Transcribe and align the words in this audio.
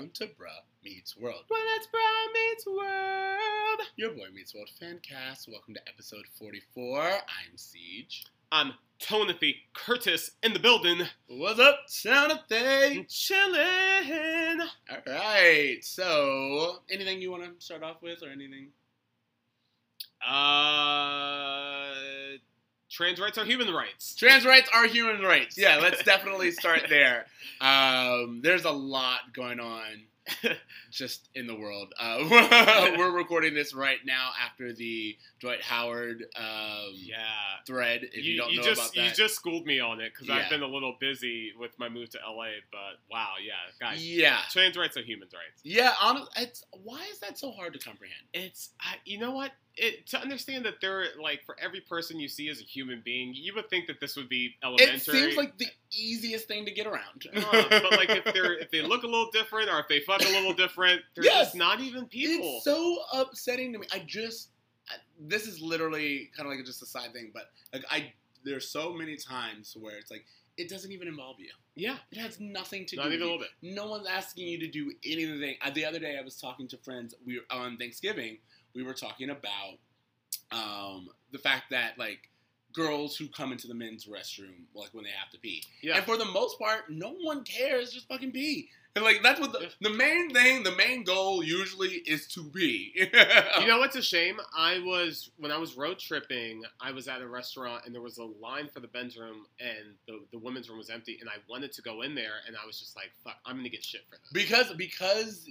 welcome 0.00 0.10
to 0.14 0.24
Bruh 0.28 0.48
Meets 0.82 1.14
World. 1.14 1.44
Well, 1.50 1.60
that's 1.74 1.86
Bruh 1.88 2.32
Meets 2.32 2.66
World. 2.66 3.88
Your 3.96 4.12
Boy 4.12 4.28
Meets 4.34 4.54
World 4.54 4.70
fan 4.80 4.98
cast. 5.02 5.46
Welcome 5.46 5.74
to 5.74 5.80
episode 5.86 6.24
44. 6.38 7.02
I'm 7.02 7.56
Siege. 7.56 8.24
I'm 8.50 8.72
Tonathy 8.98 9.56
Curtis 9.74 10.30
in 10.42 10.54
the 10.54 10.58
building. 10.58 11.02
What's 11.26 11.60
up, 11.60 11.80
Jonathan? 11.90 13.04
Chillin'. 13.10 14.60
All 14.90 15.02
right. 15.06 15.76
So, 15.82 16.76
anything 16.90 17.20
you 17.20 17.30
want 17.30 17.44
to 17.44 17.62
start 17.62 17.82
off 17.82 18.00
with, 18.00 18.22
or 18.22 18.30
anything? 18.30 18.68
Uh, 20.26 21.92
trans 22.90 23.20
rights 23.20 23.38
are 23.38 23.44
human 23.44 23.72
rights. 23.72 24.14
Trans 24.14 24.44
rights 24.44 24.68
are 24.74 24.86
human 24.86 25.22
rights. 25.22 25.56
Yeah, 25.56 25.76
let's 25.76 26.02
definitely 26.04 26.50
start 26.50 26.86
there. 26.88 27.26
Um, 27.60 28.40
there's 28.42 28.64
a 28.64 28.70
lot 28.70 29.32
going 29.32 29.60
on 29.60 30.02
just 30.90 31.28
in 31.34 31.46
the 31.46 31.54
world. 31.54 31.92
Uh, 31.98 32.18
we're 32.98 33.10
recording 33.10 33.54
this 33.54 33.74
right 33.74 33.98
now 34.04 34.30
after 34.44 34.72
the 34.72 35.16
Dwight 35.40 35.62
Howard 35.62 36.24
um, 36.36 36.92
yeah. 36.94 37.16
thread. 37.66 38.02
If 38.12 38.24
you, 38.24 38.36
don't 38.36 38.54
know 38.54 38.62
just, 38.62 38.80
about 38.80 38.94
that, 38.94 39.04
You 39.04 39.10
just 39.12 39.34
schooled 39.34 39.66
me 39.66 39.80
on 39.80 40.00
it 40.00 40.12
because 40.12 40.28
Yeah. 40.28 40.36
I've 40.36 40.50
been 40.50 40.62
a 40.62 40.68
little 40.68 40.96
busy 41.00 41.52
with 41.58 41.78
my 41.78 41.88
move 41.88 42.10
to 42.10 42.18
LA. 42.18 42.46
But 42.70 42.98
wow, 43.10 43.34
yeah, 43.44 43.52
guys, 43.78 44.06
yeah, 44.06 44.38
trans 44.50 44.76
rights 44.76 44.96
are 44.96 45.02
human 45.02 45.28
rights. 45.32 45.60
yeah. 45.62 45.94
Honest, 46.00 46.30
it's 46.36 46.64
why 46.82 47.04
is 47.10 47.18
that 47.20 47.38
so 47.38 47.50
hard 47.52 47.72
to 47.74 47.78
comprehend? 47.78 48.22
It's 48.34 48.70
I, 48.80 48.96
you 49.04 49.18
know 49.18 49.32
what 49.32 49.52
it 49.82 50.06
to 50.08 50.18
understand 50.20 50.64
that 50.66 50.80
there 50.80 51.06
like 51.20 51.42
for 51.44 51.56
every 51.60 51.80
person 51.80 52.20
you 52.20 52.28
see 52.28 52.48
as 52.48 52.60
a 52.60 52.64
human 52.64 53.00
being, 53.04 53.32
you 53.34 53.54
would 53.54 53.68
think 53.70 53.86
that 53.86 53.98
this 54.00 54.14
would 54.16 54.28
be 54.28 54.54
elementary. 54.62 54.94
It 54.96 55.02
seems 55.02 55.36
like 55.36 55.56
the 55.58 55.66
easiest 55.90 56.46
thing 56.46 56.64
to 56.66 56.70
get 56.70 56.86
around. 56.86 57.26
Uh, 57.34 57.64
but 57.70 57.92
like 57.92 58.10
if 58.10 58.24
they're 58.34 58.58
if 58.58 58.70
they 58.70 58.82
look 58.82 59.02
a 59.02 59.06
little 59.06 59.30
different 59.32 59.70
or 59.70 59.80
if 59.80 59.88
they 59.88 60.00
fuck 60.00 60.20
a 60.20 60.28
little 60.28 60.52
different, 60.52 61.00
they're 61.14 61.24
Yes. 61.24 61.46
just 61.46 61.56
not 61.56 61.80
even 61.80 62.06
people. 62.06 62.56
It's 62.56 62.64
so 62.64 62.98
upsetting 63.12 63.72
to 63.72 63.78
me. 63.78 63.86
I 63.92 64.00
just 64.00 64.50
I, 64.88 64.94
this 65.18 65.46
is 65.46 65.60
literally 65.60 66.30
kind 66.36 66.48
of 66.50 66.54
like 66.56 66.64
just 66.66 66.82
a 66.82 66.86
side 66.86 67.12
thing, 67.12 67.30
but 67.32 67.44
like 67.72 67.84
I 67.90 68.12
there's 68.44 68.68
so 68.68 68.92
many 68.92 69.16
times 69.16 69.76
where 69.78 69.96
it's 69.96 70.10
like 70.10 70.24
it 70.56 70.68
doesn't 70.68 70.92
even 70.92 71.08
involve 71.08 71.36
you. 71.40 71.48
yeah, 71.74 71.96
It 72.12 72.18
has 72.18 72.38
nothing 72.38 72.84
to 72.86 72.96
not 72.96 73.04
do. 73.04 73.12
even 73.12 73.22
a 73.22 73.30
with 73.32 73.40
little 73.40 73.46
bit. 73.62 73.74
No 73.74 73.86
one's 73.86 74.06
asking 74.06 74.46
you 74.46 74.58
to 74.60 74.66
do 74.68 74.92
anything. 75.06 75.54
The 75.74 75.86
other 75.86 75.98
day, 75.98 76.18
I 76.18 76.22
was 76.22 76.36
talking 76.36 76.68
to 76.68 76.76
friends. 76.78 77.14
We 77.24 77.36
were, 77.38 77.44
on 77.50 77.78
Thanksgiving. 77.78 78.38
We 78.74 78.82
were 78.82 78.94
talking 78.94 79.30
about 79.30 79.78
um, 80.52 81.08
the 81.32 81.38
fact 81.38 81.70
that 81.70 81.98
like 81.98 82.28
girls 82.72 83.16
who 83.16 83.28
come 83.28 83.52
into 83.52 83.66
the 83.66 83.74
men's 83.74 84.06
restroom 84.06 84.62
like 84.74 84.90
when 84.92 85.04
they 85.04 85.10
have 85.10 85.30
to 85.30 85.38
pee. 85.38 85.62
Yeah, 85.82 85.96
And 85.96 86.04
for 86.04 86.16
the 86.16 86.24
most 86.24 86.58
part, 86.58 86.90
no 86.90 87.14
one 87.22 87.42
cares. 87.44 87.92
Just 87.92 88.08
fucking 88.08 88.32
pee. 88.32 88.68
And 88.96 89.04
like 89.04 89.22
that's 89.22 89.40
what 89.40 89.52
the, 89.52 89.70
the 89.80 89.90
main 89.90 90.30
thing, 90.30 90.64
the 90.64 90.74
main 90.74 91.04
goal 91.04 91.44
usually 91.44 92.02
is 92.06 92.26
to 92.28 92.42
pee. 92.50 92.92
you 92.96 93.66
know 93.68 93.78
what's 93.78 93.94
a 93.94 94.02
shame? 94.02 94.40
I 94.56 94.80
was 94.80 95.30
when 95.38 95.52
I 95.52 95.58
was 95.58 95.76
road 95.76 96.00
tripping. 96.00 96.62
I 96.80 96.90
was 96.90 97.06
at 97.06 97.20
a 97.20 97.28
restaurant 97.28 97.84
and 97.86 97.94
there 97.94 98.02
was 98.02 98.18
a 98.18 98.24
line 98.24 98.68
for 98.68 98.80
the 98.80 98.88
men's 98.92 99.16
room 99.16 99.46
and 99.60 99.94
the 100.08 100.20
the 100.32 100.38
women's 100.38 100.68
room 100.68 100.78
was 100.78 100.90
empty, 100.90 101.18
and 101.20 101.30
I 101.30 101.34
wanted 101.48 101.70
to 101.72 101.82
go 101.82 102.02
in 102.02 102.16
there, 102.16 102.40
and 102.48 102.56
I 102.60 102.66
was 102.66 102.80
just 102.80 102.96
like, 102.96 103.12
"Fuck, 103.22 103.36
I'm 103.46 103.56
gonna 103.56 103.68
get 103.68 103.84
shit 103.84 104.02
for 104.10 104.16
this." 104.16 104.30
because 104.32 104.72
because 104.74 105.48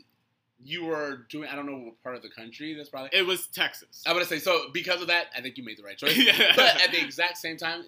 you 0.64 0.86
were 0.86 1.26
doing 1.30 1.50
I 1.50 1.56
don't 1.56 1.66
know 1.66 1.78
what 1.78 2.04
part 2.04 2.16
of 2.16 2.22
the 2.22 2.30
country 2.30 2.74
that's 2.74 2.90
probably 2.90 3.10
It 3.14 3.26
was 3.26 3.48
Texas. 3.48 4.04
I 4.06 4.14
would 4.14 4.26
say 4.28 4.40
so 4.40 4.70
because 4.74 5.02
of 5.02 5.08
that 5.08 5.28
I 5.36 5.42
think 5.42 5.58
you 5.58 5.64
made 5.64 5.78
the 5.78 5.84
right 5.84 5.98
choice. 5.98 6.18
Yeah. 6.18 6.54
But 6.56 6.82
at 6.82 6.92
the 6.92 7.00
exact 7.02 7.38
same 7.38 7.58
time, 7.58 7.86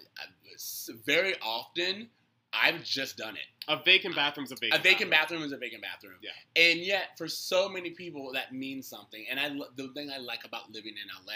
very 1.04 1.34
often 1.42 2.08
I've 2.52 2.84
just 2.84 3.16
done 3.16 3.34
it. 3.36 3.46
a 3.68 3.82
vacant 3.82 4.14
bathroom's 4.14 4.52
a 4.52 4.56
vacant. 4.56 4.80
A 4.80 4.82
vacant 4.82 5.10
bathroom 5.10 5.42
is 5.42 5.52
a 5.52 5.56
vacant 5.56 5.82
bathroom. 5.82 6.16
Yeah. 6.20 6.30
And 6.62 6.80
yet, 6.80 7.16
for 7.16 7.26
so 7.26 7.68
many 7.68 7.90
people, 7.90 8.30
that 8.34 8.52
means 8.52 8.86
something. 8.86 9.24
And 9.30 9.40
I, 9.40 9.48
the 9.76 9.88
thing 9.94 10.10
I 10.10 10.18
like 10.18 10.44
about 10.44 10.70
living 10.70 10.92
in 10.92 11.26
LA 11.26 11.32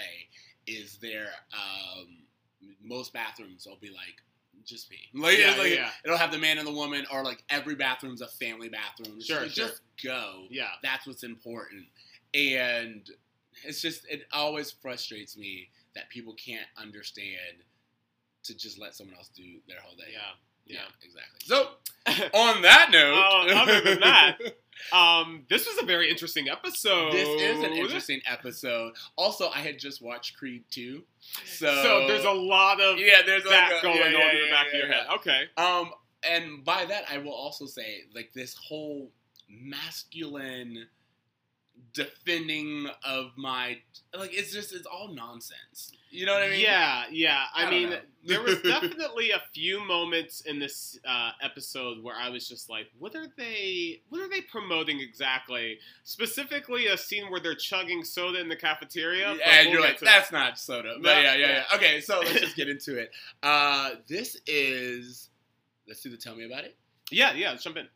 is 0.66 0.99
there, 1.00 1.31
um, 1.55 2.19
most 2.83 3.15
bathrooms 3.15 3.66
will 3.66 3.78
be 3.81 3.89
like, 3.89 4.21
just 4.66 4.91
be. 4.91 4.99
Like, 5.15 5.38
Yeah, 5.38 5.54
like, 5.56 5.72
yeah. 5.75 5.91
it'll 6.04 6.16
have 6.19 6.32
the 6.32 6.38
man 6.38 6.59
and 6.59 6.66
the 6.66 6.72
woman, 6.72 7.06
or 7.12 7.22
like 7.25 7.43
every 7.50 7.75
bathroom's 7.75 8.21
a 8.21 8.27
family 8.28 8.69
bathroom. 8.69 9.21
Sure, 9.21 9.49
sure. 9.49 9.66
Just 9.66 9.81
go. 10.04 10.44
Yeah, 10.50 10.69
That's 10.82 11.06
what's 11.06 11.22
important. 11.22 11.84
And 12.34 13.09
it's 13.65 13.81
just, 13.81 14.06
it 14.10 14.27
always 14.32 14.71
frustrates 14.71 15.37
me 15.37 15.69
that 15.94 16.09
people 16.10 16.34
can't 16.34 16.66
understand 16.77 17.62
to 18.44 18.54
just 18.56 18.78
let 18.78 18.94
someone 18.94 19.16
else 19.16 19.28
do 19.34 19.43
their 19.69 19.81
whole 19.81 19.97
day. 19.97 20.04
yeah, 20.12 20.32
Yeah, 20.66 20.81
exactly. 21.03 21.41
So, 21.44 21.69
on 22.38 22.62
that 22.62 22.91
note, 22.91 23.15
Oh, 23.16 23.47
other 23.54 23.81
than 23.81 24.00
that, 24.00 24.38
Um, 24.93 25.44
this 25.49 25.66
was 25.66 25.78
a 25.82 25.87
very 25.87 26.09
interesting 26.10 26.49
episode. 26.49 27.12
this 27.12 27.28
is 27.28 27.65
an 27.65 27.72
interesting 27.72 28.21
episode. 28.27 28.93
Also, 29.16 29.49
I 29.49 29.59
had 29.60 29.78
just 29.78 30.00
watched 30.03 30.37
Creed 30.37 30.65
2. 30.71 31.03
So, 31.44 31.66
So 31.82 32.06
there's 32.06 32.25
a 32.25 32.31
lot 32.31 32.81
of 32.81 32.99
yeah, 32.99 33.22
there's 33.25 33.43
that 33.44 33.71
like 33.72 33.78
a, 33.78 33.82
going 33.82 33.97
yeah, 33.99 34.04
on 34.04 34.12
yeah, 34.12 34.31
in 34.32 34.44
the 34.44 34.50
back 34.50 34.66
yeah, 34.72 34.78
of 34.78 34.84
your 34.84 34.93
head. 34.93 35.06
Okay. 35.16 35.43
Um, 35.56 35.91
and 36.28 36.65
by 36.65 36.84
that, 36.84 37.04
I 37.10 37.19
will 37.19 37.33
also 37.34 37.66
say, 37.66 38.03
like, 38.15 38.33
this 38.34 38.54
whole 38.54 39.10
masculine 39.48 40.87
defending 41.93 42.88
of 43.04 43.33
my, 43.37 43.78
like, 44.16 44.34
it's 44.34 44.53
just, 44.53 44.75
it's 44.75 44.87
all 44.87 45.09
nonsense. 45.15 45.93
You 46.11 46.25
know 46.27 46.34
what 46.34 46.43
I 46.44 46.49
mean? 46.49 46.61
Yeah, 46.61 47.05
yeah. 47.11 47.44
I, 47.55 47.65
I 47.67 47.71
mean, 47.71 47.94
there 48.25 48.41
was 48.43 48.61
definitely 48.62 49.31
a 49.33 49.43
few 49.53 49.84
moments 49.84 50.41
in 50.43 50.59
this 50.59 50.99
uh, 51.06 51.31
episode 51.43 52.03
where 52.03 52.15
I 52.17 52.28
was 52.28 52.49
just 52.49 52.71
like, 52.71 52.87
"What 52.99 53.15
are 53.17 53.27
they? 53.37 54.00
What 54.09 54.21
are 54.21 54.28
they 54.28 54.41
promoting 54.41 55.00
exactly?" 55.00 55.78
Specifically, 56.05 56.87
a 56.87 56.97
scene 56.97 57.31
where 57.31 57.41
they're 57.41 57.55
chugging 57.56 58.05
soda 58.05 58.41
in 58.41 58.49
the 58.49 58.56
cafeteria. 58.56 59.34
but 59.37 59.47
and 59.47 59.66
we'll 59.66 59.75
you're 59.75 59.83
like, 59.83 59.99
that's 60.00 60.31
not 60.33 60.59
soda. 60.59 60.95
But 61.03 61.03
No, 61.03 61.21
yeah, 61.21 61.34
yeah, 61.34 61.47
yeah. 61.47 61.62
yeah. 61.71 61.77
Okay, 61.77 62.00
so 62.00 62.21
let's 62.21 62.41
just 62.41 62.56
get 62.56 62.69
into 62.69 62.97
it. 62.99 63.11
Uh, 63.43 63.91
this 64.09 64.37
is, 64.47 65.28
let's 65.89 66.00
do 66.03 66.11
the 66.11 66.16
tell 66.16 66.34
me 66.37 66.45
about 66.45 66.65
it. 66.65 66.77
yeah, 67.11 67.33
yeah. 67.34 67.50
Let's 67.50 67.65
jump 67.65 67.77
in. 67.78 67.89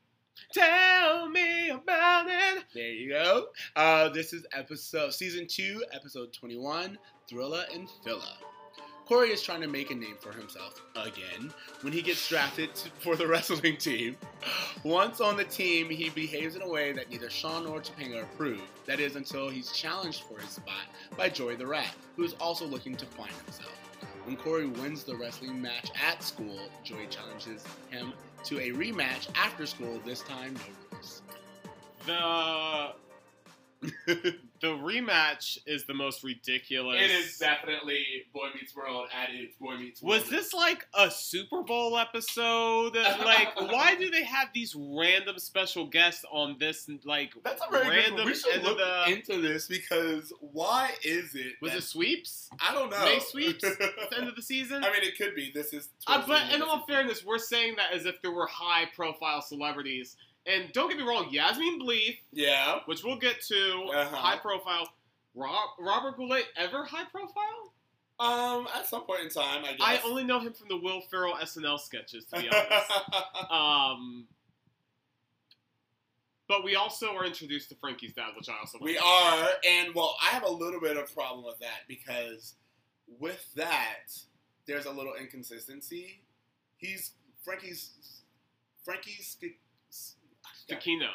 Tell 0.53 1.29
me 1.29 1.69
about 1.71 2.27
it. 2.29 2.65
There 2.75 2.89
you 2.91 3.11
go. 3.11 3.49
Uh, 3.77 4.09
this 4.09 4.33
is 4.33 4.47
episode 4.57 5.13
season 5.13 5.47
two, 5.47 5.85
episode 5.93 6.33
twenty-one, 6.33 6.99
Thrilla 7.31 7.65
and 7.73 7.89
Philla. 8.03 8.39
Cory 9.07 9.31
is 9.31 9.43
trying 9.43 9.61
to 9.61 9.69
make 9.69 9.91
a 9.91 9.95
name 9.95 10.17
for 10.21 10.33
himself 10.33 10.83
again 10.97 11.53
when 11.83 11.93
he 11.93 12.03
gets 12.03 12.29
drafted 12.29 12.71
for 12.99 13.17
the 13.17 13.27
wrestling 13.29 13.77
team. 13.77 14.17
Once 14.85 15.21
on 15.21 15.37
the 15.37 15.45
team, 15.45 15.91
he 15.91 16.11
behaves 16.11 16.57
in 16.57 16.63
a 16.63 16.69
way 16.69 16.93
that 16.93 17.11
neither 17.11 17.31
Shawn 17.31 17.65
nor 17.65 17.81
Topanga 17.81 18.23
approve. 18.23 18.63
That 18.87 19.01
is 19.01 19.17
until 19.17 19.49
he's 19.49 19.73
challenged 19.73 20.23
for 20.23 20.39
his 20.41 20.51
spot 20.51 20.87
by 21.17 21.29
Joey 21.29 21.57
the 21.57 21.67
Rat, 21.67 21.95
who 22.17 22.25
is 22.25 22.35
also 22.41 22.67
looking 22.67 22.97
to 22.97 23.07
find 23.07 23.33
himself. 23.45 23.75
When 24.25 24.37
Cory 24.37 24.67
wins 24.67 25.05
the 25.05 25.17
wrestling 25.17 25.61
match 25.61 25.91
at 26.09 26.23
school, 26.23 26.59
Joey 26.85 27.07
challenges 27.09 27.65
him 27.91 28.13
to 28.45 28.59
a 28.59 28.71
rematch 28.71 29.29
after 29.35 29.67
school, 29.67 30.01
this 30.05 30.23
time 30.23 30.55
no 30.55 30.99
rules. 30.99 31.23
The 32.07 32.93
the 34.07 34.37
rematch 34.63 35.59
is 35.67 35.87
the 35.87 35.95
most 35.95 36.23
ridiculous. 36.23 37.01
It 37.01 37.11
is 37.11 37.39
definitely 37.39 38.05
Boy 38.35 38.49
Meets 38.55 38.77
World 38.77 39.09
at 39.17 39.31
its 39.35 39.57
Boy 39.57 39.77
Meets 39.77 40.03
World. 40.03 40.21
Was 40.21 40.29
this 40.29 40.53
like 40.53 40.87
a 40.95 41.11
Super 41.11 41.63
Bowl 41.63 41.97
episode? 41.99 42.97
Like, 43.21 43.55
why 43.57 43.95
do 43.97 44.11
they 44.11 44.25
have 44.25 44.49
these 44.55 44.75
random 44.77 45.39
special 45.39 45.87
guests 45.87 46.25
on 46.33 46.57
this? 46.59 46.89
Like, 47.05 47.33
That's 47.45 47.63
a 47.67 47.71
very 47.71 47.85
good 47.85 47.97
random 47.97 48.17
one. 48.17 48.27
We 48.27 48.35
should 48.35 48.63
look 48.63 48.79
the- 48.79 49.13
into 49.13 49.41
this 49.41 49.67
because 49.69 50.33
why 50.41 50.91
is 51.05 51.35
it? 51.35 51.55
Was 51.63 51.73
that- 51.73 51.79
it 51.79 51.83
sweeps? 51.83 52.49
I 52.61 52.73
don't 52.75 52.91
know. 52.91 53.05
May 53.05 53.21
sweeps 53.21 53.63
at 53.65 53.79
the 53.79 54.19
end 54.19 54.29
of 54.29 54.37
the 54.37 54.43
season? 54.43 54.83
I 54.85 54.91
mean, 54.91 55.03
it 55.03 55.17
could 55.17 55.35
be. 55.35 55.51
This 55.55 55.73
is. 55.73 55.91
Uh, 56.07 56.23
but 56.27 56.53
in 56.53 56.63
all 56.63 56.85
fairness, 56.89 57.25
we're 57.25 57.39
saying 57.39 57.77
that 57.77 57.93
as 57.93 58.05
if 58.07 58.21
there 58.23 58.33
were 58.33 58.47
high 58.47 58.87
profile 58.95 59.41
celebrities. 59.43 60.17
And 60.51 60.73
don't 60.73 60.89
get 60.89 60.99
me 60.99 61.05
wrong, 61.05 61.29
Yasmine 61.31 61.81
Bleeth, 61.81 62.19
yeah. 62.33 62.81
which 62.87 63.05
we'll 63.05 63.19
get 63.19 63.41
to, 63.43 63.85
Uh-huh. 63.95 64.17
high 64.17 64.37
profile. 64.39 64.89
Rob, 65.35 65.71
Robert 65.79 66.17
Goulet, 66.17 66.45
ever 66.57 66.85
high 66.85 67.05
profile? 67.05 67.73
Um, 68.19 68.67
at 68.75 68.87
some 68.87 69.03
point 69.05 69.23
in 69.23 69.29
time, 69.31 69.65
I 69.65 69.71
guess. 69.73 69.79
I 69.81 70.01
only 70.05 70.25
know 70.25 70.41
him 70.41 70.53
from 70.53 70.69
the 70.69 70.77
Will 70.77 71.01
Ferrell 71.03 71.35
SNL 71.41 71.79
sketches, 71.79 72.25
to 72.27 72.41
be 72.43 72.49
honest. 72.53 73.51
um, 73.51 74.27
but 76.49 76.65
we 76.65 76.75
also 76.75 77.15
are 77.15 77.25
introduced 77.25 77.69
to 77.69 77.77
Frankie's 77.77 78.13
dad, 78.13 78.31
which 78.37 78.49
I 78.49 78.59
also 78.59 78.79
we 78.81 78.99
are, 78.99 79.49
and 79.67 79.95
well, 79.95 80.17
I 80.21 80.27
have 80.35 80.43
a 80.43 80.51
little 80.51 80.81
bit 80.81 80.97
of 80.97 81.15
problem 81.15 81.45
with 81.45 81.61
that 81.61 81.83
because 81.87 82.55
with 83.21 83.47
that, 83.55 84.11
there's 84.67 84.87
a 84.87 84.91
little 84.91 85.15
inconsistency. 85.15 86.23
He's 86.77 87.13
Frankie's 87.45 88.23
Frankie's 88.85 89.29
Stakino. 90.77 91.09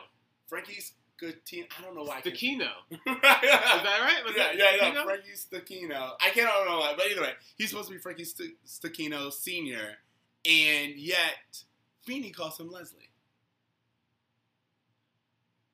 Frankie's 0.47 0.93
Scatino. 1.21 1.65
I 1.79 1.81
don't 1.83 1.95
know 1.95 2.03
why. 2.03 2.21
Stakino. 2.21 2.67
Is 2.91 2.99
that 3.05 3.99
right? 4.01 4.25
Was 4.25 4.33
yeah, 4.35 4.51
it 4.51 4.57
yeah, 4.57 4.75
yeah. 4.75 4.93
Stakino? 4.93 5.03
Frankie 5.05 5.31
Stechino. 5.35 6.11
I 6.21 6.29
can't 6.29 6.47
I 6.49 6.53
don't 6.57 6.67
know 6.67 6.79
why, 6.79 6.93
but 6.97 7.05
either 7.09 7.21
way, 7.21 7.31
he's 7.57 7.69
supposed 7.69 7.87
to 7.89 7.93
be 7.95 7.99
Frankie 7.99 8.25
St- 8.25 8.55
Stechino 8.67 9.31
Senior, 9.31 9.97
and 10.45 10.95
yet 10.95 11.63
Feeny 12.03 12.31
calls 12.31 12.59
him 12.59 12.69
Leslie. 12.69 13.09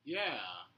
Yeah. 0.03 0.37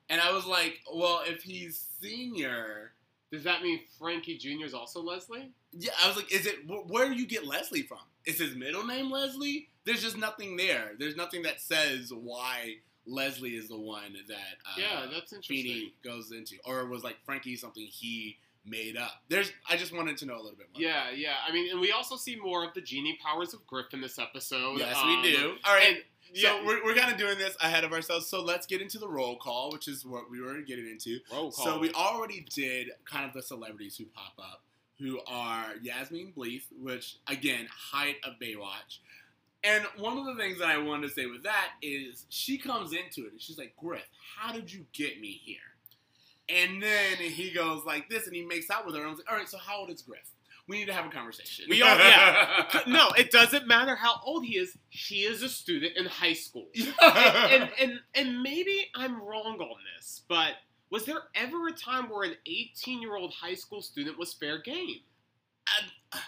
And 0.10 0.22
I 0.22 0.32
was 0.32 0.46
like, 0.46 0.80
well, 0.94 1.22
if 1.26 1.44
he's 1.44 1.84
senior, 2.02 2.92
Does 3.32 3.44
that 3.46 3.62
mean 3.64 3.80
Frankie 3.98 4.38
Jr. 4.38 4.66
is 4.66 4.74
also 4.74 5.02
Leslie? 5.02 5.52
yeah. 5.72 5.92
I 6.04 6.08
was 6.08 6.18
like, 6.18 6.32
is 6.32 6.46
it 6.46 6.66
wh- 6.68 6.90
where 6.90 7.08
do 7.10 7.16
you 7.16 7.26
get 7.26 7.46
Leslie 7.48 7.82
from? 7.84 8.00
Is 8.26 8.38
his 8.40 8.56
middle 8.56 8.86
name 8.86 9.10
Leslie? 9.12 9.70
There's 9.86 10.02
just 10.02 10.18
nothing 10.18 10.56
there. 10.56 10.92
There's 11.00 11.16
nothing 11.16 11.44
that 11.44 11.60
says 11.62 12.12
why 12.14 12.76
Leslie 13.06 13.56
is 13.56 13.68
the 13.70 13.80
one 13.80 14.14
that 14.28 14.36
uh, 14.36 14.76
yeah, 14.78 15.06
that's 15.12 15.34
interesting. 15.34 15.64
Feeny 15.64 15.94
goes 16.04 16.32
into, 16.32 16.56
or 16.66 16.86
was 16.88 17.04
like 17.04 17.18
Frankie 17.26 17.56
something 17.56 17.86
he 17.86 18.38
made 18.66 18.96
up. 18.96 19.12
There's, 19.28 19.52
I 19.70 19.76
just 19.76 19.94
wanted 19.94 20.16
to 20.18 20.26
know 20.26 20.36
a 20.36 20.42
little 20.42 20.58
bit 20.58 20.68
more. 20.74 20.82
Yeah, 20.82 21.12
yeah. 21.14 21.34
I 21.48 21.52
mean, 21.52 21.70
and 21.70 21.82
we 21.82 21.92
also 21.92 22.16
see 22.16 22.38
more 22.38 22.64
of 22.66 22.74
the 22.74 22.80
genie 22.82 23.18
powers 23.22 23.54
of 23.54 23.66
Griff 23.68 23.88
in 23.94 24.00
this 24.00 24.18
episode. 24.18 24.80
Yes, 24.80 24.96
Um, 24.98 25.22
we 25.22 25.32
do. 25.32 25.56
All 25.66 25.74
right. 25.76 25.88
And, 25.90 25.98
yeah, 26.34 26.58
So 26.60 26.66
we're, 26.66 26.82
we're 26.84 26.96
kind 26.96 27.12
of 27.12 27.18
doing 27.18 27.38
this 27.38 27.56
ahead 27.62 27.84
of 27.84 27.92
ourselves. 27.92 28.28
So 28.28 28.42
let's 28.42 28.66
get 28.66 28.82
into 28.82 28.98
the 29.00 29.08
roll 29.10 29.36
call, 29.38 29.70
which 29.72 29.90
is 29.90 30.06
what 30.06 30.32
we 30.32 30.42
were 30.42 30.62
getting 30.62 30.88
into. 30.88 31.20
roll 31.30 31.52
call. 31.52 31.66
So 31.66 31.78
we 31.80 31.92
already 31.92 32.46
did 32.56 32.92
kind 33.04 33.26
of 33.26 33.34
the 33.34 33.42
celebrities 33.42 33.98
who 33.98 34.06
pop 34.06 34.34
up, 34.40 34.62
who 34.98 35.20
are 35.28 35.74
Yasmine 35.82 36.32
Bleeth, 36.36 36.64
which 36.82 37.18
again, 37.28 37.68
height 37.70 38.16
of 38.24 38.36
Baywatch. 38.42 39.00
And 39.64 39.86
one 39.98 40.18
of 40.18 40.26
the 40.26 40.36
things 40.36 40.60
that 40.60 40.68
I 40.68 40.78
wanted 40.78 41.08
to 41.08 41.14
say 41.14 41.26
with 41.26 41.44
that 41.44 41.70
is 41.82 42.26
she 42.30 42.58
comes 42.58 42.92
into 42.92 43.26
it 43.26 43.32
and 43.32 43.42
she's 43.42 43.58
like, 43.58 43.74
Griff, 43.78 44.08
how 44.38 44.52
did 44.52 44.72
you 44.72 44.86
get 44.94 45.22
me 45.22 45.40
here? 45.44 45.58
And 46.50 46.84
then 46.84 47.16
he 47.18 47.52
goes 47.52 47.86
like 47.86 48.10
this 48.10 48.28
and 48.28 48.36
he 48.36 48.44
makes 48.44 48.70
out 48.70 48.86
with 48.86 48.96
her. 48.96 49.02
And 49.02 49.08
I 49.08 49.12
was 49.12 49.20
like, 49.20 49.32
all 49.32 49.38
right, 49.38 49.48
so 49.48 49.58
how 49.58 49.80
old 49.80 49.90
is 49.90 50.02
Griff? 50.02 50.30
We 50.68 50.78
need 50.78 50.86
to 50.88 50.94
have 50.94 51.06
a 51.06 51.10
conversation. 51.10 51.66
We 51.70 51.82
all- 51.82 51.98
yeah. 51.98 52.64
no, 52.88 53.10
it 53.18 53.32
doesn't 53.32 53.68
matter 53.68 53.96
how 53.96 54.20
old 54.26 54.46
he 54.46 54.58
is. 54.58 54.78
He 54.90 55.24
is 55.24 55.44
a 55.44 55.50
student 55.50 55.98
in 55.98 56.06
high 56.06 56.34
school. 56.34 56.68
and, 56.76 56.94
and 57.02 57.70
and 57.82 58.00
and 58.16 58.42
maybe 58.42 58.90
I'm 58.96 59.22
wrong 59.22 59.60
on 59.60 59.76
this, 59.98 60.22
but 60.30 60.54
was 60.90 61.06
there 61.06 61.24
ever 61.36 61.68
a 61.68 61.74
time 61.74 62.10
where 62.10 62.24
an 62.24 62.36
18 62.46 63.02
year 63.02 63.16
old 63.16 63.34
high 63.34 63.56
school 63.56 63.82
student 63.82 64.18
was 64.18 64.34
fair 64.34 64.62
game? 64.62 65.00
I, 66.14 66.20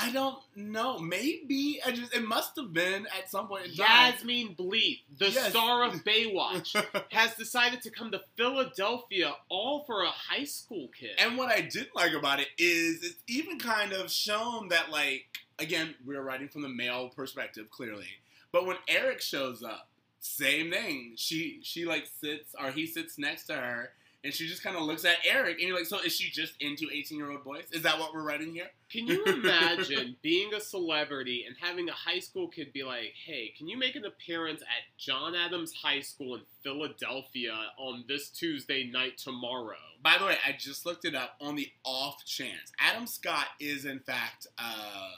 I 0.00 0.12
don't 0.12 0.38
know. 0.54 0.98
Maybe 0.98 1.80
I 1.84 1.90
just 1.90 2.14
it 2.14 2.22
must 2.26 2.52
have 2.56 2.72
been 2.72 3.06
at 3.18 3.28
some 3.30 3.48
point 3.48 3.66
in 3.66 3.74
time. 3.74 4.12
Yasmine 4.14 4.54
Bleeth, 4.54 5.00
the 5.18 5.30
Yes. 5.30 5.50
star 5.50 5.84
of 5.84 6.04
Baywatch, 6.04 6.74
has 7.10 7.34
decided 7.34 7.82
to 7.82 7.90
come 7.90 8.10
to 8.12 8.20
Philadelphia 8.36 9.34
all 9.48 9.84
for 9.84 10.02
a 10.04 10.10
high 10.10 10.44
school 10.44 10.88
kid. 10.98 11.10
And 11.18 11.36
what 11.36 11.50
I 11.50 11.62
did 11.62 11.88
like 11.94 12.12
about 12.12 12.38
it 12.40 12.48
is 12.58 13.02
it's 13.02 13.22
even 13.26 13.58
kind 13.58 13.92
of 13.92 14.10
shown 14.10 14.68
that 14.68 14.90
like 14.90 15.24
again 15.58 15.94
we're 16.06 16.22
writing 16.22 16.48
from 16.48 16.62
the 16.62 16.68
male 16.68 17.08
perspective 17.08 17.68
clearly, 17.70 18.06
but 18.52 18.66
when 18.66 18.76
Eric 18.86 19.20
shows 19.20 19.62
up, 19.64 19.88
same 20.20 20.70
thing. 20.70 21.14
She 21.16 21.58
she 21.62 21.84
like 21.86 22.06
sits 22.20 22.54
or 22.60 22.70
he 22.70 22.86
sits 22.86 23.18
next 23.18 23.44
to 23.46 23.54
her. 23.54 23.90
And 24.28 24.34
she 24.34 24.46
just 24.46 24.62
kind 24.62 24.76
of 24.76 24.82
looks 24.82 25.06
at 25.06 25.16
Eric, 25.24 25.58
and 25.58 25.68
you're 25.68 25.76
like, 25.78 25.86
"So 25.86 26.00
is 26.00 26.14
she 26.14 26.30
just 26.30 26.52
into 26.60 26.86
18 26.92 27.16
year 27.16 27.30
old 27.30 27.44
boys? 27.44 27.64
Is 27.72 27.80
that 27.84 27.98
what 27.98 28.12
we're 28.12 28.22
writing 28.22 28.52
here?" 28.52 28.68
Can 28.90 29.06
you 29.06 29.24
imagine 29.24 30.16
being 30.22 30.52
a 30.52 30.60
celebrity 30.60 31.44
and 31.46 31.56
having 31.58 31.88
a 31.88 31.92
high 31.92 32.18
school 32.18 32.46
kid 32.48 32.74
be 32.74 32.84
like, 32.84 33.14
hey, 33.26 33.52
can 33.56 33.68
you 33.68 33.78
make 33.78 33.96
an 33.96 34.04
appearance 34.04 34.60
at 34.60 34.98
John 34.98 35.34
Adams 35.34 35.72
High 35.72 36.00
School 36.00 36.34
in 36.34 36.42
Philadelphia 36.62 37.54
on 37.78 38.04
this 38.06 38.28
Tuesday 38.28 38.84
night 38.84 39.16
tomorrow? 39.16 39.76
By 40.02 40.16
the 40.18 40.26
way, 40.26 40.36
I 40.46 40.52
just 40.58 40.84
looked 40.84 41.04
it 41.04 41.14
up 41.14 41.36
on 41.40 41.54
the 41.54 41.70
off 41.84 42.24
chance. 42.24 42.72
Adam 42.78 43.06
Scott 43.06 43.46
is 43.60 43.84
in 43.84 44.00
fact 44.00 44.46
uh, 44.58 45.10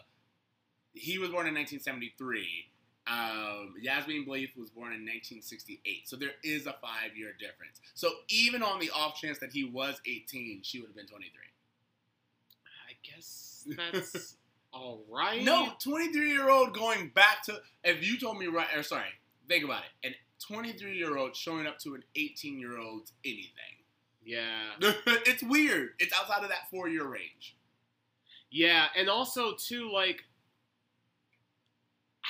he 0.93 1.19
was 1.19 1.31
born 1.31 1.47
in 1.47 1.55
1973. 1.55 2.67
Um, 3.11 3.75
Yasmine 3.81 4.25
Bleeth 4.25 4.57
was 4.57 4.71
born 4.71 4.93
in 4.93 5.01
1968. 5.01 6.09
So 6.09 6.17
there 6.17 6.31
is 6.45 6.67
a 6.67 6.75
five 6.81 7.17
year 7.17 7.33
difference. 7.39 7.81
So 7.95 8.11
even 8.29 8.63
on 8.63 8.79
the 8.79 8.91
off 8.91 9.17
chance 9.17 9.39
that 9.39 9.51
he 9.51 9.65
was 9.65 10.01
18, 10.07 10.61
she 10.63 10.81
would 10.81 10.89
have 10.89 10.97
been 10.97 11.07
23. 11.07 11.31
I 12.89 12.93
guess 13.03 13.67
that's 13.77 14.37
all 14.73 15.03
right. 15.11 15.43
No, 15.43 15.73
23 15.83 16.31
year 16.31 16.49
old 16.49 16.73
going 16.73 17.11
back 17.15 17.43
to 17.47 17.61
if 17.83 18.07
you 18.07 18.19
told 18.19 18.39
me 18.39 18.47
right 18.47 18.69
or 18.77 18.83
sorry, 18.83 19.05
think 19.49 19.65
about 19.65 19.83
it. 20.03 20.09
An 20.09 20.15
23 20.47 20.97
year 20.97 21.17
old 21.17 21.35
showing 21.35 21.67
up 21.67 21.79
to 21.81 21.95
an 21.95 22.05
18 22.15 22.61
year 22.61 22.79
old's 22.79 23.13
anything. 23.25 23.51
Yeah. 24.25 24.69
it's 24.81 25.43
weird. 25.43 25.91
It's 25.99 26.17
outside 26.17 26.45
of 26.45 26.51
that 26.51 26.71
four 26.71 26.89
year 26.89 27.07
range. 27.07 27.57
Yeah, 28.53 28.87
and 28.97 29.09
also 29.09 29.55
too 29.55 29.91
like 29.93 30.25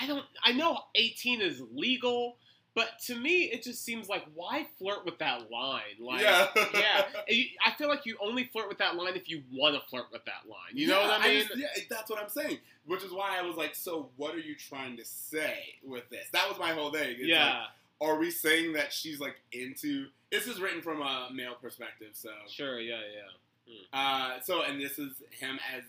I 0.01 0.07
don't 0.07 0.25
I 0.43 0.53
know 0.53 0.79
18 0.95 1.41
is 1.41 1.63
legal, 1.75 2.37
but 2.75 2.89
to 3.07 3.15
me 3.17 3.45
it 3.53 3.63
just 3.63 3.85
seems 3.85 4.09
like 4.09 4.25
why 4.35 4.67
flirt 4.79 5.05
with 5.05 5.19
that 5.19 5.51
line? 5.51 5.83
Like 6.01 6.23
yeah. 6.23 6.47
yeah, 6.75 7.05
I 7.65 7.73
feel 7.77 7.89
like 7.89 8.07
you 8.07 8.17
only 8.21 8.45
flirt 8.53 8.69
with 8.69 8.79
that 8.79 8.97
line 8.97 9.15
if 9.17 9.29
you 9.29 9.43
want 9.53 9.75
to 9.75 9.89
flirt 9.89 10.07
with 10.13 10.25
that 10.25 10.49
line. 10.49 10.73
You 10.75 10.89
know 10.89 11.01
Yeah, 11.01 11.09
what 11.09 11.21
I 11.21 11.29
mean? 11.29 11.43
just- 11.47 11.59
yeah, 11.59 11.67
that's 11.91 12.09
what 12.11 12.21
I'm 12.23 12.29
saying. 12.29 12.59
Which 12.87 13.03
is 13.05 13.13
why 13.13 13.39
I 13.39 13.43
was 13.43 13.57
like, 13.57 13.75
so 13.75 14.09
what 14.17 14.35
are 14.35 14.41
you 14.41 14.55
trying 14.55 14.97
to 14.97 15.05
say 15.05 15.75
with 15.85 16.09
this? 16.11 16.27
That 16.33 16.49
was 16.49 16.59
my 16.59 16.73
whole 16.73 16.91
thing. 16.91 17.17
It's 17.19 17.27
yeah, 17.29 17.45
like, 18.01 18.09
are 18.11 18.19
we 18.19 18.31
saying 18.31 18.73
that 18.73 18.93
she's 18.93 19.21
like 19.21 19.37
into? 19.53 20.07
This 20.33 20.47
is 20.47 20.61
written 20.61 20.81
from 20.81 21.03
a 21.03 21.29
male 21.33 21.57
perspective, 21.61 22.11
so. 22.15 22.31
sure, 22.49 22.81
yeah, 22.81 23.01
yeah. 23.15 23.75
Uh, 23.93 24.41
so 24.41 24.63
and 24.63 24.81
this 24.81 24.99
is 24.99 25.13
him 25.39 25.59
as. 25.77 25.83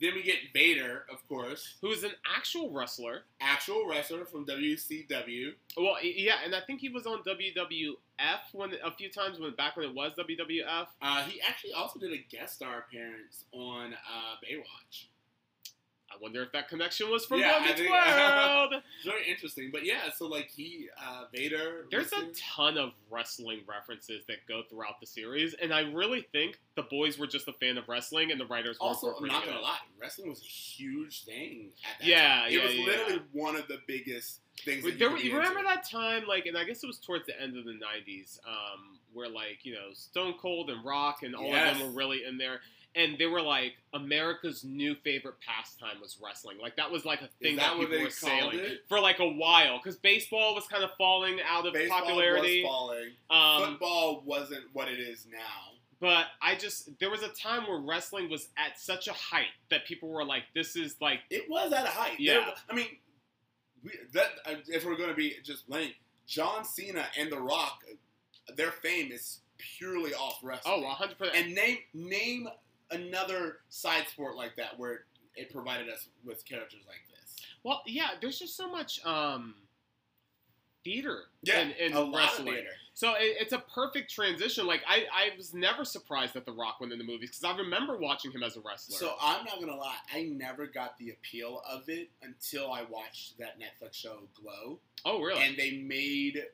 Then 0.00 0.14
we 0.14 0.22
get 0.22 0.36
Vader, 0.54 1.04
of 1.12 1.26
course, 1.28 1.74
Who's 1.82 2.04
an 2.04 2.12
actual 2.36 2.70
wrestler? 2.70 3.22
actual 3.40 3.86
wrestler 3.86 4.24
from 4.24 4.46
WCW. 4.46 5.52
Well, 5.76 5.96
yeah, 6.02 6.36
and 6.44 6.54
I 6.54 6.60
think 6.66 6.80
he 6.80 6.88
was 6.88 7.06
on 7.06 7.22
WWF 7.22 7.96
when 8.52 8.72
a 8.84 8.90
few 8.92 9.10
times 9.10 9.38
when 9.38 9.54
back 9.54 9.76
when 9.76 9.86
it 9.86 9.94
was 9.94 10.12
WWF. 10.18 10.86
Uh, 11.02 11.22
he 11.24 11.40
actually 11.42 11.72
also 11.74 11.98
did 11.98 12.12
a 12.12 12.18
guest 12.34 12.54
star 12.54 12.78
appearance 12.78 13.44
on 13.52 13.92
uh, 13.92 14.36
Baywatch. 14.44 15.04
I 16.12 16.16
wonder 16.20 16.42
if 16.42 16.52
that 16.52 16.68
connection 16.68 17.10
was 17.10 17.24
from 17.24 17.40
Yeah, 17.40 17.58
I 17.60 17.72
think- 17.72 17.88
World. 17.90 18.82
Very 19.04 19.28
interesting, 19.30 19.70
but 19.72 19.84
yeah. 19.84 20.10
So 20.16 20.26
like 20.26 20.50
he, 20.50 20.88
uh, 21.00 21.24
Vader. 21.32 21.86
There's 21.90 22.12
a 22.12 22.26
ton 22.54 22.76
of 22.78 22.92
wrestling 23.10 23.60
references 23.68 24.24
that 24.26 24.46
go 24.48 24.62
throughout 24.68 25.00
the 25.00 25.06
series, 25.06 25.54
and 25.54 25.72
I 25.72 25.80
really 25.80 26.26
think 26.32 26.58
the 26.74 26.82
boys 26.82 27.18
were 27.18 27.26
just 27.26 27.48
a 27.48 27.52
fan 27.54 27.78
of 27.78 27.88
wrestling, 27.88 28.30
and 28.32 28.40
the 28.40 28.46
writers 28.46 28.76
were 28.80 28.86
Also, 28.88 29.14
I'm 29.14 29.26
not 29.26 29.44
gonna 29.44 29.58
it. 29.58 29.62
lie, 29.62 29.78
wrestling 30.00 30.28
was 30.28 30.40
a 30.40 30.44
huge 30.44 31.24
thing 31.24 31.70
at 31.84 32.00
that 32.00 32.06
Yeah, 32.06 32.40
time. 32.42 32.52
yeah, 32.52 32.58
it 32.58 32.62
was 32.64 32.74
yeah, 32.76 32.84
literally 32.84 33.12
yeah. 33.14 33.20
one 33.42 33.56
of 33.56 33.68
the 33.68 33.78
biggest 33.86 34.40
things. 34.64 34.82
But 34.84 34.98
there, 34.98 35.08
you, 35.10 35.14
could 35.16 35.22
be 35.22 35.28
you 35.28 35.36
remember 35.36 35.60
into. 35.60 35.70
that 35.74 35.88
time, 35.88 36.24
like, 36.26 36.46
and 36.46 36.58
I 36.58 36.64
guess 36.64 36.82
it 36.82 36.86
was 36.86 36.98
towards 36.98 37.26
the 37.26 37.40
end 37.40 37.56
of 37.56 37.64
the 37.64 37.72
'90s, 37.72 38.38
um, 38.46 38.98
where 39.12 39.28
like 39.28 39.60
you 39.64 39.72
know 39.74 39.92
Stone 39.94 40.34
Cold 40.40 40.70
and 40.70 40.84
Rock 40.84 41.22
and 41.22 41.34
all 41.34 41.46
Yes. 41.46 41.72
of 41.72 41.78
them 41.78 41.86
were 41.92 41.98
really 41.98 42.24
in 42.24 42.36
there, 42.36 42.60
and 42.94 43.16
they 43.18 43.26
were 43.26 43.42
like 43.42 43.74
America's 43.94 44.64
new 44.64 44.94
favorite 44.96 45.36
pastime 45.46 46.00
was 46.00 46.18
wrestling. 46.22 46.58
Like 46.60 46.76
that 46.76 46.90
was 46.90 47.04
like 47.04 47.22
a 47.22 47.28
thing 47.42 47.56
that 47.56 47.76
what 47.76 47.88
people 47.88 48.04
were 48.04 48.10
saying 48.10 48.50
it? 48.54 48.84
for 48.88 49.00
like 49.00 49.18
a 49.20 49.28
while 49.28 49.78
because 49.78 49.96
baseball 49.96 50.54
was 50.54 50.66
kind 50.66 50.82
of 50.84 50.90
falling 50.98 51.38
out 51.48 51.66
of 51.66 51.72
Baseball 51.72 52.00
popularity. 52.00 52.62
was 52.62 52.70
falling. 52.70 53.10
Um, 53.30 53.70
Football 53.72 54.22
wasn't 54.24 54.64
what 54.72 54.88
it 54.88 54.98
is 54.98 55.26
now. 55.30 55.38
But 56.00 56.26
I 56.40 56.54
just 56.54 56.98
there 56.98 57.10
was 57.10 57.22
a 57.22 57.28
time 57.28 57.68
where 57.68 57.78
wrestling 57.78 58.30
was 58.30 58.48
at 58.56 58.80
such 58.80 59.06
a 59.06 59.12
height 59.12 59.52
that 59.68 59.84
people 59.84 60.08
were 60.08 60.24
like, 60.24 60.44
"This 60.54 60.74
is 60.74 60.96
like 61.00 61.20
It 61.30 61.48
was 61.50 61.72
at 61.72 61.84
a 61.84 61.90
height. 61.90 62.18
Yeah. 62.18 62.34
There- 62.34 62.54
I 62.70 62.74
mean, 62.74 62.86
we, 63.84 63.90
that 64.14 64.28
uh, 64.46 64.54
if 64.68 64.84
we're 64.86 64.96
going 64.96 65.10
to 65.10 65.14
be 65.14 65.36
just 65.44 65.68
blank, 65.68 65.94
John 66.26 66.64
Cena 66.64 67.06
and 67.18 67.30
The 67.30 67.38
Rock, 67.38 67.84
their 68.56 68.70
fame 68.72 69.12
is 69.12 69.40
purely 69.58 70.14
off 70.14 70.38
wrestling. 70.42 70.74
oh, 70.78 70.86
100 70.86 71.18
percent." 71.18 71.36
and 71.36 71.54
name 71.54 71.78
name 71.92 72.48
another 72.90 73.58
side 73.68 74.06
sport 74.08 74.36
like 74.36 74.56
that 74.56 74.78
where 74.78 75.04
it 75.36 75.52
provided 75.52 75.88
us 75.88 76.08
with 76.24 76.44
characters 76.44 76.82
like 76.86 76.98
this. 77.10 77.36
Well, 77.62 77.82
yeah, 77.86 78.10
there's 78.20 78.38
just 78.38 78.56
so 78.56 78.70
much 78.70 79.04
um 79.04 79.54
theater 80.82 81.24
Yeah, 81.42 81.60
in, 81.60 81.70
in 81.72 81.92
a 81.92 82.00
lot 82.00 82.06
of 82.08 82.14
wrestling. 82.14 82.54
theater. 82.54 82.70
So 82.94 83.10
it, 83.14 83.36
it's 83.40 83.52
a 83.52 83.58
perfect 83.74 84.10
transition. 84.10 84.66
Like 84.66 84.82
I, 84.88 85.04
I 85.14 85.36
was 85.36 85.52
never 85.54 85.84
surprised 85.84 86.34
that 86.34 86.46
The 86.46 86.52
Rock 86.52 86.80
went 86.80 86.92
in 86.92 86.98
the 86.98 87.04
movies 87.04 87.30
because 87.30 87.44
I 87.44 87.56
remember 87.56 87.98
watching 87.98 88.30
him 88.32 88.42
as 88.42 88.56
a 88.56 88.60
wrestler. 88.60 88.96
So 88.96 89.14
I'm 89.20 89.44
not 89.44 89.60
gonna 89.60 89.76
lie, 89.76 89.96
I 90.14 90.22
never 90.24 90.66
got 90.66 90.96
the 90.98 91.10
appeal 91.10 91.62
of 91.70 91.88
it 91.88 92.08
until 92.22 92.72
I 92.72 92.82
watched 92.90 93.38
that 93.38 93.58
Netflix 93.60 93.94
show 93.94 94.20
Glow, 94.34 94.78
oh, 95.04 95.20
really? 95.22 95.42
and 95.42 95.56
they 95.56 95.72
made 95.78 96.44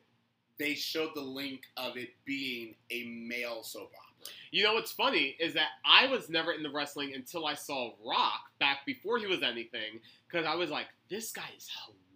they 0.59 0.73
showed 0.73 1.11
the 1.15 1.21
link 1.21 1.61
of 1.77 1.97
it 1.97 2.09
being 2.25 2.75
a 2.89 3.03
male 3.05 3.63
soap 3.63 3.91
opera. 3.93 4.33
You 4.51 4.63
know 4.63 4.73
what's 4.73 4.91
funny 4.91 5.35
is 5.39 5.53
that 5.53 5.69
I 5.85 6.07
was 6.07 6.29
never 6.29 6.51
into 6.51 6.69
wrestling 6.71 7.13
until 7.13 7.45
I 7.45 7.53
saw 7.53 7.91
Rock 8.05 8.41
back 8.59 8.79
before 8.85 9.19
he 9.19 9.27
was 9.27 9.43
anything 9.43 9.99
because 10.27 10.45
I 10.45 10.55
was 10.55 10.69
like, 10.69 10.87
this 11.09 11.31
guy 11.31 11.47
is 11.55 11.69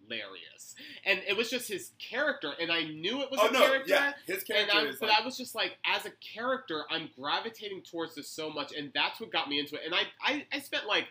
hilarious, 0.08 0.74
and 1.06 1.20
it 1.26 1.36
was 1.36 1.48
just 1.48 1.68
his 1.68 1.92
character, 1.98 2.52
and 2.60 2.70
I 2.70 2.82
knew 2.84 3.22
it 3.22 3.30
was 3.30 3.40
oh 3.40 3.48
a 3.48 3.52
no, 3.52 3.60
character. 3.60 3.90
yeah, 3.90 4.12
his 4.26 4.38
And 4.38 4.46
character 4.46 4.76
I, 4.78 4.92
but 5.00 5.08
like, 5.08 5.20
I 5.20 5.24
was 5.24 5.36
just 5.36 5.54
like, 5.54 5.78
as 5.86 6.04
a 6.04 6.10
character, 6.34 6.82
I'm 6.90 7.08
gravitating 7.18 7.82
towards 7.82 8.14
this 8.14 8.28
so 8.28 8.50
much, 8.50 8.72
and 8.76 8.90
that's 8.94 9.20
what 9.20 9.30
got 9.32 9.48
me 9.48 9.58
into 9.60 9.76
it. 9.76 9.82
And 9.86 9.94
I, 9.94 10.02
I, 10.22 10.46
I 10.52 10.58
spent 10.60 10.86
like 10.86 11.06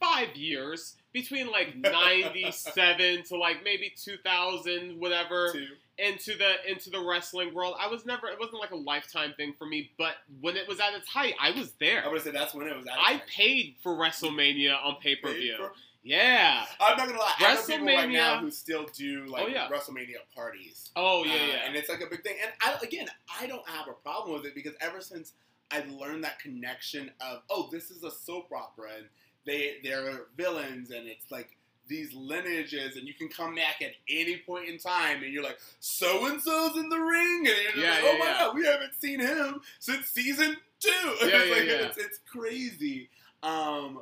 five 0.00 0.34
years 0.36 0.96
between 1.12 1.50
like 1.50 1.76
'97 1.76 3.24
to 3.24 3.36
like 3.36 3.62
maybe 3.64 3.92
2000, 3.96 4.98
whatever, 4.98 5.52
two. 5.52 5.66
Into 5.98 6.36
the 6.36 6.70
into 6.70 6.90
the 6.90 7.00
wrestling 7.00 7.52
world. 7.54 7.74
I 7.78 7.86
was 7.88 8.04
never. 8.06 8.28
It 8.28 8.38
wasn't 8.40 8.60
like 8.60 8.70
a 8.70 8.76
lifetime 8.76 9.34
thing 9.36 9.54
for 9.58 9.66
me. 9.66 9.90
But 9.98 10.14
when 10.40 10.56
it 10.56 10.66
was 10.68 10.80
at 10.80 10.94
its 10.94 11.08
height, 11.08 11.34
I 11.40 11.50
was 11.52 11.72
there. 11.80 12.02
I 12.04 12.08
would 12.08 12.22
say 12.22 12.30
that's 12.30 12.54
when 12.54 12.66
it 12.66 12.76
was. 12.76 12.86
At 12.86 12.94
I 12.98 13.12
its 13.14 13.20
height. 13.20 13.26
paid 13.28 13.74
for 13.82 13.92
WrestleMania 13.94 14.74
on 14.84 14.96
pay 15.02 15.16
per 15.16 15.32
view. 15.32 15.56
Yeah. 16.04 16.64
I'm 16.80 16.96
not 16.96 17.06
gonna 17.06 17.18
lie. 17.18 17.34
I 17.38 17.54
know 17.54 17.60
people 17.64 17.86
right 17.86 18.08
WrestleMania- 18.08 18.12
now 18.12 18.38
who 18.40 18.50
still 18.50 18.86
do 18.92 19.26
like 19.26 19.44
Oh, 19.44 19.46
yeah. 19.46 19.68
WrestleMania 19.68 20.16
parties. 20.34 20.90
Oh 20.96 21.24
yeah, 21.24 21.32
Uh, 21.34 21.36
yeah. 21.36 21.66
and 21.66 21.76
it's 21.76 21.88
like 21.88 22.00
a 22.00 22.06
big 22.06 22.22
thing. 22.24 22.36
And 22.42 22.50
I, 22.60 22.76
again, 22.82 23.06
I 23.40 23.46
don't 23.46 23.66
have 23.68 23.86
a 23.88 23.92
problem 23.92 24.34
with 24.36 24.44
it 24.46 24.54
because 24.54 24.72
ever 24.80 25.00
since 25.00 25.34
I've 25.70 25.88
learned 25.90 26.24
that 26.24 26.40
connection 26.40 27.12
of 27.20 27.42
oh, 27.50 27.68
this 27.70 27.90
is 27.92 28.02
a 28.02 28.10
soap 28.10 28.50
opera 28.52 28.88
and 28.98 29.06
they 29.46 29.76
they're 29.84 30.26
villains 30.36 30.90
and 30.90 31.06
it's 31.06 31.30
like 31.30 31.56
these 31.92 32.12
lineages 32.14 32.96
and 32.96 33.06
you 33.06 33.14
can 33.14 33.28
come 33.28 33.54
back 33.54 33.82
at 33.82 33.92
any 34.08 34.38
point 34.38 34.68
in 34.68 34.78
time 34.78 35.22
and 35.22 35.32
you're 35.32 35.42
like 35.44 35.58
so 35.80 36.26
and 36.26 36.40
so's 36.42 36.76
in 36.76 36.88
the 36.88 36.98
ring 36.98 37.46
and 37.46 37.76
you're 37.76 37.84
Yeah, 37.84 37.90
like 37.92 38.02
yeah, 38.02 38.10
oh 38.14 38.18
my 38.18 38.24
yeah. 38.26 38.38
god 38.38 38.54
we 38.56 38.64
haven't 38.66 38.94
seen 38.98 39.20
him 39.20 39.60
since 39.78 40.06
season 40.08 40.56
two. 40.80 40.88
Yeah, 41.20 41.26
it's 41.26 41.48
yeah, 41.48 41.54
like, 41.54 41.64
yeah. 41.66 41.86
It's, 41.88 41.98
it's 41.98 42.18
crazy. 42.26 43.08
Um, 43.42 44.00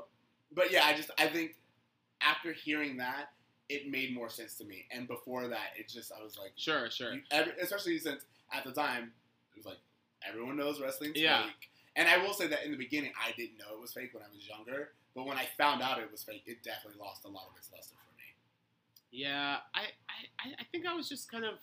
but 0.55 0.73
yeah, 0.73 0.85
I 0.87 0.95
just 0.95 1.11
I 1.19 1.27
think 1.27 1.57
after 2.23 2.53
hearing 2.53 2.97
that. 2.99 3.31
It 3.73 3.89
made 3.89 4.13
more 4.17 4.29
sense 4.29 4.55
to 4.57 4.65
me, 4.65 4.85
and 4.91 5.07
before 5.07 5.47
that, 5.47 5.69
it 5.79 5.89
just 5.89 6.11
I 6.11 6.21
was 6.25 6.37
like, 6.37 6.51
sure, 6.57 6.91
sure. 6.91 7.13
you, 7.15 7.21
every, 7.31 7.53
especially 7.63 7.97
since 8.01 8.25
at 8.53 8.65
the 8.65 8.73
time 8.73 9.13
it 9.53 9.57
was 9.59 9.65
like 9.65 9.79
everyone 10.29 10.57
knows 10.57 10.81
wrestling's 10.81 11.17
Yeah. 11.17 11.45
fake. 11.45 11.71
And 11.97 12.09
I 12.09 12.19
will 12.19 12.33
say 12.33 12.47
that 12.47 12.65
in 12.65 12.71
the 12.71 12.77
beginning, 12.77 13.13
I 13.21 13.33
didn't 13.33 13.59
know 13.59 13.75
it 13.75 13.81
was 13.81 13.93
fake 13.93 14.11
when 14.15 14.23
I 14.23 14.27
was 14.35 14.47
younger. 14.49 14.91
But 15.15 15.27
when 15.27 15.37
I 15.37 15.47
found 15.59 15.83
out 15.83 15.99
it 15.99 16.11
was 16.11 16.23
fake, 16.23 16.45
it 16.47 16.63
definitely 16.63 17.01
lost 17.01 17.25
a 17.25 17.29
lot 17.29 17.49
of 17.51 17.57
its 17.59 17.69
luster 17.75 17.95
for 17.97 18.17
me. 18.17 18.25
Yeah, 19.11 19.57
I, 19.75 19.81
I, 19.81 20.53
I- 20.61 20.65
think 20.71 20.87
I 20.87 20.95
was 20.95 21.09
just 21.09 21.31
kind 21.31 21.45
of, 21.45 21.55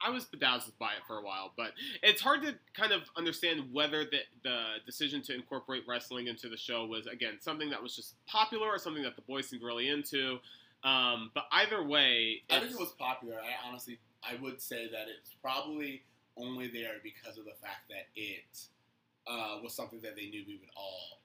I 0.00 0.10
was 0.10 0.24
bedazzled 0.24 0.76
by 0.78 0.92
it 0.94 1.02
for 1.06 1.18
a 1.18 1.22
while, 1.22 1.52
but 1.56 1.72
it's 2.02 2.20
hard 2.20 2.42
to 2.42 2.54
kind 2.74 2.90
of 2.92 3.02
understand 3.16 3.72
whether 3.72 4.04
the 4.04 4.20
the 4.42 4.60
decision 4.86 5.20
to 5.24 5.34
incorporate 5.34 5.82
wrestling 5.86 6.26
into 6.26 6.48
the 6.48 6.56
show 6.56 6.86
was 6.86 7.06
again 7.06 7.34
something 7.38 7.68
that 7.70 7.82
was 7.82 7.94
just 7.94 8.14
popular 8.26 8.66
or 8.66 8.78
something 8.78 9.02
that 9.02 9.14
the 9.14 9.22
boys 9.22 9.46
seemed 9.48 9.62
really 9.62 9.88
into. 9.88 10.38
Um, 10.84 11.30
but 11.34 11.44
either 11.52 11.84
way, 11.84 12.40
I 12.48 12.60
think 12.60 12.72
it 12.72 12.80
was 12.80 12.92
popular. 12.98 13.34
I 13.36 13.68
honestly, 13.68 13.98
I 14.24 14.36
would 14.40 14.60
say 14.62 14.88
that 14.90 15.06
it's 15.08 15.34
probably 15.42 16.02
only 16.38 16.68
there 16.68 16.94
because 17.04 17.36
of 17.36 17.44
the 17.44 17.54
fact 17.62 17.90
that 17.90 18.06
it 18.16 18.58
uh, 19.30 19.58
was 19.62 19.74
something 19.74 20.00
that 20.00 20.16
they 20.16 20.26
knew 20.26 20.42
we 20.46 20.56
would 20.56 20.70
all 20.76 21.20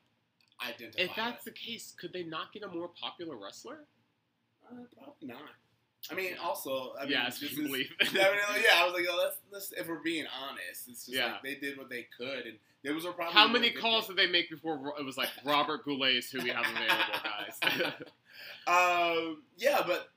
identify. 0.67 1.01
if 1.03 1.11
that's 1.15 1.43
with. 1.45 1.53
the 1.55 1.59
case, 1.59 1.93
could 1.99 2.13
they 2.13 2.23
not 2.23 2.53
get 2.53 2.63
a 2.63 2.67
more 2.67 2.89
popular 3.01 3.35
wrestler? 3.35 3.79
uh, 4.69 4.75
probably 4.97 5.27
not. 5.27 5.41
I 6.11 6.13
mean, 6.13 6.33
also, 6.43 6.93
I 6.99 7.03
mean, 7.03 7.13
yes, 7.13 7.39
this 7.39 7.51
is- 7.53 7.57
believe. 7.57 7.91
yeah, 8.13 8.27
I 8.27 8.31
mean, 8.31 8.63
yeah, 8.63 8.81
I 8.81 8.85
was 8.85 8.93
like, 8.93 9.05
oh, 9.09 9.17
let's, 9.23 9.37
let's, 9.51 9.71
if 9.71 9.87
we're 9.87 10.03
being 10.03 10.25
honest, 10.43 10.87
it's 10.87 11.05
just 11.05 11.09
Yeah. 11.09 11.33
like 11.33 11.43
they 11.43 11.55
did 11.55 11.77
what 11.77 11.89
they 11.89 12.07
could, 12.15 12.45
and 12.45 12.57
there 12.83 12.93
was 12.93 13.05
a 13.05 13.11
problem. 13.11 13.33
How 13.35 13.47
many 13.47 13.71
calls 13.71 14.05
did 14.07 14.15
they 14.15 14.27
make 14.27 14.49
before 14.51 14.93
it 14.99 15.03
was 15.03 15.17
like 15.17 15.29
Robert 15.43 15.83
Goulet 15.83 16.15
is 16.15 16.29
who 16.29 16.43
we 16.43 16.49
have 16.49 16.65
available, 16.65 17.19
guys? 17.23 17.93
Um, 18.67 19.43
yeah, 19.57 19.81
but 19.85 20.09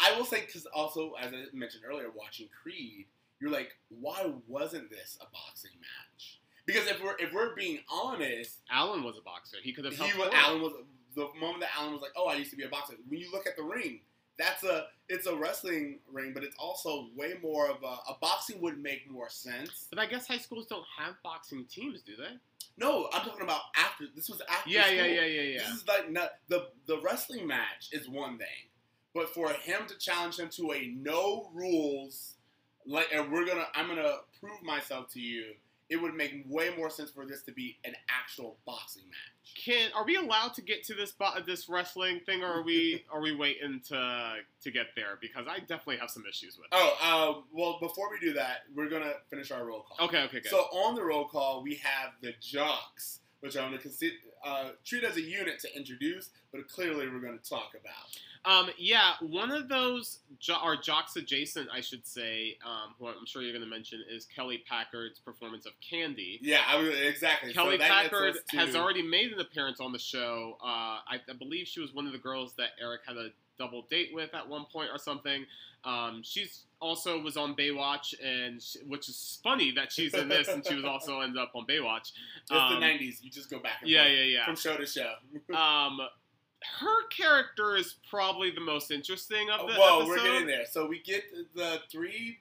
I 0.00 0.16
will 0.16 0.24
say 0.24 0.42
because 0.46 0.66
also, 0.66 1.12
as 1.20 1.32
I 1.32 1.44
mentioned 1.52 1.84
earlier, 1.88 2.06
watching 2.14 2.48
Creed, 2.62 3.06
you're 3.40 3.50
like, 3.50 3.76
why 3.88 4.30
wasn't 4.46 4.90
this 4.90 5.18
a 5.20 5.24
boxing 5.32 5.70
match? 5.80 6.38
Because 6.72 6.88
if 6.88 7.02
we're 7.02 7.16
if 7.18 7.32
we're 7.32 7.54
being 7.54 7.80
honest, 7.90 8.58
Alan 8.70 9.02
was 9.02 9.16
a 9.18 9.22
boxer. 9.22 9.56
He 9.62 9.72
could 9.72 9.84
have 9.84 9.94
he 9.94 10.06
helped. 10.06 10.18
was. 10.18 10.30
Alan 10.34 10.62
was 10.62 10.72
the 11.14 11.28
moment 11.38 11.60
that 11.60 11.70
Alan 11.78 11.92
was 11.92 12.02
like, 12.02 12.12
oh, 12.16 12.26
I 12.26 12.36
used 12.36 12.50
to 12.50 12.56
be 12.56 12.64
a 12.64 12.68
boxer. 12.68 12.94
When 13.08 13.20
you 13.20 13.30
look 13.30 13.46
at 13.46 13.56
the 13.56 13.62
ring, 13.62 14.00
that's 14.38 14.64
a 14.64 14.86
it's 15.08 15.26
a 15.26 15.36
wrestling 15.36 15.98
ring, 16.10 16.32
but 16.34 16.42
it's 16.42 16.56
also 16.58 17.08
way 17.16 17.34
more 17.42 17.68
of 17.68 17.82
a, 17.82 18.10
a 18.10 18.16
boxing 18.20 18.60
would 18.62 18.82
make 18.82 19.10
more 19.10 19.28
sense. 19.28 19.86
But 19.90 19.98
I 19.98 20.06
guess 20.06 20.26
high 20.26 20.38
schools 20.38 20.66
don't 20.66 20.86
have 20.98 21.14
boxing 21.22 21.66
teams, 21.66 22.00
do 22.02 22.16
they? 22.16 22.38
No, 22.78 23.08
I'm 23.12 23.22
talking 23.22 23.42
about 23.42 23.60
after. 23.76 24.04
This 24.14 24.28
was 24.28 24.40
after. 24.48 24.70
Yeah, 24.70 24.88
yeah, 24.88 25.04
yeah, 25.04 25.24
yeah, 25.24 25.42
yeah. 25.42 25.58
This 25.58 25.68
is 25.68 25.88
like 25.88 26.10
not, 26.10 26.32
the 26.48 26.68
the 26.86 27.00
wrestling 27.02 27.46
match 27.46 27.90
is 27.92 28.08
one 28.08 28.38
thing, 28.38 28.70
but 29.14 29.32
for 29.34 29.50
him 29.50 29.82
to 29.88 29.98
challenge 29.98 30.38
him 30.38 30.48
to 30.50 30.72
a 30.72 30.92
no 30.96 31.50
rules, 31.52 32.34
like, 32.86 33.08
and 33.12 33.30
we're 33.30 33.46
gonna, 33.46 33.66
I'm 33.74 33.88
gonna 33.88 34.16
prove 34.40 34.62
myself 34.62 35.08
to 35.12 35.20
you. 35.20 35.54
It 35.92 36.00
would 36.00 36.14
make 36.14 36.44
way 36.48 36.70
more 36.74 36.88
sense 36.88 37.10
for 37.10 37.26
this 37.26 37.42
to 37.42 37.52
be 37.52 37.76
an 37.84 37.92
actual 38.08 38.56
boxing 38.64 39.02
match. 39.10 39.54
Can 39.62 39.90
are 39.94 40.06
we 40.06 40.16
allowed 40.16 40.54
to 40.54 40.62
get 40.62 40.84
to 40.84 40.94
this 40.94 41.12
bo- 41.12 41.38
this 41.46 41.68
wrestling 41.68 42.20
thing, 42.24 42.42
or 42.42 42.46
are 42.46 42.62
we 42.62 43.04
are 43.12 43.20
we 43.20 43.34
waiting 43.34 43.78
to 43.88 44.36
to 44.62 44.70
get 44.70 44.86
there? 44.96 45.18
Because 45.20 45.46
I 45.46 45.58
definitely 45.58 45.98
have 45.98 46.08
some 46.08 46.24
issues 46.26 46.56
with. 46.56 46.64
it. 46.66 46.70
Oh, 46.72 46.96
uh, 47.02 47.42
well, 47.52 47.76
before 47.78 48.08
we 48.10 48.18
do 48.26 48.32
that, 48.32 48.60
we're 48.74 48.88
gonna 48.88 49.12
finish 49.28 49.50
our 49.50 49.66
roll 49.66 49.82
call. 49.82 50.06
Okay, 50.06 50.22
okay, 50.22 50.40
good. 50.40 50.48
So 50.48 50.60
on 50.72 50.94
the 50.94 51.04
roll 51.04 51.26
call, 51.28 51.62
we 51.62 51.74
have 51.74 52.12
the 52.22 52.32
jocks, 52.40 53.20
which 53.40 53.54
I'm 53.58 53.64
gonna 53.64 53.78
consider, 53.78 54.14
uh, 54.42 54.70
treat 54.86 55.04
as 55.04 55.16
a 55.18 55.22
unit 55.22 55.58
to 55.60 55.76
introduce, 55.76 56.30
but 56.52 56.66
clearly 56.68 57.06
we're 57.06 57.20
gonna 57.20 57.36
talk 57.36 57.72
about. 57.78 58.16
Um, 58.44 58.70
yeah, 58.76 59.12
one 59.20 59.52
of 59.52 59.68
those 59.68 60.18
jo- 60.40 60.58
or 60.64 60.76
jocks 60.76 61.14
adjacent, 61.16 61.68
I 61.72 61.80
should 61.80 62.04
say, 62.06 62.58
um, 62.66 62.94
who 62.98 63.06
I'm 63.06 63.24
sure 63.24 63.40
you're 63.40 63.52
going 63.52 63.62
to 63.64 63.70
mention 63.70 64.02
is 64.10 64.24
Kelly 64.26 64.64
Packard's 64.68 65.20
performance 65.20 65.64
of 65.64 65.72
Candy. 65.80 66.40
Yeah, 66.42 66.60
I 66.66 66.76
was, 66.80 66.88
exactly. 66.88 67.52
Kelly 67.52 67.78
so 67.78 67.84
Packard 67.84 68.34
to- 68.50 68.56
has 68.56 68.74
already 68.74 69.02
made 69.02 69.32
an 69.32 69.38
appearance 69.40 69.78
on 69.80 69.92
the 69.92 69.98
show. 69.98 70.56
Uh, 70.60 70.66
I, 70.66 71.20
I 71.28 71.32
believe 71.38 71.68
she 71.68 71.80
was 71.80 71.94
one 71.94 72.06
of 72.06 72.12
the 72.12 72.18
girls 72.18 72.54
that 72.54 72.70
Eric 72.80 73.02
had 73.06 73.16
a 73.16 73.28
double 73.58 73.82
date 73.88 74.10
with 74.12 74.34
at 74.34 74.48
one 74.48 74.64
point 74.72 74.88
or 74.92 74.98
something. 74.98 75.44
Um, 75.84 76.22
she's 76.24 76.62
also 76.80 77.20
was 77.20 77.36
on 77.36 77.54
Baywatch, 77.54 78.14
and 78.24 78.60
she, 78.62 78.78
which 78.80 79.08
is 79.08 79.38
funny 79.42 79.70
that 79.72 79.92
she's 79.92 80.14
in 80.14 80.28
this, 80.28 80.48
and 80.48 80.66
she 80.66 80.74
was 80.74 80.84
also 80.84 81.20
ended 81.22 81.38
up 81.40 81.52
on 81.54 81.64
Baywatch. 81.66 82.12
It's 82.42 82.50
Um, 82.50 82.74
the 82.80 82.86
'90s. 82.86 83.22
You 83.22 83.30
just 83.30 83.50
go 83.50 83.58
back 83.60 83.82
and 83.82 83.90
Yeah, 83.90 84.02
forth 84.04 84.14
yeah, 84.16 84.22
yeah. 84.24 84.44
from 84.46 84.56
show 84.56 84.76
to 84.76 84.86
show. 84.86 85.12
Um, 85.56 85.98
her 86.80 87.06
character 87.08 87.76
is 87.76 87.96
probably 88.08 88.50
the 88.50 88.60
most 88.60 88.90
interesting 88.90 89.48
of 89.50 89.66
the 89.68 89.74
Whoa, 89.74 90.00
episode. 90.00 90.08
we're 90.08 90.22
getting 90.22 90.46
there. 90.46 90.66
So 90.70 90.86
we 90.86 91.00
get 91.00 91.24
the 91.54 91.80
three 91.90 92.38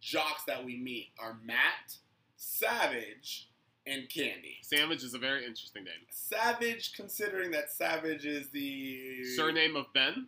jocks 0.00 0.44
that 0.46 0.64
we 0.64 0.76
meet 0.76 1.08
are 1.18 1.38
Matt, 1.44 1.96
Savage, 2.36 3.48
and 3.86 4.08
Candy. 4.08 4.58
Savage 4.62 5.02
is 5.02 5.14
a 5.14 5.18
very 5.18 5.44
interesting 5.46 5.84
name. 5.84 5.94
Savage, 6.10 6.92
considering 6.94 7.50
that 7.52 7.70
Savage 7.70 8.26
is 8.26 8.48
the 8.50 9.24
Surname 9.36 9.76
of 9.76 9.86
Ben. 9.94 10.26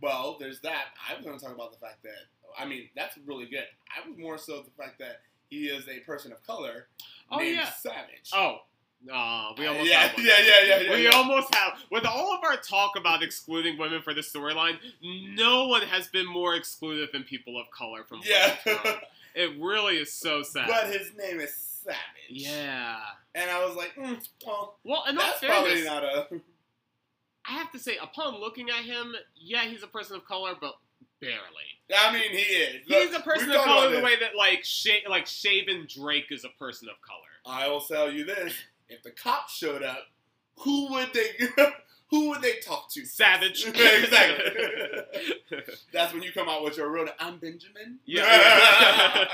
Well, 0.00 0.36
there's 0.40 0.60
that. 0.60 0.86
I 1.08 1.14
was 1.16 1.24
going 1.24 1.38
to 1.38 1.44
talk 1.44 1.54
about 1.54 1.72
the 1.72 1.78
fact 1.78 2.02
that 2.04 2.10
I 2.58 2.64
mean 2.66 2.88
that's 2.96 3.16
really 3.26 3.46
good. 3.46 3.64
I 3.94 4.08
was 4.08 4.18
more 4.18 4.38
so 4.38 4.62
the 4.62 4.70
fact 4.82 4.98
that 4.98 5.20
he 5.50 5.66
is 5.66 5.86
a 5.88 6.00
person 6.00 6.32
of 6.32 6.42
color 6.46 6.86
Oh 7.30 7.36
named 7.38 7.56
yeah. 7.56 7.70
Savage. 7.70 8.30
Oh, 8.34 8.58
uh, 9.12 9.52
we 9.58 9.66
almost 9.66 9.88
yeah, 9.88 9.98
have 10.00 10.16
one. 10.16 10.26
yeah, 10.26 10.32
yeah, 10.38 10.64
yeah, 10.66 10.80
yeah. 10.80 10.94
we 10.94 11.04
yeah. 11.04 11.10
almost 11.10 11.54
have. 11.54 11.78
With 11.90 12.04
all 12.04 12.34
of 12.34 12.40
our 12.44 12.56
talk 12.56 12.92
about 12.96 13.22
excluding 13.22 13.78
women 13.78 14.02
for 14.02 14.14
the 14.14 14.20
storyline, 14.20 14.78
no 15.02 15.66
one 15.68 15.82
has 15.82 16.08
been 16.08 16.26
more 16.26 16.54
excluded 16.54 17.08
than 17.12 17.24
people 17.24 17.60
of 17.60 17.66
color 17.70 18.04
from. 18.04 18.20
Yeah. 18.24 18.56
It 19.34 19.52
really 19.58 19.96
is 19.96 20.12
so 20.12 20.42
sad. 20.42 20.68
but 20.68 20.86
his 20.92 21.12
name 21.16 21.40
is 21.40 21.54
Savage. 21.54 21.96
yeah. 22.28 22.98
And 23.34 23.50
I 23.50 23.64
was 23.64 23.76
like, 23.76 23.94
mm, 23.94 24.28
well, 24.46 24.76
Well, 24.84 25.04
in 25.08 25.16
all 25.16 25.24
that's 25.24 25.40
probably 25.40 25.84
not 25.84 26.04
a. 26.04 26.26
I 27.44 27.52
have 27.52 27.72
to 27.72 27.78
say, 27.78 27.96
upon 27.96 28.38
looking 28.40 28.68
at 28.70 28.84
him, 28.84 29.14
yeah, 29.34 29.62
he's 29.64 29.82
a 29.82 29.88
person 29.88 30.16
of 30.16 30.24
color, 30.26 30.52
but 30.60 30.74
barely. 31.20 31.38
I 31.94 32.12
mean, 32.12 32.30
he 32.30 32.38
is. 32.38 32.82
He's 32.86 33.14
a 33.14 33.20
person 33.20 33.50
of 33.50 33.62
color 33.62 33.88
about 33.88 33.96
the 33.96 34.02
way 34.02 34.18
that 34.20 34.36
like 34.36 34.64
like 35.08 35.26
Shaven 35.26 35.86
Drake 35.88 36.26
is 36.30 36.44
a 36.44 36.50
person 36.58 36.88
of 36.88 36.96
color. 37.00 37.56
I 37.56 37.68
will 37.68 37.80
tell 37.80 38.10
you 38.10 38.24
this: 38.24 38.54
if 38.92 39.02
the 39.02 39.10
cops 39.10 39.54
showed 39.54 39.82
up, 39.82 40.06
who 40.58 40.90
would 40.92 41.12
they? 41.12 41.28
who 42.10 42.28
would 42.28 42.42
they 42.42 42.56
talk 42.64 42.90
to? 42.92 43.04
Savage. 43.06 43.66
exactly. 43.66 44.62
That's 45.92 46.12
when 46.12 46.22
you 46.22 46.30
come 46.32 46.48
out 46.48 46.62
with 46.62 46.76
your 46.76 46.90
real. 46.90 47.06
I'm 47.18 47.38
Benjamin. 47.38 47.98
yeah. 48.04 49.24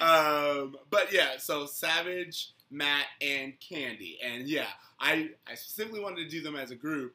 um, 0.00 0.76
but 0.90 1.12
yeah, 1.12 1.38
so 1.38 1.66
Savage, 1.66 2.52
Matt, 2.70 3.06
and 3.20 3.54
Candy, 3.58 4.18
and 4.22 4.46
yeah, 4.46 4.66
I 5.00 5.30
I 5.46 5.54
specifically 5.54 6.00
wanted 6.00 6.24
to 6.24 6.28
do 6.28 6.42
them 6.42 6.56
as 6.56 6.70
a 6.70 6.76
group. 6.76 7.14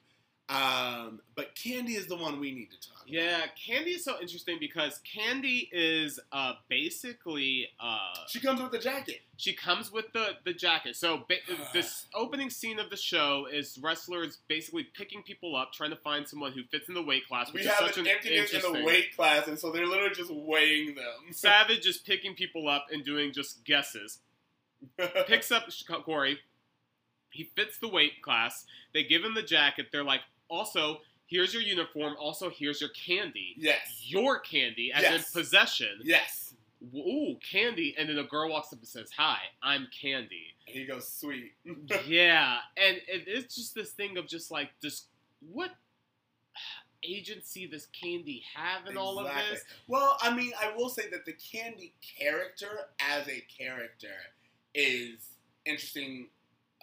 Um, 0.50 1.22
but 1.36 1.56
Candy 1.56 1.94
is 1.94 2.08
the 2.08 2.18
one 2.18 2.40
we 2.40 2.52
need 2.52 2.70
to 2.72 2.90
talk. 2.90 2.98
about. 3.04 3.08
Yeah, 3.10 3.42
Candy 3.66 3.92
is 3.92 4.04
so 4.04 4.20
interesting 4.22 4.58
because 4.60 5.00
Candy 5.00 5.70
is 5.72 6.20
uh, 6.34 6.54
basically 6.70 7.70
uh, 7.80 7.98
She 8.28 8.40
comes 8.42 8.62
with 8.62 8.72
the 8.72 8.78
jacket. 8.78 9.22
she 9.38 9.54
comes 9.54 9.90
with 9.92 10.12
the 10.14 10.32
the 10.44 10.54
jacket. 10.54 10.98
So 10.98 11.24
ba- 11.30 11.36
this 11.74 12.08
opening 12.14 12.50
scene 12.50 12.78
of 12.78 12.90
the 12.90 12.98
show 12.98 13.48
is 13.52 13.80
wrestlers 13.82 14.40
basically 14.50 14.84
picking 14.84 15.24
people 15.24 15.56
up, 15.56 15.72
trying 15.72 15.92
to 15.92 15.96
find 15.98 16.28
someone 16.28 16.52
who 16.52 16.64
fits 16.66 16.90
in 16.90 16.94
the 16.94 17.02
weight 17.04 17.26
class. 17.28 17.48
Which 17.54 17.64
We 17.64 17.70
is 17.70 17.74
have 17.74 17.88
such 17.88 17.98
an 18.00 18.06
an 18.06 18.12
emptiness 18.12 18.54
in 18.54 18.74
the 18.74 18.84
weight 18.84 19.16
class, 19.16 19.48
and 19.48 19.58
so 19.58 19.72
they're 19.72 19.88
literally 19.88 20.14
just 20.14 20.32
weighing 20.32 20.96
them. 20.96 21.32
Savage 21.32 21.88
is 21.88 21.98
picking 21.98 22.36
people 22.36 22.68
up 22.68 22.88
and 22.92 23.04
doing 23.06 23.32
just 23.32 23.64
guesses. 23.64 24.20
Picks 25.28 25.50
up 25.52 25.64
Cory. 26.04 26.40
He 27.34 27.50
fits 27.56 27.78
the 27.78 27.88
weight 27.88 28.22
class. 28.22 28.66
They 28.94 29.04
give 29.04 29.24
him 29.24 29.34
the 29.34 29.42
jacket. 29.44 29.88
They're 29.92 30.04
like, 30.04 30.22
also, 30.50 31.02
here's 31.26 31.54
your 31.54 31.64
uniform. 31.64 32.16
Also, 32.20 32.50
here's 32.50 32.80
your 32.80 32.92
candy. 32.92 33.56
Yes. 33.58 34.04
Your 34.06 34.40
candy, 34.40 34.92
as 34.94 35.04
Yes. 35.04 35.28
in 35.36 35.42
possession. 35.42 36.00
Yes. 36.04 36.54
Ooh, 36.96 37.38
candy. 37.50 37.96
And 37.98 38.10
then 38.10 38.18
a 38.18 38.24
girl 38.24 38.50
walks 38.50 38.74
up 38.74 38.80
and 38.80 38.88
says, 38.88 39.10
"Hi, 39.18 39.38
I'm 39.62 39.88
Candy." 40.02 40.54
And 40.68 40.76
he 40.76 40.86
goes, 40.86 41.08
sweet. 41.08 41.54
yeah, 42.08 42.58
and 42.76 42.98
it, 43.08 43.24
it's 43.28 43.56
just 43.56 43.74
this 43.74 43.92
thing 43.92 44.18
of 44.18 44.28
just 44.28 44.52
like 44.52 44.70
this. 44.82 45.06
What 45.52 45.72
agency 47.04 47.68
does 47.68 47.88
Candy 47.88 48.44
have 48.56 48.88
in 48.88 48.98
all 48.98 49.20
of 49.20 49.26
this? 49.50 49.64
Well, 49.88 50.18
I 50.22 50.34
mean, 50.36 50.52
I 50.62 50.74
will 50.76 50.90
say 50.90 51.10
that 51.10 51.26
the 51.26 51.34
Candy 51.34 51.94
character 52.20 52.88
as 53.00 53.28
a 53.28 53.42
character 53.58 54.14
is 54.74 55.20
interesting, 55.66 56.28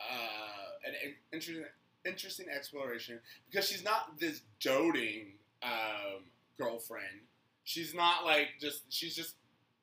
uh, 0.01 0.89
an 0.89 1.15
interesting, 1.33 1.65
interesting 2.05 2.47
exploration 2.55 3.19
because 3.51 3.69
she's 3.69 3.85
not 3.85 4.19
this 4.19 4.43
doting 4.61 5.33
um, 5.63 6.25
girlfriend. 6.59 7.21
She's 7.65 7.95
not 7.95 8.25
like 8.25 8.49
just. 8.61 8.83
She's 8.89 9.15
just. 9.15 9.35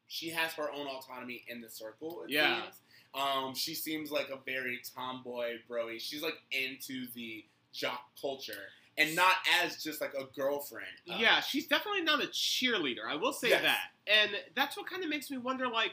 She 0.07 0.29
has 0.29 0.53
her 0.53 0.71
own 0.71 0.88
autonomy 0.88 1.43
in 1.47 1.62
the 1.62 1.69
circle. 1.69 2.24
It 2.24 2.31
Yeah. 2.31 2.62
Seems. 2.62 2.75
Um, 3.13 3.55
she 3.55 3.74
seems 3.74 4.12
like 4.12 4.29
a 4.29 4.38
very 4.45 4.79
tomboy, 4.95 5.55
broy. 5.69 6.00
She's 6.00 6.21
like 6.21 6.38
into 6.51 7.07
the 7.15 7.43
jock 7.74 8.01
culture 8.19 8.53
and 8.97 9.15
not 9.15 9.36
as 9.63 9.81
just 9.83 10.01
like 10.01 10.13
a 10.13 10.25
girlfriend. 10.36 10.88
Yeah, 11.05 11.39
she's 11.41 11.67
definitely 11.67 12.01
not 12.01 12.24
a 12.24 12.27
cheerleader. 12.27 13.05
I 13.07 13.15
will 13.15 13.33
say 13.33 13.50
Yes. 13.50 13.62
that, 13.63 13.91
and 14.07 14.31
that's 14.55 14.75
what 14.77 14.88
kind 14.89 15.03
of 15.03 15.09
makes 15.09 15.29
me 15.31 15.38
wonder, 15.38 15.67
like, 15.67 15.91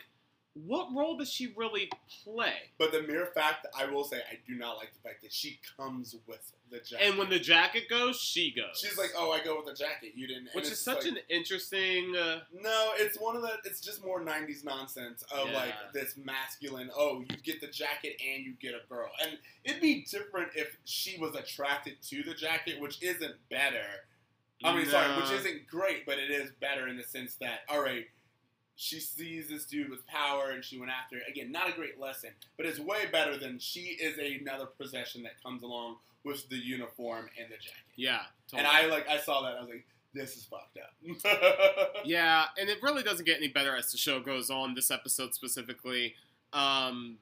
what 0.54 0.88
role 0.94 1.16
does 1.16 1.30
she 1.30 1.52
really 1.56 1.90
play? 2.22 2.54
But 2.78 2.92
the 2.92 3.02
mere 3.02 3.26
fact 3.26 3.64
that 3.64 3.72
I 3.76 3.90
will 3.90 4.04
say 4.04 4.18
I 4.18 4.38
do 4.46 4.54
not 4.54 4.76
like 4.76 4.92
the 4.92 5.08
fact 5.08 5.22
that 5.22 5.32
she 5.32 5.58
comes 5.76 6.14
with 6.26 6.52
the 6.70 6.78
jacket. 6.78 7.06
And 7.08 7.18
when 7.18 7.28
the 7.28 7.40
jacket 7.40 7.88
goes, 7.90 8.20
she 8.20 8.54
goes. 8.54 8.80
she's 8.80 8.96
like, 8.96 9.10
"Oh, 9.16 9.32
I 9.32 9.42
go 9.44 9.56
with 9.56 9.66
the 9.66 9.74
jacket. 9.74 10.12
You 10.14 10.28
didn't." 10.28 10.48
which 10.52 10.66
is 10.70 10.80
such 10.80 11.04
like, 11.04 11.12
an 11.12 11.18
interesting. 11.28 12.14
Uh, 12.16 12.40
No, 12.52 12.92
it's 12.96 13.18
one 13.18 13.34
of 13.36 13.42
the. 13.42 13.58
It's 13.64 13.80
just 13.80 14.04
more 14.04 14.20
'90s 14.20 14.64
nonsense 14.64 15.22
of 15.24 15.48
Yeah. 15.48 15.54
like 15.54 15.74
this 15.92 16.16
masculine. 16.16 16.90
Oh, 16.96 17.20
you 17.28 17.36
get 17.42 17.60
the 17.60 17.66
jacket 17.66 18.20
and 18.24 18.44
you 18.44 18.54
get 18.60 18.74
a 18.74 18.86
girl, 18.88 19.10
and 19.22 19.38
it'd 19.64 19.80
be 19.82 20.04
different 20.04 20.50
if 20.54 20.76
she 20.84 21.18
was 21.18 21.34
attracted 21.34 22.00
to 22.10 22.22
the 22.22 22.34
jacket, 22.34 22.80
which 22.80 23.02
isn't 23.02 23.34
better. 23.50 24.06
I 24.62 24.74
mean, 24.74 24.86
sorry, 24.86 25.20
which 25.20 25.30
isn't 25.32 25.66
great, 25.66 26.06
but 26.06 26.18
it 26.18 26.30
is 26.30 26.50
better 26.60 26.86
in 26.88 26.96
the 26.96 27.02
sense 27.02 27.34
that 27.36 27.60
all 27.68 27.82
right, 27.82 28.06
she 28.76 28.98
sees 29.00 29.48
this 29.48 29.64
dude 29.64 29.88
with 29.90 30.06
power 30.06 30.50
and 30.50 30.64
she 30.64 30.78
went 30.78 30.90
after 30.90 31.16
it. 31.16 31.22
Again, 31.28 31.52
not 31.52 31.68
a 31.68 31.72
great 31.72 31.98
lesson, 32.00 32.30
but 32.56 32.66
it's 32.66 32.78
way 32.80 33.06
better 33.12 33.36
than 33.36 33.58
she 33.58 33.80
is 34.00 34.18
another 34.18 34.66
possession 34.66 35.22
that 35.22 35.40
comes 35.42 35.62
along 35.62 35.96
with 36.24 36.48
the 36.48 36.56
uniform 36.56 37.28
and 37.38 37.48
the 37.48 37.56
jacket. 37.56 37.82
Yeah, 37.96 38.20
totally. 38.50 38.66
And. 38.68 38.76
I 38.76 38.86
like, 38.86 39.08
I 39.08 39.18
saw 39.18 39.42
that, 39.42 39.56
I 39.56 39.60
was 39.60 39.68
like, 39.68 39.86
this 40.14 40.36
is 40.36 40.44
fucked 40.44 40.78
up. 40.78 41.94
Yeah, 42.04 42.44
and 42.58 42.68
it 42.68 42.78
really 42.82 43.02
doesn't 43.02 43.24
get 43.24 43.38
any 43.38 43.48
better 43.48 43.74
as 43.76 43.90
the 43.92 43.98
show 43.98 44.20
goes 44.20 44.50
on. 44.50 44.74
This 44.74 44.90
episode 44.90 45.34
specifically. 45.34 46.14
Um, 46.52 47.16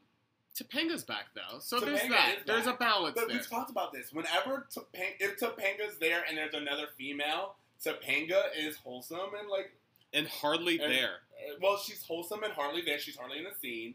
Topanga's 0.59 1.04
back 1.04 1.26
though, 1.35 1.59
so 1.61 1.80
there's 1.80 2.00
Topanga 2.00 2.09
that. 2.11 2.35
is 2.40 2.44
There's 2.47 2.66
a 2.66 2.75
balance 2.75 3.14
But 3.16 3.28
there. 3.28 3.37
we've 3.38 3.49
talked 3.49 3.71
about 3.71 3.92
this. 3.92 4.12
Whenever 4.12 4.66
Topanga, 4.75 5.14
if 5.21 5.38
Topanga's 5.38 5.99
there 6.00 6.25
and 6.28 6.37
there's 6.37 6.52
another 6.54 6.87
female, 6.99 7.54
Topanga 7.85 8.42
is 8.59 8.76
wholesome 8.76 9.18
and 9.38 9.49
like 9.49 9.73
and 10.12 10.26
hardly 10.28 10.78
And- 10.78 10.92
there. 10.92 11.16
Well, 11.61 11.78
she's 11.78 12.02
wholesome 12.02 12.42
and 12.42 12.52
hardly 12.52 12.82
there. 12.82 12.99
She's 12.99 13.16
hardly 13.16 13.38
in 13.38 13.44
the 13.44 13.54
scene, 13.61 13.94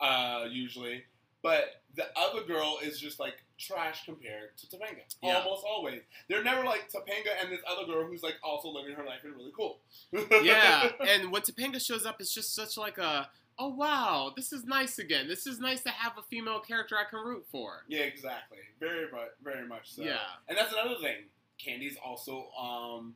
uh, 0.00 0.46
usually. 0.50 1.04
But 1.42 1.82
the 1.94 2.06
other 2.16 2.42
girl 2.44 2.78
is 2.82 2.98
just 2.98 3.20
like 3.20 3.34
trash 3.58 4.04
compared 4.04 4.56
to 4.58 4.66
Topanga. 4.66 5.02
Yeah. 5.22 5.38
Almost 5.38 5.64
always. 5.64 6.00
They're 6.28 6.42
never 6.42 6.64
like 6.64 6.90
Topanga 6.90 7.30
and 7.40 7.52
this 7.52 7.60
other 7.68 7.86
girl 7.86 8.06
who's 8.06 8.22
like 8.22 8.36
also 8.42 8.68
living 8.68 8.94
her 8.94 9.04
life 9.04 9.20
and 9.24 9.34
really 9.34 9.52
cool. 9.56 9.78
yeah, 10.42 10.90
and 11.06 11.30
when 11.30 11.42
Topanga 11.42 11.84
shows 11.84 12.04
up, 12.04 12.20
it's 12.20 12.34
just 12.34 12.54
such 12.54 12.76
like 12.76 12.98
a 12.98 13.28
oh 13.58 13.68
wow, 13.68 14.32
this 14.36 14.52
is 14.52 14.64
nice 14.64 14.98
again. 14.98 15.28
This 15.28 15.46
is 15.46 15.58
nice 15.58 15.82
to 15.82 15.90
have 15.90 16.12
a 16.18 16.22
female 16.22 16.60
character 16.60 16.96
I 16.96 17.08
can 17.08 17.24
root 17.24 17.44
for. 17.50 17.84
yeah, 17.88 18.00
exactly. 18.00 18.58
Very 18.80 19.10
much, 19.10 19.30
very 19.42 19.66
much 19.66 19.94
so. 19.94 20.02
Yeah. 20.02 20.18
And 20.48 20.56
that's 20.56 20.72
another 20.72 20.96
thing. 21.00 21.26
Candy's 21.58 21.96
also 22.04 22.50
um, 22.60 23.14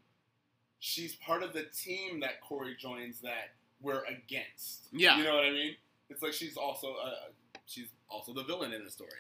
she's 0.81 1.15
part 1.17 1.43
of 1.43 1.53
the 1.53 1.65
team 1.77 2.21
that 2.21 2.41
Cory 2.41 2.77
joins 2.79 3.21
that 3.21 3.55
we're 3.83 4.05
against. 4.05 4.89
Yeah. 4.93 5.19
You 5.19 5.25
know 5.25 5.35
what 5.35 5.45
I 5.45 5.51
mean? 5.51 5.75
It's 6.09 6.23
like 6.23 6.33
she's 6.33 6.57
also 6.57 6.95
uh, 7.05 7.11
she's 7.67 7.89
also 8.09 8.33
the 8.33 8.45
villain 8.45 8.73
in 8.73 8.85
the 8.85 8.91
story. 8.91 9.11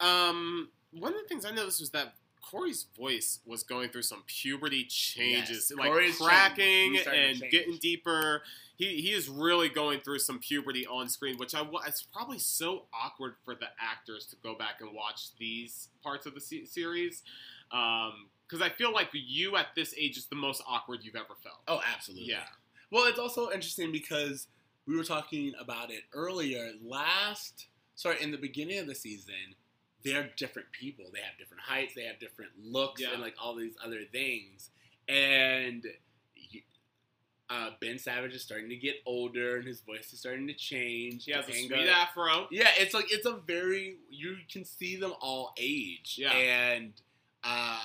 Um, 0.00 0.70
one 0.92 1.12
of 1.14 1.20
the 1.22 1.28
things 1.28 1.44
I 1.44 1.50
noticed 1.50 1.80
was 1.80 1.90
that 1.90 2.14
Cory's 2.42 2.86
voice 2.98 3.38
was 3.46 3.62
going 3.62 3.90
through 3.90 4.02
some 4.02 4.24
puberty 4.26 4.84
changes, 4.84 5.70
Yes, 5.70 5.78
like 5.78 5.90
Cory's 5.90 6.18
cracking 6.18 6.64
changing. 6.64 6.92
He's 6.92 7.02
starting 7.02 7.36
to 7.36 7.42
and 7.44 7.50
getting 7.50 7.76
deeper. 7.78 8.42
He 8.76 9.00
he 9.00 9.12
is 9.12 9.28
really 9.28 9.68
going 9.68 10.00
through 10.00 10.18
some 10.18 10.38
puberty 10.38 10.86
on 10.86 11.08
screen, 11.08 11.36
which 11.36 11.54
I 11.54 11.64
it's 11.86 12.02
probably 12.02 12.38
so 12.38 12.86
awkward 12.92 13.34
for 13.44 13.54
the 13.54 13.68
actors 13.80 14.26
to 14.26 14.36
go 14.42 14.56
back 14.56 14.80
and 14.80 14.92
watch 14.94 15.36
these 15.38 15.88
parts 16.02 16.26
of 16.26 16.34
the 16.34 16.40
se- 16.40 16.66
series. 16.66 17.22
Um, 17.70 18.28
because 18.48 18.60
I 18.66 18.68
feel 18.68 18.92
like 18.92 19.08
you 19.12 19.56
at 19.56 19.68
this 19.74 19.94
age 19.96 20.18
is 20.18 20.26
the 20.26 20.36
most 20.36 20.62
awkward 20.68 21.00
you've 21.02 21.16
ever 21.16 21.34
felt. 21.42 21.60
Oh, 21.68 21.80
absolutely. 21.94 22.28
Yeah. 22.28 22.42
Well, 22.92 23.06
it's 23.08 23.18
also 23.18 23.50
interesting 23.50 23.90
because 23.90 24.46
we 24.86 24.96
were 24.96 25.02
talking 25.04 25.52
about 25.58 25.90
it 25.90 26.02
earlier. 26.12 26.70
Last, 26.84 27.66
sorry, 27.96 28.22
in 28.22 28.30
the 28.30 28.36
beginning 28.38 28.78
of 28.78 28.86
the 28.86 28.94
season, 28.94 29.56
they're 30.04 30.28
different 30.36 30.68
people. 30.72 31.06
They 31.12 31.20
have 31.20 31.38
different 31.38 31.62
heights. 31.62 31.94
They 31.94 32.04
have 32.04 32.18
different 32.20 32.50
looks, 32.62 33.00
Yeah. 33.00 33.12
and 33.14 33.22
like 33.22 33.34
all 33.42 33.54
these 33.56 33.74
other 33.84 34.02
things. 34.12 34.70
And 35.08 35.86
uh, 37.48 37.70
Ben 37.80 37.98
Savage 37.98 38.34
is 38.34 38.42
starting 38.42 38.68
to 38.70 38.76
get 38.76 38.96
older, 39.06 39.56
and 39.56 39.66
his 39.66 39.80
voice 39.80 40.12
is 40.12 40.18
starting 40.20 40.46
to 40.48 40.54
change. 40.54 41.24
He 41.24 41.32
has 41.32 41.48
a 41.48 41.52
sweet 41.52 41.88
afro. 41.88 42.46
yeah, 42.50 42.68
it's 42.78 42.94
like 42.94 43.06
it's 43.12 43.26
a 43.26 43.38
very 43.46 43.96
you 44.10 44.36
can 44.50 44.64
see 44.64 44.96
them 44.96 45.12
all 45.20 45.52
age. 45.58 46.16
Yeah. 46.18 46.32
and 46.32 46.92
uh, 47.44 47.78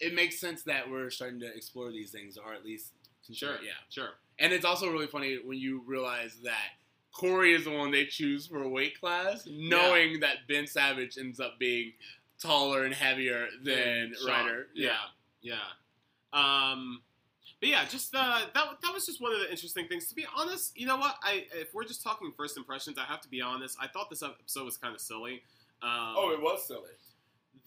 it 0.00 0.14
makes 0.14 0.40
sense 0.40 0.62
that 0.64 0.90
we're 0.90 1.10
starting 1.10 1.40
to 1.40 1.54
explore 1.54 1.90
these 1.90 2.10
things, 2.10 2.36
or 2.36 2.52
at 2.52 2.64
least 2.64 2.92
Sure. 3.32 3.56
yeah. 3.62 3.70
Sure. 3.88 4.10
And 4.38 4.52
it's 4.52 4.64
also 4.64 4.90
really 4.90 5.06
funny 5.06 5.38
when 5.44 5.58
you 5.58 5.82
realize 5.86 6.36
that 6.44 6.70
Cory 7.12 7.54
is 7.54 7.64
the 7.64 7.70
one 7.70 7.90
they 7.90 8.06
choose 8.06 8.46
for 8.46 8.62
a 8.62 8.68
weight 8.68 8.98
class, 8.98 9.46
knowing 9.46 10.20
that 10.20 10.48
Ben 10.48 10.66
Savage 10.66 11.18
ends 11.18 11.38
up 11.40 11.58
being 11.58 11.92
taller 12.40 12.84
and 12.84 12.94
heavier 12.94 13.46
than 13.62 14.14
Shawn. 14.18 14.46
Rider. 14.46 14.66
Yeah, 14.74 14.96
yeah. 15.42 15.56
Um, 16.32 17.02
but 17.60 17.68
yeah, 17.68 17.84
just 17.84 18.14
uh, 18.14 18.40
that 18.54 18.64
that 18.82 18.92
was 18.94 19.06
just 19.06 19.20
one 19.20 19.32
of 19.32 19.40
the 19.40 19.50
interesting 19.50 19.86
things. 19.86 20.08
To 20.08 20.14
be 20.14 20.26
honest, 20.36 20.72
you 20.74 20.86
know 20.86 20.96
what? 20.96 21.16
I 21.22 21.44
if 21.54 21.74
we're 21.74 21.84
just 21.84 22.02
talking 22.02 22.32
first 22.36 22.56
impressions, 22.56 22.98
I 22.98 23.04
have 23.04 23.20
to 23.20 23.28
be 23.28 23.40
honest. 23.40 23.76
I 23.80 23.86
thought 23.86 24.10
this 24.10 24.22
episode 24.22 24.64
was 24.64 24.76
kind 24.76 24.94
of 24.94 25.00
silly. 25.00 25.42
Um, 25.82 26.14
Oh, 26.16 26.30
it 26.32 26.40
was 26.40 26.66
silly. 26.66 26.90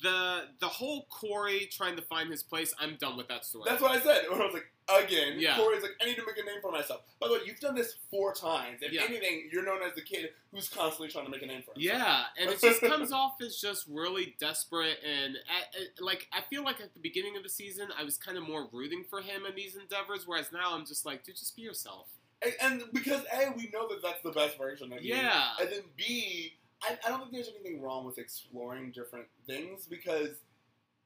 The 0.02 0.48
the 0.60 0.68
whole 0.68 1.06
Cory 1.10 1.68
trying 1.72 1.96
to 1.96 2.02
find 2.02 2.30
his 2.30 2.44
place. 2.44 2.74
I'm 2.80 2.96
done 2.98 3.16
with 3.16 3.28
that 3.30 3.46
story. 3.46 3.64
That's 3.68 3.82
what 3.82 3.92
I 3.92 4.00
said. 4.02 4.24
When 4.30 4.42
I 4.42 4.46
was 4.46 4.54
like, 4.54 5.04
again, 5.06 5.36
Yeah. 5.38 5.56
Cory's 5.56 5.82
like, 5.84 5.92
I 6.02 6.06
need 6.06 6.16
to 6.18 6.26
make 6.26 6.38
a 6.38 6.46
name 6.46 6.60
for 6.62 6.70
myself. 6.72 7.02
By 7.20 7.28
the 7.30 7.36
way, 7.36 7.40
you've 7.46 7.62
done 7.62 7.76
this 7.76 7.96
four 8.12 8.34
times. 8.34 8.80
If 8.82 8.92
Yeah. 8.92 9.04
anything, 9.08 9.50
you're 9.52 9.64
known 9.64 9.82
as 9.84 9.96
the 9.96 10.02
kid 10.02 10.32
who's 10.52 10.68
constantly 10.68 11.08
trying 11.08 11.26
to 11.26 11.32
make 11.32 11.42
a 11.44 11.46
name 11.46 11.64
for 11.64 11.74
himself. 11.80 11.98
Yeah, 12.00 12.24
and 12.38 12.50
it 12.50 12.60
just 12.60 12.82
comes 12.82 13.12
off 13.14 13.36
as 13.42 13.58
just 13.60 13.86
really 13.90 14.36
desperate, 14.40 14.98
and 15.04 15.38
uh, 15.38 15.80
uh, 15.80 16.04
like 16.06 16.28
I 16.34 16.42
feel 16.50 16.64
like 16.64 16.82
at 16.82 16.94
the 16.94 17.00
beginning 17.00 17.38
of 17.38 17.44
the 17.44 17.50
season, 17.50 17.88
I 17.98 18.04
was 18.04 18.18
kind 18.18 18.38
of 18.38 18.46
more 18.48 18.68
rooting 18.74 19.06
for 19.10 19.22
him 19.22 19.46
in 19.46 19.56
these 19.56 19.76
endeavors, 19.78 20.24
whereas 20.28 20.52
now 20.52 20.74
I'm 20.76 20.86
just 20.86 21.06
like, 21.06 21.24
dude, 21.24 21.38
just 21.38 21.56
be 21.56 21.62
yourself. 21.62 22.08
And, 22.42 22.54
and 22.62 22.84
because 22.94 23.22
A, 23.34 23.50
we 23.56 23.70
know 23.74 23.88
that 23.88 24.02
that's 24.04 24.22
the 24.22 24.32
best 24.32 24.58
version 24.58 24.92
of 24.92 25.02
you. 25.02 25.16
Yeah. 25.16 25.52
And 25.60 25.70
then 25.70 25.82
B, 25.96 26.54
I, 26.88 26.98
I 27.06 27.10
don't 27.10 27.20
think 27.20 27.34
there's 27.34 27.50
anything 27.50 27.82
wrong 27.82 28.06
with 28.06 28.18
exploring 28.18 28.92
different 28.92 29.28
things 29.48 29.86
because 29.88 30.30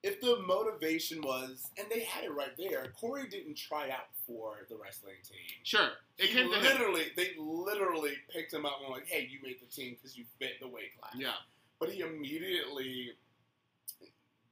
if 0.02 0.22
the 0.22 0.38
motivation 0.48 1.22
was, 1.22 1.70
and 1.78 1.88
they 1.92 2.02
had 2.02 2.24
it 2.24 2.34
right 2.34 2.56
there, 2.58 2.94
Cory 3.00 3.28
didn't 3.28 3.56
try 3.56 3.90
out 3.90 4.08
for 4.26 4.66
the 4.70 4.78
wrestling 4.78 5.16
team. 5.24 5.60
Sure, 5.64 5.90
it 6.18 6.30
came 6.30 6.50
literally, 6.50 7.08
they 7.18 7.32
literally 7.38 8.14
picked 8.32 8.54
him 8.54 8.66
up 8.66 8.78
and 8.80 8.90
were 8.90 8.96
like, 8.96 9.08
"Hey, 9.08 9.28
you 9.30 9.40
made 9.44 9.58
the 9.60 9.66
team 9.66 9.96
because 9.96 10.18
you 10.18 10.24
fit 10.40 10.54
the 10.62 10.68
weight 10.68 10.98
class." 11.00 11.16
Yeah, 11.18 11.34
But 11.80 11.90
he 11.90 12.02
immediately 12.02 13.12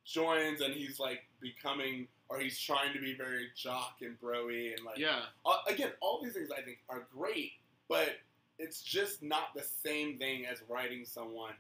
joins 0.06 0.62
and 0.62 0.74
he's 0.74 1.00
like 1.00 1.22
becoming, 1.40 2.08
or 2.30 2.40
he's 2.40 2.60
trying 2.60 2.94
to 2.94 3.00
be 3.00 3.16
very 3.16 3.48
jock 3.56 3.98
and 4.02 4.20
broy 4.20 4.74
and 4.76 4.86
like 4.86 4.98
yeah, 4.98 5.22
uh, 5.46 5.58
again, 5.68 5.92
all 6.02 6.22
these 6.22 6.34
things 6.34 6.50
I 6.52 6.62
think 6.62 6.80
are 6.90 7.08
great, 7.14 7.54
but 7.88 8.18
it's 8.60 8.82
just 8.82 9.22
not 9.24 9.54
the 9.56 9.64
same 9.64 10.18
thing 10.18 10.46
as 10.46 10.60
writing 10.70 11.06
someone 11.06 11.54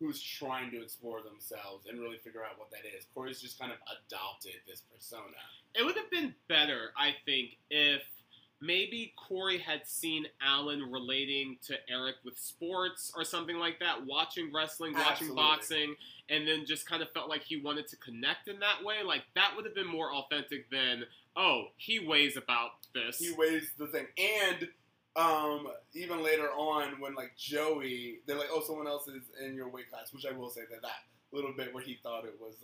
who's 0.00 0.20
trying 0.20 0.70
to 0.72 0.82
explore 0.82 1.20
themselves 1.22 1.86
and 1.86 2.00
really 2.00 2.18
figure 2.18 2.42
out 2.42 2.58
what 2.58 2.70
that 2.70 2.80
is. 2.96 3.06
Cory's 3.14 3.40
just 3.40 3.58
kind 3.58 3.72
of 3.72 3.78
adopted 4.06 4.54
this 4.66 4.82
persona. 4.92 5.36
it 5.74 5.84
would 5.84 5.96
have 5.96 6.10
been 6.10 6.34
better, 6.48 6.90
I 6.96 7.14
think, 7.24 7.56
if 7.70 8.02
maybe 8.60 9.12
Cory 9.16 9.58
had 9.58 9.86
seen 9.86 10.26
Alan 10.42 10.90
relating 10.90 11.58
to 11.66 11.74
Eric 11.88 12.16
with 12.24 12.38
sports 12.38 13.12
or 13.16 13.24
something 13.24 13.56
like 13.56 13.78
that, 13.80 14.04
watching 14.06 14.50
wrestling, 14.52 14.94
watching 14.94 15.06
Absolutely. 15.28 15.36
boxing, 15.36 15.94
and 16.28 16.48
then 16.48 16.64
just 16.66 16.88
kind 16.88 17.02
of 17.02 17.10
felt 17.12 17.28
like 17.28 17.42
he 17.42 17.60
wanted 17.60 17.86
to 17.88 17.96
connect 17.96 18.48
in 18.48 18.58
that 18.60 18.82
way. 18.84 19.02
Like 19.04 19.22
that 19.34 19.52
would 19.54 19.64
have 19.64 19.74
been 19.74 19.86
more 19.86 20.12
authentic 20.12 20.70
than, 20.70 21.04
oh, 21.36 21.66
he 21.76 21.98
weighs 22.00 22.36
about 22.36 22.70
this. 22.94 23.18
he 23.18 23.32
weighs 23.36 23.70
the 23.78 23.86
thing. 23.86 24.06
And 24.18 24.68
um, 25.16 25.68
even 25.94 26.22
later 26.22 26.48
on, 26.50 27.00
when 27.00 27.14
like 27.14 27.36
Joey, 27.36 28.20
they're 28.26 28.36
like, 28.38 28.48
"Oh, 28.50 28.62
someone 28.66 28.86
else 28.88 29.06
is 29.08 29.22
in 29.44 29.54
your 29.54 29.68
weight 29.68 29.90
class," 29.90 30.12
which 30.12 30.26
I 30.26 30.32
will 30.36 30.50
say 30.50 30.62
that 30.70 30.82
that 30.82 31.02
little 31.32 31.52
bit 31.56 31.72
where 31.74 31.82
he 31.82 31.98
thought 32.02 32.24
it 32.24 32.34
was 32.40 32.56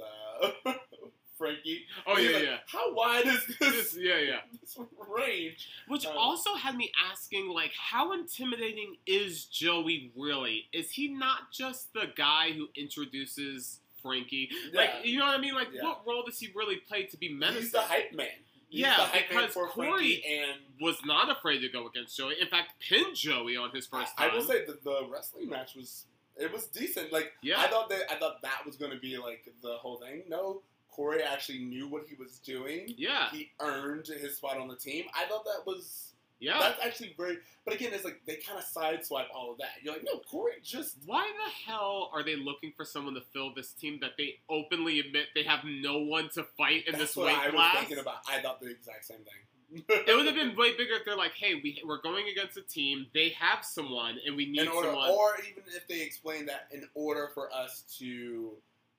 uh, 0.66 0.72
Frankie. 1.38 1.86
oh 2.06 2.18
yeah, 2.18 2.30
like, 2.36 2.42
yeah. 2.44 2.56
How 2.66 2.94
wide 2.94 3.26
is 3.26 3.46
This- 3.46 3.92
this, 3.92 3.96
yeah, 3.98 4.18
yeah. 4.18 4.40
this 4.60 4.78
range? 5.08 5.68
Which 5.88 6.06
Um, 6.06 6.16
also 6.16 6.54
had 6.54 6.76
me 6.76 6.92
asking, 7.10 7.48
like, 7.48 7.72
how 7.72 8.12
intimidating 8.12 8.96
is 9.06 9.46
Joey 9.46 10.12
really? 10.16 10.68
Is 10.72 10.90
he 10.90 11.08
not 11.08 11.50
just 11.52 11.92
the 11.94 12.12
guy 12.14 12.52
who 12.52 12.68
introduces 12.76 13.80
Frankie? 14.02 14.50
Like, 14.72 14.90
you 15.04 15.18
know 15.18 15.26
what 15.26 15.38
I 15.38 15.40
mean? 15.40 15.54
Like, 15.54 15.68
Yeah. 15.72 15.82
what 15.82 16.06
role 16.06 16.22
does 16.24 16.38
he 16.38 16.48
really 16.54 16.76
play 16.76 17.04
to 17.04 17.16
be 17.16 17.32
menacing? 17.32 17.62
He's 17.62 17.72
the 17.72 17.80
hype 17.80 18.12
man. 18.12 18.28
He's 18.70 18.80
Yeah, 18.82 18.96
the 18.96 19.02
hype 19.02 19.32
man 19.32 19.48
because 19.48 19.72
Cory- 19.72 20.24
and 20.26 20.60
Was 20.80 20.96
not 21.04 21.30
afraid 21.30 21.58
to 21.60 21.68
go 21.68 21.86
against 21.88 22.16
Joey. 22.16 22.34
In 22.40 22.48
fact, 22.48 22.74
pinned 22.80 23.14
Joey 23.16 23.56
on 23.56 23.70
his 23.72 23.86
first 23.86 24.12
I, 24.16 24.22
time. 24.24 24.30
I 24.32 24.36
will 24.36 24.44
say 24.44 24.64
that 24.64 24.82
the 24.84 25.06
wrestling 25.10 25.48
match 25.50 25.74
was 25.74 26.06
it 26.36 26.50
was 26.52 26.66
decent. 26.68 27.12
Like 27.12 27.32
Yeah. 27.42 27.60
I 27.60 27.66
thought 27.66 27.88
that 27.90 28.10
I 28.10 28.14
thought 28.14 28.40
that 28.42 28.64
was 28.64 28.76
going 28.76 28.92
to 28.92 28.98
be 28.98 29.18
like 29.18 29.46
the 29.62 29.74
whole 29.74 29.98
thing. 29.98 30.22
No, 30.28 30.62
Cory 30.88 31.22
actually 31.22 31.58
knew 31.58 31.88
what 31.88 32.04
he 32.08 32.14
was 32.14 32.38
doing. 32.38 32.94
yeah, 32.96 33.30
He 33.30 33.50
earned 33.60 34.06
his 34.06 34.36
spot 34.36 34.56
on 34.56 34.68
the 34.68 34.76
team. 34.76 35.04
I 35.14 35.26
thought 35.26 35.44
that 35.44 35.66
was 35.66 36.09
yeah. 36.40 36.58
that's 36.58 36.84
actually 36.84 37.14
very. 37.16 37.38
But 37.64 37.74
again, 37.74 37.92
it's 37.92 38.04
like 38.04 38.20
they 38.26 38.36
kind 38.36 38.58
of 38.58 38.64
sideswipe 38.64 39.26
all 39.34 39.52
of 39.52 39.58
that. 39.58 39.70
You're 39.82 39.94
like, 39.94 40.04
no, 40.04 40.18
Cory 40.20 40.54
just 40.62 40.96
Why 41.06 41.26
the 41.44 41.70
hell 41.70 42.10
are 42.14 42.22
they 42.22 42.36
looking 42.36 42.72
for 42.76 42.84
someone 42.84 43.14
to 43.14 43.20
fill 43.20 43.54
this 43.54 43.72
team 43.72 43.98
that 44.00 44.12
they 44.16 44.36
openly 44.48 45.00
admit 45.00 45.26
they 45.34 45.44
have 45.44 45.60
no 45.64 45.98
one 45.98 46.30
to 46.34 46.44
fight 46.56 46.86
in 46.86 46.92
that's 46.92 47.14
this 47.14 47.16
weight 47.16 47.36
I 47.36 47.46
was 47.46 47.54
class? 47.54 47.76
thinking 47.76 47.98
about. 47.98 48.16
I 48.28 48.40
thought 48.40 48.60
the 48.60 48.70
exact 48.70 49.04
same 49.04 49.18
thing. 49.18 49.84
It 49.88 50.16
would 50.16 50.26
have 50.26 50.34
been 50.34 50.56
way 50.56 50.76
bigger 50.76 50.94
if 50.94 51.04
they're 51.04 51.16
like, 51.16 51.34
"Hey, 51.34 51.54
we 51.62 51.80
we're 51.86 52.00
going 52.00 52.26
against 52.28 52.56
a 52.56 52.62
team. 52.62 53.06
They 53.14 53.28
have 53.30 53.64
someone, 53.64 54.16
and 54.26 54.34
we 54.36 54.50
need 54.50 54.66
order, 54.66 54.88
someone." 54.88 55.10
or 55.10 55.34
even 55.48 55.62
if 55.68 55.86
they 55.86 56.00
explain 56.02 56.46
that 56.46 56.66
in 56.72 56.88
order 56.94 57.30
for 57.34 57.52
us 57.52 57.84
to 57.98 58.52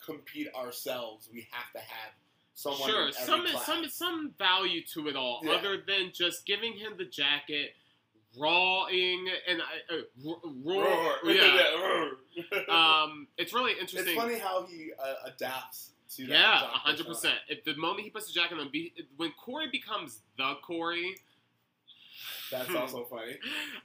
compete 0.06 0.48
ourselves, 0.56 1.30
we 1.34 1.48
have 1.52 1.72
to 1.74 1.80
have 1.80 2.14
someone. 2.54 2.90
sure, 2.90 3.12
some 3.12 3.46
class. 3.46 3.66
some 3.66 3.86
some 3.90 4.34
value 4.38 4.82
to 4.94 5.08
it 5.08 5.16
all, 5.16 5.42
Yeah. 5.44 5.54
other 5.54 5.78
than 5.86 6.12
just 6.14 6.46
giving 6.46 6.74
him 6.74 6.94
the 6.98 7.06
jacket, 7.06 7.72
rawing 8.38 9.28
and 9.48 9.62
uh, 9.62 9.96
roar. 10.24 10.40
Roar. 11.24 11.34
Yeah. 11.34 11.74
roar. 11.76 12.12
um, 12.70 13.28
it's 13.38 13.54
really 13.54 13.74
interesting. 13.74 14.14
it's 14.14 14.14
funny 14.14 14.38
how 14.40 14.66
he 14.66 14.92
uh, 14.98 15.30
adapts 15.30 15.92
to 16.16 16.26
that. 16.28 16.34
Yeah, 16.34 16.60
hundred 16.60 17.08
percent. 17.08 17.36
If 17.48 17.64
the 17.64 17.76
moment 17.76 18.02
he 18.04 18.10
puts 18.10 18.28
the 18.28 18.34
jacket 18.34 18.58
on, 18.60 18.70
be, 18.72 18.94
when 19.18 19.32
Cory 19.32 19.70
becomes 19.72 20.20
the 20.38 20.54
Cory, 20.62 21.16
That's 22.52 22.68
Hmm. 22.70 22.78
also 22.78 23.06
funny. 23.06 23.38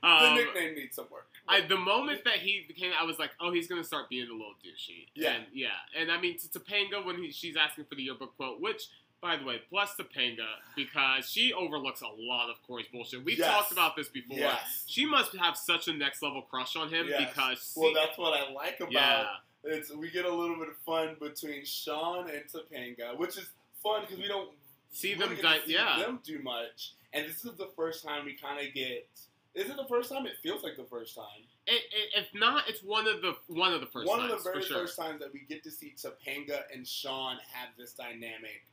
The 0.02 0.08
um, 0.08 0.34
nickname 0.34 0.74
needs 0.74 0.96
some 0.96 1.06
work. 1.10 1.28
I, 1.48 1.60
the 1.60 1.76
moment 1.76 2.24
that 2.24 2.38
he 2.38 2.64
became, 2.66 2.92
I 2.98 3.04
was 3.04 3.18
like, 3.18 3.30
oh, 3.40 3.52
he's 3.52 3.68
gonna 3.68 3.84
start 3.84 4.08
being 4.08 4.28
a 4.28 4.32
little 4.32 4.54
douchey. 4.64 5.06
Yeah. 5.14 5.34
and, 5.34 5.44
yeah, 5.52 5.68
and 5.98 6.10
I 6.10 6.20
mean, 6.20 6.36
to 6.38 6.48
Topanga 6.58 7.04
when 7.04 7.16
he, 7.22 7.30
she's 7.30 7.56
asking 7.56 7.84
for 7.84 7.94
the 7.94 8.02
yearbook 8.02 8.36
quote, 8.36 8.60
which, 8.60 8.88
by 9.22 9.36
the 9.36 9.44
way, 9.44 9.62
bless 9.70 9.94
Topanga 9.94 10.46
because 10.74 11.28
she 11.30 11.52
overlooks 11.52 12.00
a 12.02 12.08
lot 12.08 12.50
of 12.50 12.56
Cory's 12.66 12.86
bullshit. 12.92 13.24
We've 13.24 13.38
Yes. 13.38 13.48
talked 13.50 13.72
about 13.72 13.94
this 13.96 14.08
before. 14.08 14.38
Yes. 14.38 14.84
She 14.88 15.06
must 15.06 15.34
have 15.36 15.56
such 15.56 15.86
a 15.88 15.92
next 15.94 16.20
level 16.22 16.42
crush 16.42 16.74
on 16.76 16.88
him 16.92 17.06
Yes. 17.08 17.28
because 17.32 17.72
Well, 17.76 17.90
see- 17.90 17.94
that's 17.94 18.18
what 18.18 18.34
I 18.38 18.50
like 18.52 18.80
about 18.80 18.92
yeah, 18.92 19.26
it's. 19.64 19.90
We 19.92 20.10
get 20.10 20.24
a 20.24 20.34
little 20.34 20.56
bit 20.56 20.68
of 20.68 20.76
fun 20.84 21.16
between 21.20 21.64
Shawn 21.64 22.28
and 22.28 22.42
Topanga, 22.50 23.16
which 23.16 23.38
is 23.38 23.48
fun 23.82 24.02
because 24.02 24.18
we 24.18 24.26
don't 24.28 24.50
See 24.90 25.14
them 25.14 25.30
get 25.34 25.42
di- 25.42 25.58
to 25.60 25.66
see 25.66 25.72
yeah. 25.74 25.98
them 25.98 26.20
do 26.24 26.40
much. 26.40 26.92
And 27.16 27.24
this 27.24 27.46
is 27.46 27.56
the 27.56 27.70
first 27.74 28.04
time 28.04 28.26
we 28.26 28.34
kind 28.34 28.60
of 28.60 28.74
get. 28.74 29.08
Is 29.54 29.70
it 29.70 29.76
the 29.76 29.88
first 29.88 30.12
time? 30.12 30.26
It 30.26 30.36
feels 30.42 30.62
like 30.62 30.76
the 30.76 30.84
first 30.84 31.14
time. 31.16 31.48
It, 31.66 31.80
it, 31.88 32.24
if 32.24 32.28
not, 32.38 32.68
it's 32.68 32.82
one 32.82 33.08
of 33.08 33.22
the 33.22 33.32
one 33.48 33.72
of 33.72 33.80
the 33.80 33.86
first 33.86 34.06
One 34.06 34.20
times 34.20 34.32
of 34.32 34.44
the 34.44 34.50
very 34.50 34.62
sure. 34.62 34.76
first 34.80 34.98
times 34.98 35.20
that 35.20 35.32
we 35.32 35.40
get 35.48 35.64
to 35.64 35.70
see 35.70 35.94
Topanga 35.96 36.60
and 36.72 36.86
Shawn 36.86 37.38
have 37.54 37.70
this 37.78 37.94
dynamic 37.94 38.68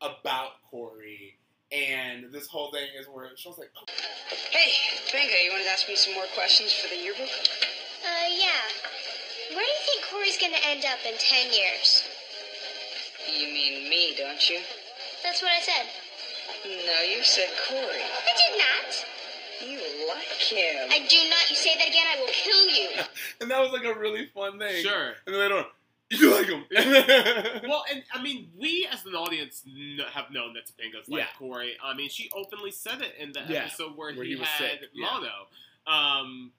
about 0.00 0.62
Cory. 0.70 1.36
And 1.72 2.32
this 2.32 2.46
whole 2.46 2.70
thing 2.70 2.86
is 2.98 3.06
where 3.06 3.36
Shawn's 3.36 3.58
like, 3.58 3.72
oh, 3.76 3.84
Hey, 4.50 4.70
Topanga, 5.10 5.44
you 5.44 5.50
want 5.50 5.64
to 5.64 5.70
ask 5.70 5.88
me 5.88 5.96
some 5.96 6.14
more 6.14 6.30
questions 6.34 6.72
for 6.72 6.88
the 6.88 7.02
yearbook? 7.02 7.28
Uh, 8.06 8.30
yeah. 8.30 8.62
Where 9.50 9.64
do 9.66 9.72
you 9.74 9.82
think 9.90 10.06
Cory's 10.06 10.38
gonna 10.38 10.62
end 10.64 10.84
up 10.86 11.02
in 11.04 11.18
10 11.18 11.52
years? 11.52 12.04
You 13.26 13.48
mean 13.48 13.90
me, 13.90 14.14
don't 14.16 14.48
you? 14.48 14.60
That's 15.24 15.42
what 15.42 15.50
I 15.50 15.60
said. 15.60 16.07
No, 16.64 17.02
you 17.02 17.22
said 17.22 17.48
Cory. 17.68 17.80
I 18.02 18.32
did 18.36 18.58
not. 18.58 19.06
You 19.60 20.08
like 20.08 20.40
him. 20.40 20.88
I 20.90 21.06
do 21.08 21.16
not. 21.28 21.50
You 21.50 21.56
say 21.56 21.74
that 21.76 21.88
again, 21.88 22.06
I 22.16 22.20
will 22.20 22.28
kill 22.32 22.66
you. 22.66 22.88
and 23.40 23.50
that 23.50 23.60
was 23.60 23.72
like 23.72 23.84
a 23.84 23.98
really 23.98 24.26
fun 24.34 24.58
thing. 24.58 24.82
Sure. 24.84 25.14
And 25.26 25.34
then 25.34 25.38
later 25.40 25.56
on, 25.58 25.64
you 26.10 26.34
like 26.34 26.46
him. 26.46 26.64
well, 27.68 27.84
and 27.92 28.02
I 28.14 28.22
mean, 28.22 28.48
we 28.58 28.88
as 28.90 29.04
an 29.04 29.14
audience 29.14 29.62
kn- 29.66 30.00
have 30.12 30.30
known 30.30 30.54
that 30.54 30.66
Topanga's 30.66 31.08
like 31.08 31.20
Yeah. 31.20 31.26
Cory. 31.38 31.76
I 31.84 31.94
mean, 31.94 32.08
she 32.08 32.30
openly 32.34 32.70
said 32.70 33.02
it 33.02 33.14
in 33.18 33.32
the 33.32 33.40
Yeah, 33.48 33.64
episode 33.64 33.96
where, 33.96 34.14
where 34.14 34.24
he, 34.24 34.34
he 34.34 34.36
was 34.38 34.48
had 34.48 34.70
sick, 34.80 34.90
yeah. 34.94 35.06
mono. 35.06 35.28
Um, 35.86 36.52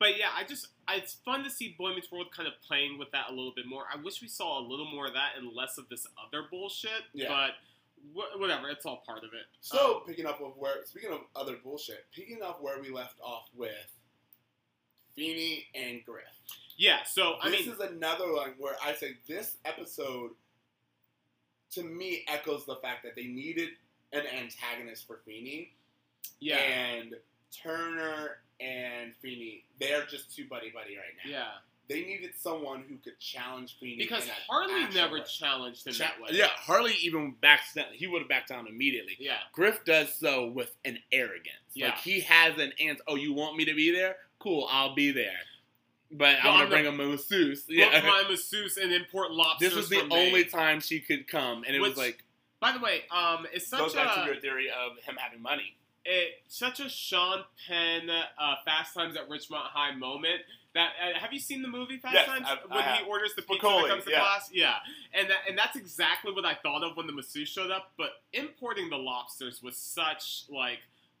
but 0.00 0.18
yeah, 0.18 0.28
I 0.36 0.44
just 0.44 0.68
it's 0.90 1.14
fun 1.24 1.44
to 1.44 1.50
see 1.50 1.74
Boy 1.78 1.94
Meets 1.94 2.10
World 2.10 2.28
kind 2.34 2.48
of 2.48 2.54
playing 2.66 2.98
with 2.98 3.10
that 3.12 3.26
a 3.28 3.32
little 3.32 3.52
bit 3.54 3.66
more. 3.66 3.84
I 3.92 4.00
wish 4.00 4.22
we 4.22 4.28
saw 4.28 4.58
a 4.58 4.64
little 4.66 4.86
more 4.90 5.06
of 5.06 5.12
that 5.14 5.32
and 5.36 5.52
less 5.52 5.76
of 5.78 5.88
this 5.88 6.06
other 6.26 6.44
bullshit. 6.50 6.90
Yeah. 7.12 7.28
But 7.28 7.50
wh- 8.14 8.38
whatever, 8.40 8.68
it's 8.70 8.84
all 8.86 9.02
part 9.06 9.18
of 9.24 9.32
it. 9.34 9.46
So 9.60 9.96
Um, 9.98 10.06
picking 10.06 10.26
up 10.26 10.40
of 10.40 10.56
where 10.56 10.84
speaking 10.84 11.10
of 11.12 11.20
other 11.36 11.56
bullshit, 11.56 12.06
picking 12.12 12.42
up 12.42 12.60
where 12.62 12.80
we 12.80 12.90
left 12.90 13.20
off 13.22 13.48
with 13.54 13.72
Feeny 15.14 15.66
and 15.74 16.04
Griff. 16.04 16.24
yeah. 16.76 17.02
So 17.04 17.36
I 17.42 17.50
this 17.50 17.66
mean, 17.66 17.74
is 17.74 17.80
another 17.80 18.32
one 18.32 18.54
where 18.58 18.76
I 18.82 18.94
say 18.94 19.16
this 19.26 19.56
episode 19.64 20.30
to 21.72 21.82
me 21.82 22.24
echoes 22.28 22.64
the 22.66 22.76
fact 22.76 23.02
that 23.04 23.14
they 23.16 23.24
needed 23.24 23.70
an 24.12 24.22
antagonist 24.26 25.06
for 25.06 25.18
Feeny. 25.26 25.72
yeah, 26.40 26.56
And 26.56 27.14
Turner 27.52 28.38
and 28.60 29.14
Feeny, 29.20 29.64
they're 29.78 30.06
just 30.06 30.34
too 30.34 30.46
buddy 30.48 30.70
buddy 30.70 30.96
right 30.96 31.14
now. 31.24 31.30
yeah. 31.30 31.48
They 31.88 32.02
needed 32.04 32.30
someone 32.38 32.84
who 32.88 32.96
could 32.98 33.18
challenge 33.18 33.76
Feeny. 33.80 33.96
Because 33.96 34.28
Harley 34.48 34.86
never 34.94 35.14
way. 35.18 35.22
challenged 35.24 35.86
him 35.86 35.94
Cha- 35.94 36.04
that 36.04 36.20
way. 36.20 36.28
yeah, 36.32 36.48
Harley 36.48 36.94
even 37.00 37.34
backs 37.40 37.72
down. 37.74 37.86
He 37.92 38.06
would 38.06 38.20
have 38.20 38.28
backed 38.28 38.48
down 38.50 38.66
immediately. 38.66 39.16
Yeah. 39.18 39.38
Griff 39.52 39.84
does 39.86 40.12
so 40.14 40.48
with 40.48 40.74
an 40.84 40.98
arrogance. 41.12 41.48
Yeah. 41.74 41.86
Like 41.86 41.98
he 41.98 42.20
has 42.20 42.58
an 42.58 42.72
answer. 42.80 43.02
Oh, 43.08 43.14
you 43.16 43.32
want 43.32 43.56
me 43.56 43.64
to 43.64 43.74
be 43.74 43.90
there? 43.90 44.16
Cool, 44.38 44.68
I'll 44.70 44.94
be 44.94 45.10
there. 45.12 45.32
But 46.10 46.36
Well, 46.44 46.52
I'm 46.54 46.58
gonna 46.68 46.70
bring 46.70 46.86
a 46.86 46.92
masseuse. 46.92 47.64
Yeah. 47.68 48.00
my 48.06 48.24
masseuse 48.28 48.76
and 48.76 48.92
import 48.92 49.30
lobsters 49.30 49.70
this 49.70 49.76
was 49.76 49.88
the 49.88 50.06
only 50.10 50.44
time 50.44 50.80
she 50.80 51.00
could 51.00 51.26
come, 51.28 51.64
and 51.66 51.74
it 51.74 51.80
Which- 51.80 51.90
was 51.90 51.98
like 51.98 52.22
By 52.60 52.72
the 52.72 52.80
way, 52.80 53.02
um, 53.10 53.46
it's 53.52 53.66
such 53.66 53.78
goes 53.80 53.94
back 53.94 54.16
a 54.16 54.20
to 54.20 54.26
your 54.32 54.40
theory 54.40 54.68
of 54.68 54.98
him 55.04 55.16
having 55.16 55.40
money. 55.40 55.74
it, 56.04 56.42
such 56.48 56.80
a 56.80 56.88
Sean 56.88 57.44
Penn 57.66 58.08
uh, 58.10 58.54
Fast 58.64 58.94
Times 58.94 59.16
at 59.16 59.28
Ridgemont 59.28 59.68
High 59.70 59.94
moment. 59.94 60.40
That 60.74 60.90
uh, 61.02 61.18
have 61.18 61.32
you 61.32 61.40
seen 61.40 61.62
the 61.62 61.68
movie 61.68 61.96
Fast 61.98 62.14
Yes, 62.14 62.26
Times 62.26 62.46
I've- 62.46 62.60
I 62.70 62.74
when 62.74 62.84
he 62.84 62.90
have. 62.90 63.06
orders 63.08 63.34
the 63.34 63.42
pizza 63.42 63.66
Spicoli, 63.66 63.82
that 63.82 63.88
comes 63.88 64.04
to 64.04 64.10
yeah. 64.10 64.18
class? 64.20 64.50
Yeah, 64.52 64.74
and 65.14 65.30
that, 65.30 65.38
and 65.48 65.56
that's 65.58 65.76
exactly 65.76 66.32
what 66.32 66.44
I 66.44 66.54
thought 66.54 66.82
of 66.84 66.96
when 66.96 67.06
the 67.06 67.12
masseuse 67.12 67.48
showed 67.48 67.70
up. 67.70 67.92
But 67.96 68.10
importing 68.32 68.90
the 68.90 68.98
lobsters 68.98 69.62
was 69.62 69.76
such 69.76 70.44
like 70.50 70.78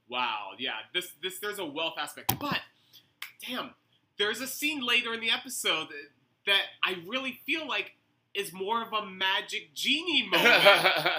wow, 0.08 0.50
yeah. 0.58 0.72
This 0.92 1.12
this 1.22 1.38
there's 1.38 1.58
a 1.58 1.64
wealth 1.64 1.94
aspect, 1.98 2.34
but 2.38 2.60
damn, 3.46 3.70
there's 4.18 4.40
a 4.40 4.46
scene 4.46 4.80
later 4.84 5.14
in 5.14 5.20
the 5.20 5.30
episode 5.30 5.88
that 6.46 6.62
I 6.82 6.96
really 7.06 7.40
feel 7.46 7.66
like 7.66 7.92
is 8.34 8.52
more 8.52 8.82
of 8.82 8.92
a 8.92 9.06
magic 9.06 9.74
genie 9.74 10.28
moment 10.30 10.64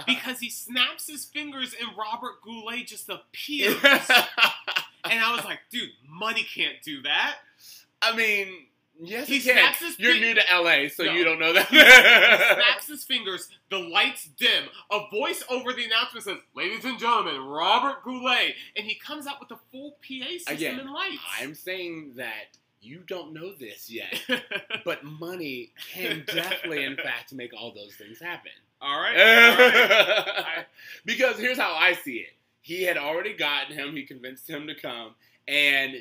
because 0.06 0.40
he 0.40 0.50
snaps 0.50 1.08
his 1.08 1.26
fingers 1.26 1.76
and 1.80 1.90
Robert 1.98 2.42
Goulet 2.44 2.88
just 2.88 3.10
appears. 3.10 3.76
and 3.84 5.20
I 5.20 5.36
was 5.36 5.44
like, 5.44 5.60
dude, 5.72 5.90
money 6.08 6.44
can't 6.44 6.82
do 6.84 7.02
that. 7.04 7.38
I 8.02 8.16
mean, 8.16 8.48
yes, 9.02 9.28
He 9.28 9.40
he, 9.40 9.50
can. 9.50 9.74
You're 9.98 10.16
new 10.20 10.34
to 10.36 10.42
LA, 10.52 10.88
so 10.90 11.04
No. 11.04 11.14
you 11.14 11.24
don't 11.24 11.40
know 11.40 11.54
that. 11.54 11.68
He 11.68 11.78
snaps 12.64 12.88
his 12.88 13.04
fingers, 13.04 13.50
the 13.70 13.80
lights 13.80 14.26
dim, 14.38 14.66
a 14.92 15.02
voice 15.12 15.44
over 15.50 15.74
the 15.74 15.86
announcement 15.86 16.24
says, 16.26 16.38
Ladies 16.56 16.86
and 16.86 16.98
gentlemen, 17.00 17.42
Robert 17.42 18.04
Goulet. 18.04 18.56
And 18.76 18.86
he 18.86 18.96
comes 18.96 19.28
out 19.28 19.40
with 19.40 19.52
a 19.52 19.60
full 19.72 19.98
PA 20.02 20.26
system 20.32 20.56
Again, 20.56 20.80
and 20.80 20.92
lights. 20.92 21.18
I'm 21.40 21.54
saying 21.56 22.14
that 22.16 22.58
you 22.82 23.00
don't 23.06 23.34
know 23.34 23.52
this 23.54 23.90
yet, 23.92 24.22
but 24.86 25.04
money 25.04 25.72
can 25.94 26.24
definitely, 26.26 26.86
in 26.86 26.96
fact, 26.96 27.34
make 27.34 27.54
all 27.54 27.74
those 27.74 27.96
things 27.96 28.20
happen. 28.22 28.52
all 28.82 28.98
right. 29.02 29.18
All 29.20 29.58
right. 29.58 30.66
because 31.06 31.38
here's 31.38 31.58
how 31.58 31.74
I 31.74 31.92
see 31.94 32.20
it. 32.20 32.30
he 32.62 32.84
had 32.84 32.96
already 32.98 33.34
gotten 33.34 33.76
him. 33.76 33.94
He 33.98 34.04
convinced 34.04 34.50
him 34.50 34.68
to 34.68 34.76
come, 34.76 35.16
and 35.46 35.96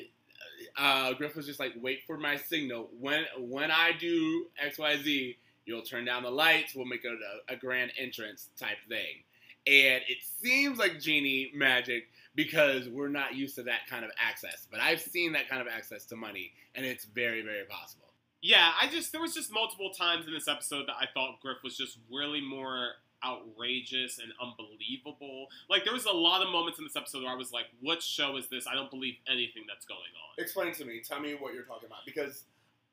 uh, 0.77 1.13
Griff 1.13 1.35
was 1.35 1.45
just 1.45 1.59
like, 1.59 1.73
"Wait 1.81 2.01
for 2.05 2.17
my 2.17 2.37
signal. 2.37 2.89
When 2.99 3.25
when 3.37 3.71
I 3.71 3.91
do 3.99 4.47
X 4.61 4.77
Y 4.77 4.97
Z, 4.97 5.37
you'll 5.65 5.81
turn 5.81 6.05
down 6.05 6.23
the 6.23 6.31
lights. 6.31 6.75
We'll 6.75 6.85
make 6.85 7.05
a, 7.05 7.53
a 7.53 7.55
grand 7.55 7.91
entrance 7.97 8.49
type 8.57 8.77
thing." 8.87 9.23
And 9.67 10.01
it 10.07 10.19
seems 10.41 10.79
like 10.79 10.99
genie 10.99 11.51
magic 11.53 12.07
because 12.35 12.87
we're 12.87 13.09
not 13.09 13.35
used 13.35 13.55
to 13.55 13.63
that 13.63 13.87
kind 13.89 14.05
of 14.05 14.11
access. 14.17 14.67
But 14.71 14.79
I've 14.79 15.01
seen 15.01 15.33
that 15.33 15.49
kind 15.49 15.61
of 15.61 15.67
access 15.67 16.05
to 16.05 16.15
money, 16.15 16.51
and 16.75 16.85
it's 16.85 17.05
very 17.05 17.41
very 17.41 17.65
possible. 17.65 18.05
Yeah, 18.41 18.71
I 18.81 18.87
just 18.87 19.11
there 19.11 19.21
was 19.21 19.33
just 19.33 19.51
multiple 19.51 19.91
times 19.91 20.25
in 20.25 20.33
this 20.33 20.47
episode 20.47 20.87
that 20.87 20.95
I 20.99 21.05
thought 21.13 21.41
Griff 21.41 21.57
was 21.63 21.75
just 21.75 21.97
really 22.09 22.41
more 22.41 22.91
outrageous 23.25 24.19
and 24.19 24.31
unbelievable. 24.41 25.47
Like 25.69 25.83
there 25.83 25.93
was 25.93 26.05
a 26.05 26.11
lot 26.11 26.41
of 26.41 26.51
moments 26.51 26.79
in 26.79 26.85
this 26.85 26.95
episode 26.95 27.23
where 27.23 27.31
I 27.31 27.35
was 27.35 27.51
like, 27.51 27.65
"What 27.81 28.01
show 28.01 28.37
is 28.37 28.47
this? 28.47 28.67
I 28.67 28.75
don't 28.75 28.89
believe 28.89 29.15
anything 29.27 29.63
that's 29.67 29.85
going 29.85 29.99
on." 29.99 30.43
Explain 30.43 30.73
to 30.75 30.85
me. 30.85 31.01
Tell 31.01 31.19
me 31.19 31.35
what 31.35 31.53
you're 31.53 31.63
talking 31.63 31.87
about 31.87 32.05
because 32.05 32.43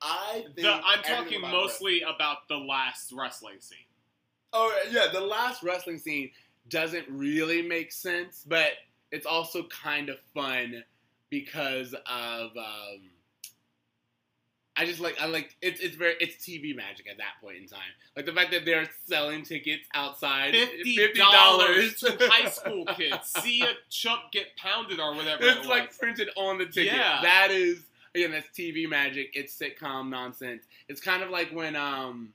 I 0.01 0.45
think 0.55 0.55
The, 0.55 0.73
I'm 0.73 1.01
talking 1.03 1.39
about 1.39 1.51
mostly 1.51 2.01
about 2.01 2.47
the 2.47 2.57
last 2.57 3.11
wrestling 3.11 3.59
scene. 3.59 3.77
Oh 4.53 4.77
yeah, 4.91 5.07
the 5.11 5.21
last 5.21 5.63
wrestling 5.63 5.97
scene 5.97 6.31
doesn't 6.69 7.05
really 7.09 7.61
make 7.61 7.91
sense, 7.91 8.43
but 8.47 8.71
it's 9.11 9.25
also 9.25 9.63
kind 9.63 10.09
of 10.09 10.17
fun 10.33 10.83
because 11.29 11.93
of 11.93 12.51
um, 12.57 13.09
I 14.77 14.85
just 14.85 14.99
like 14.99 15.19
I 15.19 15.25
like 15.25 15.55
it's 15.61 15.79
it's 15.81 15.95
very 15.95 16.15
it's 16.19 16.35
TV 16.35 16.75
magic 16.75 17.09
at 17.09 17.17
that 17.17 17.41
point 17.41 17.57
in 17.57 17.67
time. 17.67 17.79
Like 18.15 18.25
the 18.25 18.33
fact 18.33 18.51
that 18.51 18.63
they're 18.65 18.87
selling 19.07 19.43
tickets 19.43 19.83
outside 19.93 20.53
Fifty 20.53 21.19
dollars 21.19 21.95
to 22.01 22.17
high 22.21 22.49
school 22.49 22.85
kids. 22.85 23.33
See 23.41 23.61
a 23.63 23.73
chump 23.89 24.31
get 24.31 24.55
pounded 24.55 24.99
or 24.99 25.15
whatever. 25.15 25.43
It's 25.45 25.65
it 25.65 25.69
like 25.69 25.97
printed 25.97 26.29
on 26.37 26.59
the 26.59 26.65
ticket. 26.65 26.93
Yeah. 26.93 27.19
That 27.23 27.49
is 27.51 27.79
again 28.13 28.31
that's 28.31 28.47
TV 28.49 28.87
magic. 28.87 29.31
It's 29.33 29.57
sitcom 29.57 30.09
nonsense. 30.09 30.63
It's 30.87 31.01
kind 31.01 31.23
of 31.23 31.29
like 31.29 31.49
when 31.51 31.75
um 31.75 32.33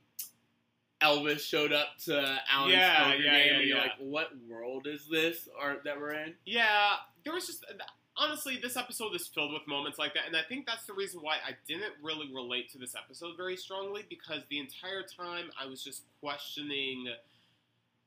Elvis 1.01 1.41
showed 1.41 1.73
up 1.73 1.87
to 2.05 2.39
Alan's 2.49 2.73
Yeah, 2.73 3.03
poker 3.03 3.15
yeah, 3.17 3.31
game, 3.31 3.47
yeah, 3.47 3.53
and 3.59 3.67
you're 3.67 3.77
yeah. 3.77 3.83
like, 3.83 3.91
"What 3.99 4.29
world 4.49 4.87
is 4.87 5.05
this?" 5.11 5.49
Or 5.59 5.77
that 5.83 5.99
we're 5.99 6.13
in? 6.13 6.33
Yeah, 6.45 6.93
there 7.25 7.33
was 7.33 7.45
just 7.45 7.65
honestly, 8.17 8.59
this 8.61 8.77
episode 8.77 9.15
is 9.15 9.27
filled 9.27 9.53
with 9.53 9.67
moments 9.67 9.97
like 9.99 10.13
that, 10.13 10.23
and 10.27 10.35
I 10.35 10.41
think 10.47 10.65
that's 10.65 10.85
the 10.85 10.93
reason 10.93 11.21
why 11.21 11.35
I 11.45 11.51
didn't 11.67 11.93
really 12.01 12.31
relate 12.33 12.71
to 12.71 12.77
this 12.77 12.95
episode 12.95 13.35
very 13.37 13.57
strongly 13.57 14.03
because 14.09 14.41
the 14.49 14.59
entire 14.59 15.03
time 15.03 15.49
I 15.59 15.65
was 15.65 15.83
just 15.83 16.03
questioning 16.19 17.07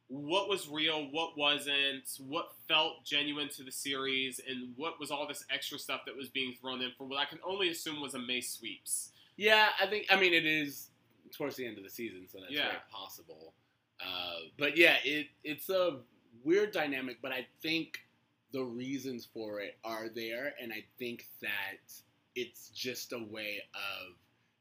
what 0.09 0.49
was 0.49 0.69
real, 0.69 1.09
what 1.11 1.37
wasn't, 1.37 2.05
what 2.29 2.53
felt 2.69 3.05
genuine 3.05 3.49
to 3.57 3.65
the 3.65 3.73
series, 3.73 4.41
and 4.49 4.73
what 4.77 5.01
was 5.01 5.11
all 5.11 5.27
this 5.27 5.45
extra 5.53 5.79
stuff 5.79 6.03
that 6.07 6.17
was 6.17 6.29
being 6.29 6.55
thrown 6.61 6.81
in 6.81 6.93
for 6.97 7.05
what 7.05 7.19
I 7.19 7.25
can 7.25 7.41
only 7.45 7.71
assume 7.71 8.01
was 8.01 8.15
a 8.15 8.19
May 8.21 8.41
sweeps. 8.41 9.11
Yeah, 9.37 9.69
I 9.83 9.87
think. 9.87 10.07
I 10.09 10.17
mean, 10.19 10.33
it 10.33 10.47
is 10.47 10.91
towards 11.37 11.57
the 11.57 11.67
end 11.67 11.77
of 11.77 11.83
the 11.85 11.91
season, 11.91 12.27
so 12.31 12.39
that's 12.41 12.53
Yeah. 12.53 12.69
very 12.69 12.79
possible. 12.91 13.55
Uh, 14.01 14.37
but 14.59 14.77
yeah, 14.77 14.97
it 15.05 15.27
it's 15.43 15.69
a 15.71 15.99
weird 16.45 16.71
dynamic, 16.71 17.21
but 17.21 17.33
I 17.33 17.47
think 17.61 17.99
the 18.53 18.63
reasons 18.65 19.27
for 19.33 19.61
it 19.61 19.77
are 19.85 20.09
there, 20.09 20.55
and 20.61 20.73
I 20.73 20.85
think 20.99 21.27
that 21.43 21.79
it's 22.35 22.69
just 22.71 23.13
a 23.13 23.19
way 23.31 23.63
of 23.75 24.15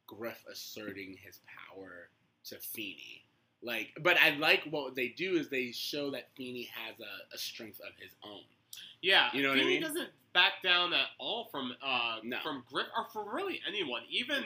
Griff 0.08 0.44
asserting 0.52 1.18
his 1.24 1.40
power 1.74 2.10
to 2.46 2.56
Feeny. 2.58 3.26
Like, 3.62 3.90
but 4.02 4.18
I 4.18 4.32
like 4.38 4.64
what 4.70 4.96
they 4.96 5.10
do 5.10 5.38
is 5.38 5.50
they 5.50 5.72
show 5.72 6.12
that 6.12 6.30
Feeny 6.36 6.70
has 6.74 7.00
a, 7.00 7.36
a 7.36 7.38
strength 7.38 7.80
of 7.80 7.94
his 8.00 8.12
own. 8.24 8.42
Yeah, 9.02 9.30
You 9.34 9.44
know 9.44 9.50
what 9.50 9.60
I 9.60 9.64
mean? 9.64 9.82
doesn't 9.82 10.10
back 10.34 10.62
down 10.64 10.94
at 10.94 11.08
all 11.20 11.46
from 11.52 11.74
uh, 11.84 12.18
No. 12.24 12.38
from 12.44 12.64
Griff 12.72 12.88
or 12.98 13.06
from 13.12 13.34
really 13.34 13.62
anyone, 13.68 14.02
even 14.10 14.44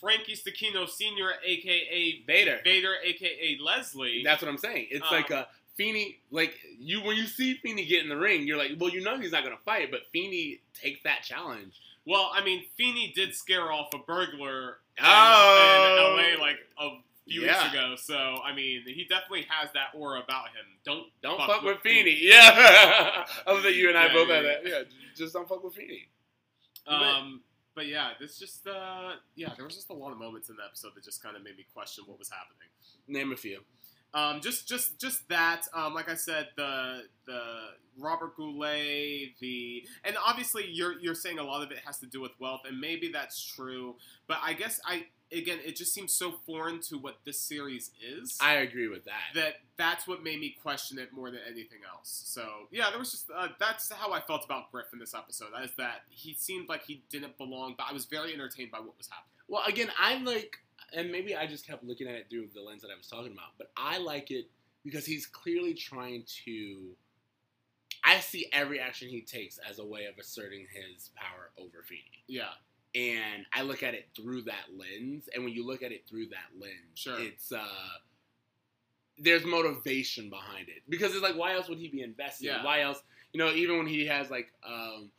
Frankie 0.00 0.34
Stechino 0.36 0.88
Senior, 0.88 1.32
aka 1.44 2.22
Vader. 2.26 2.60
Vader, 2.64 2.94
aka 3.04 3.58
Leslie. 3.60 4.22
That's 4.24 4.40
what 4.42 4.48
I'm 4.48 4.58
saying. 4.58 4.88
It's 4.90 5.04
Um, 5.04 5.12
like 5.12 5.30
a 5.30 5.48
Feeny, 5.82 6.18
like 6.30 6.54
you 6.78 7.02
when 7.02 7.16
you 7.16 7.26
see 7.26 7.54
Feeny 7.54 7.84
get 7.86 8.02
in 8.02 8.08
the 8.08 8.16
ring, 8.16 8.46
you're 8.46 8.56
like, 8.58 8.72
well, 8.78 8.90
you 8.90 9.00
know 9.02 9.18
he's 9.18 9.32
not 9.32 9.42
gonna 9.44 9.56
fight, 9.64 9.90
but 9.90 10.00
Feeny 10.12 10.60
takes 10.80 11.02
that 11.04 11.22
challenge. 11.24 11.74
well, 12.06 12.30
I 12.34 12.42
mean, 12.44 12.64
Feeny 12.76 13.12
did 13.14 13.34
scare 13.34 13.70
off 13.72 13.88
a 13.94 13.98
burglar 13.98 14.78
in, 14.98 15.04
Oh. 15.04 16.16
in 16.18 16.36
LA 16.36 16.40
like 16.40 16.56
a 16.78 16.90
few 17.28 17.42
Yeah. 17.42 17.62
weeks 17.64 17.74
ago. 17.74 17.96
So 17.96 18.16
I 18.44 18.52
mean, 18.54 18.82
he 18.86 19.04
definitely 19.08 19.46
has 19.48 19.70
that 19.74 19.88
aura 19.94 20.20
about 20.20 20.48
him. 20.48 20.66
Don't 20.84 21.06
Don't 21.22 21.38
fuck, 21.38 21.62
with 21.62 21.80
Feeny. 21.80 22.16
Yeah, 22.20 23.24
I 23.46 23.52
love 23.52 23.62
that 23.64 23.74
you 23.74 23.88
and 23.88 23.98
I 23.98 24.06
Yeah, 24.06 24.12
both 24.12 24.28
yeah, 24.28 24.34
have 24.36 24.44
that. 24.44 24.66
Yeah, 24.66 24.82
just 25.16 25.32
don't 25.32 25.48
fuck 25.48 25.62
with 25.64 25.74
Feeny. 25.74 26.08
Um, 26.86 27.42
but 27.74 27.86
yeah, 27.86 28.10
this 28.20 28.38
just 28.38 28.66
uh, 28.66 29.12
yeah, 29.34 29.52
there 29.56 29.64
was 29.64 29.74
just 29.74 29.90
a 29.90 29.94
lot 29.94 30.12
of 30.12 30.18
moments 30.18 30.48
in 30.50 30.56
the 30.56 30.64
episode 30.64 30.92
that 30.96 31.04
just 31.04 31.22
kind 31.22 31.36
of 31.36 31.42
made 31.42 31.56
me 31.56 31.64
question 31.72 32.04
what 32.06 32.18
was 32.18 32.28
happening. 32.30 32.68
Name 33.08 33.32
a 33.32 33.36
few. 33.36 33.60
Um, 34.14 34.40
just, 34.40 34.68
just, 34.68 34.98
just 34.98 35.28
that. 35.28 35.62
Um, 35.74 35.94
like 35.94 36.08
I 36.10 36.14
said, 36.14 36.48
the 36.56 37.02
the 37.26 37.40
Robert 37.98 38.36
Goulet, 38.36 39.34
the 39.40 39.86
and 40.04 40.16
obviously 40.24 40.66
you're 40.70 40.98
you're 41.00 41.14
saying 41.14 41.38
a 41.38 41.42
lot 41.42 41.62
of 41.62 41.70
it 41.70 41.78
has 41.84 41.98
to 41.98 42.06
do 42.06 42.20
with 42.20 42.32
wealth, 42.38 42.62
and 42.66 42.80
maybe 42.80 43.10
that's 43.12 43.42
true. 43.42 43.96
But 44.26 44.38
I 44.42 44.54
guess 44.54 44.80
I 44.86 45.06
again, 45.32 45.58
it 45.64 45.76
just 45.76 45.92
seems 45.92 46.12
so 46.12 46.32
foreign 46.46 46.80
to 46.80 46.98
what 46.98 47.18
this 47.24 47.38
series 47.38 47.90
is 48.02 48.38
I 48.40 48.54
agree 48.54 48.88
with 48.88 49.04
that. 49.04 49.34
that 49.34 49.54
that's 49.76 50.06
what 50.06 50.22
made 50.22 50.40
me 50.40 50.56
question 50.62 50.98
it 50.98 51.12
more 51.12 51.30
than 51.30 51.40
anything 51.46 51.80
else. 51.90 52.22
So 52.26 52.46
yeah, 52.70 52.90
there 52.90 52.98
was 52.98 53.10
just 53.10 53.30
uh, 53.34 53.48
that's 53.58 53.90
how 53.92 54.12
I 54.12 54.20
felt 54.20 54.44
about 54.44 54.70
Griff 54.72 54.86
in 54.92 54.98
this 54.98 55.14
episode. 55.14 55.48
Is 55.62 55.70
that 55.78 56.02
he 56.10 56.34
seemed 56.34 56.68
like 56.68 56.84
he 56.84 57.02
didn't 57.10 57.36
belong, 57.38 57.74
but 57.76 57.86
I 57.88 57.92
was 57.92 58.04
very 58.04 58.32
entertained 58.32 58.70
by 58.70 58.78
what 58.78 58.96
was 58.96 59.08
happening. 59.08 59.28
Well, 59.48 59.62
again, 59.66 59.88
I'm 59.98 60.24
like, 60.24 60.58
and 60.94 61.10
maybe 61.10 61.34
I 61.36 61.46
just 61.46 61.66
kept 61.66 61.84
looking 61.84 62.06
at 62.08 62.14
it 62.14 62.26
through 62.30 62.48
the 62.54 62.60
lens 62.62 62.82
that 62.82 62.90
I 62.90 62.96
was 62.96 63.06
talking 63.06 63.32
about, 63.32 63.50
but 63.58 63.70
I 63.76 63.98
like 63.98 64.30
it 64.30 64.48
because 64.84 65.06
he's 65.06 65.26
clearly 65.26 65.74
trying 65.74 66.24
to. 66.44 66.96
I 68.04 68.18
see 68.20 68.46
every 68.52 68.80
action 68.80 69.08
he 69.08 69.20
takes 69.20 69.58
as 69.58 69.78
a 69.78 69.84
way 69.84 70.06
of 70.06 70.18
asserting 70.18 70.66
his 70.72 71.10
power 71.14 71.50
over 71.56 71.82
Feeny. 71.84 72.24
Yeah, 72.26 72.48
and 72.94 73.46
I 73.52 73.62
look 73.62 73.82
at 73.82 73.94
it 73.94 74.08
through 74.16 74.42
that 74.42 74.66
lens. 74.76 75.28
And 75.34 75.44
when 75.44 75.52
you 75.52 75.64
look 75.66 75.82
at 75.82 75.92
it 75.92 76.06
through 76.08 76.26
that 76.26 76.58
lens, 76.60 76.72
Sure. 76.94 77.20
it's 77.20 77.52
uh, 77.52 77.64
there's 79.18 79.44
motivation 79.44 80.30
behind 80.30 80.68
it 80.68 80.82
because 80.88 81.12
it's 81.12 81.22
like, 81.22 81.36
why 81.36 81.54
else 81.54 81.68
would 81.68 81.78
he 81.78 81.88
be 81.88 82.02
invested? 82.02 82.46
Yeah. 82.46 82.64
Why 82.64 82.80
else? 82.80 83.00
You 83.32 83.38
know, 83.38 83.52
even 83.52 83.78
when 83.78 83.86
he 83.86 84.06
has 84.06 84.30
like, 84.30 84.52
um, 84.66 85.10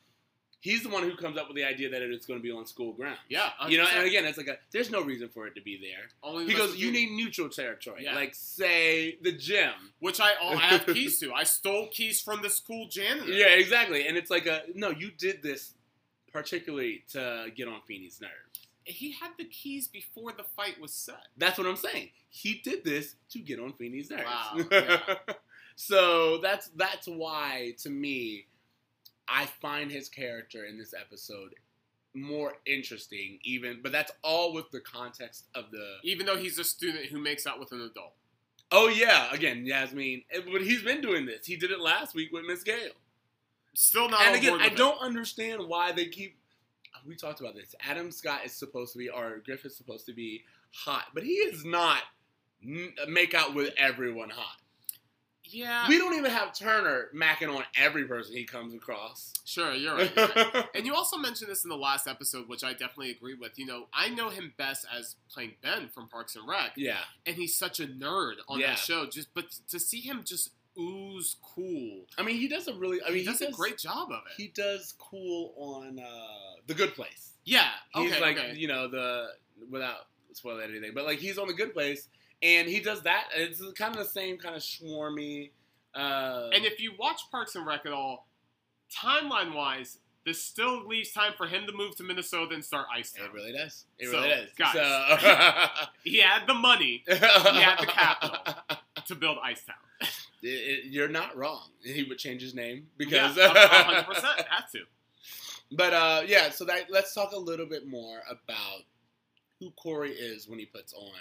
he's 0.64 0.82
the 0.82 0.88
one 0.90 1.04
who 1.04 1.14
comes 1.18 1.38
up 1.38 1.48
with 1.50 1.58
the 1.58 1.64
idea 1.66 1.90
that 1.90 2.02
it's 2.02 2.26
going 2.26 2.40
to 2.40 2.44
be 2.44 2.50
on 2.52 2.66
school 2.66 2.94
ground. 2.94 3.18
yeah. 3.28 3.50
You 3.68 3.78
know, 3.78 3.86
and 3.94 4.08
again, 4.08 4.24
it's 4.24 4.38
like 4.38 4.48
a, 4.48 4.58
there's 4.72 4.90
no 4.90 5.02
reason 5.04 5.28
for 5.28 5.46
it 5.46 5.56
to 5.56 5.62
be 5.62 5.78
there. 5.78 6.06
Only 6.24 6.46
He 6.48 6.54
goes, 6.54 6.78
you 6.78 6.90
need 6.90 7.12
neutral 7.12 7.50
territory, 7.50 8.04
Yeah. 8.06 8.16
like 8.16 8.34
say 8.34 9.18
the 9.22 9.34
gym. 9.34 9.74
which 10.00 10.20
I 10.22 10.32
I 10.42 10.56
have 10.56 10.86
keys 10.96 11.20
to. 11.20 11.34
I 11.34 11.44
stole 11.44 11.88
keys 11.92 12.22
from 12.22 12.42
the 12.42 12.50
school 12.50 12.88
janitor. 12.88 13.32
Yeah, 13.32 13.48
exactly. 13.50 14.08
And 14.08 14.16
it's 14.18 14.32
like 14.32 14.46
a 14.46 14.62
no, 14.74 14.90
you 14.90 15.12
did 15.12 15.44
this 15.44 15.74
particularly 16.32 17.04
to 17.12 17.48
get 17.56 17.68
on 17.68 17.82
Feeny's 17.88 18.20
nerves. 18.22 18.68
he 18.86 19.12
had 19.12 19.32
the 19.38 19.46
keys 19.46 19.88
before 19.88 20.32
the 20.32 20.44
fight 20.56 20.80
was 20.82 20.94
set. 20.94 21.28
That's 21.38 21.58
what 21.58 21.68
I'm 21.68 21.76
saying. 21.76 22.10
He 22.30 22.62
did 22.64 22.84
this 22.86 23.16
to 23.32 23.40
get 23.40 23.60
on 23.60 23.74
Feeny's 23.74 24.10
nerves. 24.10 24.24
Wow, 24.26 24.66
yeah. 24.72 25.00
so 25.76 26.38
that's 26.40 26.70
that's 26.76 27.08
why 27.08 27.76
to 27.80 27.90
me, 27.90 28.48
I 29.28 29.46
find 29.46 29.92
his 29.92 30.10
character 30.10 30.66
in 30.66 30.78
this 30.78 30.94
episode 31.00 31.56
more 32.14 32.54
interesting. 32.66 33.40
Even, 33.44 33.80
but 33.82 33.92
that's 33.92 34.12
all 34.24 34.54
with 34.54 34.70
the 34.72 34.80
context 34.82 35.46
of 35.56 35.72
the. 35.72 35.96
Even 36.04 36.26
though 36.26 36.38
he's 36.38 36.60
a 36.60 36.64
student 36.64 37.06
who 37.06 37.20
makes 37.20 37.48
out 37.48 37.60
with 37.60 37.72
an 37.72 37.82
adult. 37.82 38.14
Oh 38.72 38.88
yeah, 38.88 39.32
again, 39.34 39.66
Yasmine. 39.66 40.24
eh, 40.32 40.40
But 40.52 40.62
he's 40.64 40.82
been 40.84 41.02
doing 41.02 41.26
this. 41.26 41.46
He 41.46 41.56
did 41.56 41.72
it 41.72 41.80
last 41.80 42.16
week 42.16 42.32
with 42.32 42.44
Miss 42.46 42.64
Gale. 42.64 42.92
Still 43.76 44.10
not. 44.10 44.22
and 44.28 44.36
again, 44.36 44.60
I 44.62 44.68
it. 44.68 44.76
don't 44.76 45.00
understand 45.00 45.68
why 45.68 45.92
they 45.92 46.08
keep. 46.08 46.38
We 47.06 47.16
talked 47.16 47.40
about 47.42 47.56
this. 47.56 47.76
Adam 47.82 48.12
Scott 48.12 48.42
is 48.46 48.54
supposed 48.54 48.94
to 48.94 49.00
be, 49.00 49.10
or 49.10 49.42
Griff 49.46 49.66
is 49.66 49.76
supposed 49.76 50.06
to 50.06 50.14
be 50.14 50.44
hot, 50.72 51.06
but 51.14 51.24
he 51.24 51.34
is 51.34 51.66
not. 51.66 52.02
Make 53.08 53.34
out 53.34 53.54
with 53.56 53.74
everyone 53.78 54.30
hot. 54.30 54.56
Yeah. 55.46 55.88
We 55.88 55.98
don't 55.98 56.14
even 56.14 56.32
have 56.32 56.54
Turner 56.54 57.10
macking 57.14 57.54
on 57.56 57.64
every 57.78 58.06
person 58.06 58.36
he 58.36 58.46
comes 58.46 58.74
across. 58.74 59.34
Sure, 59.46 59.74
you're 59.74 59.96
right. 59.96 60.12
you're 60.16 60.28
right. 60.28 60.66
And 60.76 60.86
you 60.86 60.96
also 60.96 61.18
mentioned 61.18 61.50
this 61.52 61.64
in 61.64 61.70
the 61.70 61.78
last 61.78 62.08
episode, 62.08 62.48
which 62.48 62.64
I 62.64 62.72
definitely 62.72 63.12
agree 63.12 63.36
with. 63.36 63.60
You 63.60 63.66
know, 63.66 63.88
I 63.94 64.10
know 64.10 64.30
him 64.30 64.54
best 64.58 64.86
as 64.98 65.16
playing 65.32 65.54
Ben 65.62 65.90
from 65.94 66.08
Parks 66.08 66.36
and 66.36 66.48
Rec, 66.48 66.72
yeah, 66.78 67.00
and 67.26 67.36
he's 67.36 67.56
such 67.58 67.80
a 67.80 67.88
nerd 67.88 68.36
on 68.48 68.60
Yeah. 68.60 68.68
that 68.68 68.80
show. 68.80 69.06
Just 69.06 69.34
but 69.34 69.46
to 69.70 69.80
see 69.80 70.00
him 70.00 70.22
just 70.26 70.52
ooze 70.80 71.36
cool, 71.44 72.06
I 72.18 72.24
mean, 72.24 72.38
he 72.38 72.48
does 72.48 72.68
a 72.68 72.74
really. 72.74 73.00
I 73.04 73.10
mean, 73.10 73.20
he 73.20 73.26
does 73.26 73.42
a 73.42 73.52
great 73.52 73.78
job 73.78 74.10
of 74.12 74.22
it. 74.26 74.34
He 74.42 74.48
does 74.48 74.94
cool 74.98 75.54
on 75.58 76.00
uh, 76.00 76.62
the 76.68 76.74
Good 76.74 76.96
Place. 76.96 77.32
yeah. 77.46 77.70
He's 77.96 78.12
okay. 78.14 78.22
like, 78.22 78.38
okay. 78.38 78.54
you 78.56 78.68
know, 78.68 78.88
the 78.88 79.28
without 79.70 80.08
spoiling 80.32 80.70
anything, 80.70 80.94
but 80.96 81.06
like 81.06 81.20
he's 81.20 81.38
on 81.38 81.48
the 81.48 81.54
Good 81.54 81.74
Place, 81.74 82.08
and 82.44 82.68
he 82.70 82.80
does 82.82 83.02
that. 83.04 83.30
It's 83.36 83.62
kind 83.78 83.96
of 83.96 84.04
the 84.04 84.10
same 84.10 84.38
kind 84.38 84.56
of 84.56 84.62
swarmy. 84.62 85.52
Uh, 85.96 86.50
And 86.54 86.66
if 86.66 86.80
you 86.82 86.92
watch 87.00 87.22
Parks 87.32 87.56
and 87.56 87.66
Rec 87.66 87.86
at 87.86 87.94
all, 87.94 88.28
timeline 88.94 89.54
wise, 89.56 90.00
this 90.26 90.42
still 90.44 90.88
leaves 90.88 91.12
time 91.12 91.34
for 91.38 91.48
him 91.48 91.66
to 91.68 91.74
move 91.74 91.96
to 91.98 92.04
Minnesota 92.04 92.54
and 92.56 92.64
start 92.64 92.88
Ice 92.96 93.12
Town. 93.12 93.26
It 93.26 93.34
really 93.34 93.52
does. 93.54 93.86
It 94.00 94.08
So, 94.10 94.14
really 94.22 94.30
does. 94.30 94.50
guys. 94.58 94.74
So, 94.74 95.86
He 96.04 96.20
had 96.20 96.48
the 96.48 96.54
money 96.54 97.04
He 97.08 97.14
had 97.16 97.78
the 97.80 97.86
capital. 97.88 98.38
to 99.06 99.16
build 99.16 99.38
Ice 99.44 99.64
Town. 99.66 99.76
It- 100.42 100.48
it- 100.48 100.86
you're 100.86 101.10
not 101.10 101.36
wrong. 101.36 101.70
He 101.84 102.04
would 102.04 102.18
change 102.20 102.42
his 102.42 102.54
name 102.54 102.88
Yeah, 103.00 103.34
because 103.34 103.38
hundred 103.38 104.04
percent 104.08 104.48
had 104.50 104.66
to. 104.74 104.84
But 105.72 105.94
uh, 105.94 106.24
yeah, 106.28 106.50
so 106.52 106.66
that 106.66 106.90
let's 106.90 107.14
talk 107.14 107.32
a 107.34 107.38
little 107.40 107.66
bit 107.66 107.88
more 107.88 108.22
about 108.30 108.84
who 109.60 109.72
Corey 109.72 110.12
is 110.12 110.48
when 110.48 110.60
he 110.60 110.66
puts 110.66 110.94
on 110.94 111.12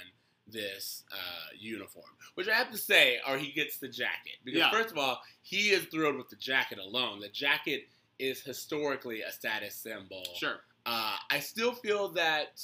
this 0.53 1.05
uh, 1.13 1.17
uniform. 1.59 2.05
Which 2.35 2.49
I 2.49 2.55
have 2.55 2.71
to 2.71 2.79
say, 2.79 3.19
or 3.29 3.37
he 3.37 3.53
gets 3.53 3.79
the 3.79 3.89
jacket 3.89 4.37
because 4.45 4.61
Yeah. 4.61 4.71
first 4.71 4.91
of 4.91 4.99
all, 4.99 5.21
he 5.43 5.71
is 5.71 5.85
thrilled 5.87 6.17
with 6.17 6.29
the 6.29 6.37
jacket 6.37 6.79
alone. 6.79 7.21
The 7.21 7.29
jacket 7.29 7.89
is 8.19 8.41
historically 8.43 9.23
a 9.23 9.33
status 9.33 9.75
symbol. 9.75 10.23
Sure. 10.39 10.61
Uh, 10.87 11.17
I 11.31 11.41
still 11.41 11.73
feel 11.73 12.09
that 12.11 12.61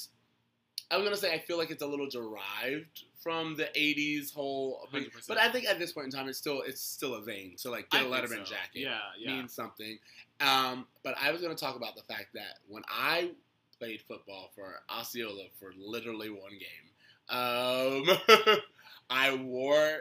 I 0.91 0.97
was 0.97 1.03
gonna 1.05 1.17
say 1.17 1.33
I 1.33 1.39
feel 1.39 1.57
like 1.57 1.69
it's 1.69 1.83
a 1.83 1.87
little 1.87 2.09
derived 2.09 3.03
from 3.21 3.55
the 3.55 3.65
'80s 3.75 4.33
whole, 4.33 4.87
100%. 4.91 5.27
but 5.27 5.37
I 5.37 5.51
think 5.51 5.65
at 5.67 5.77
this 5.77 5.91
point 5.91 6.05
in 6.05 6.11
time, 6.11 6.27
it's 6.29 6.37
still 6.37 6.61
it's 6.61 6.81
still 6.81 7.15
a 7.15 7.21
vein. 7.21 7.57
So 7.57 7.69
like, 7.71 7.89
get 7.89 8.01
I 8.01 8.05
a 8.05 8.07
Letterman 8.07 8.45
so. 8.47 8.53
jacket 8.53 8.81
Yeah, 8.81 8.97
yeah. 9.17 9.35
means 9.35 9.53
something. 9.53 9.99
Um, 10.39 10.87
but 11.03 11.15
I 11.21 11.31
was 11.31 11.41
going 11.41 11.55
to 11.55 11.59
talk 11.59 11.75
about 11.75 11.95
the 11.95 12.01
fact 12.03 12.27
that 12.33 12.59
when 12.67 12.83
I 12.89 13.31
played 13.77 14.01
football 14.01 14.51
for 14.55 14.81
Osceola 14.89 15.43
for 15.59 15.73
literally 15.77 16.29
one 16.29 16.51
game, 16.51 16.88
um, 17.29 18.05
I 19.09 19.35
wore. 19.35 19.99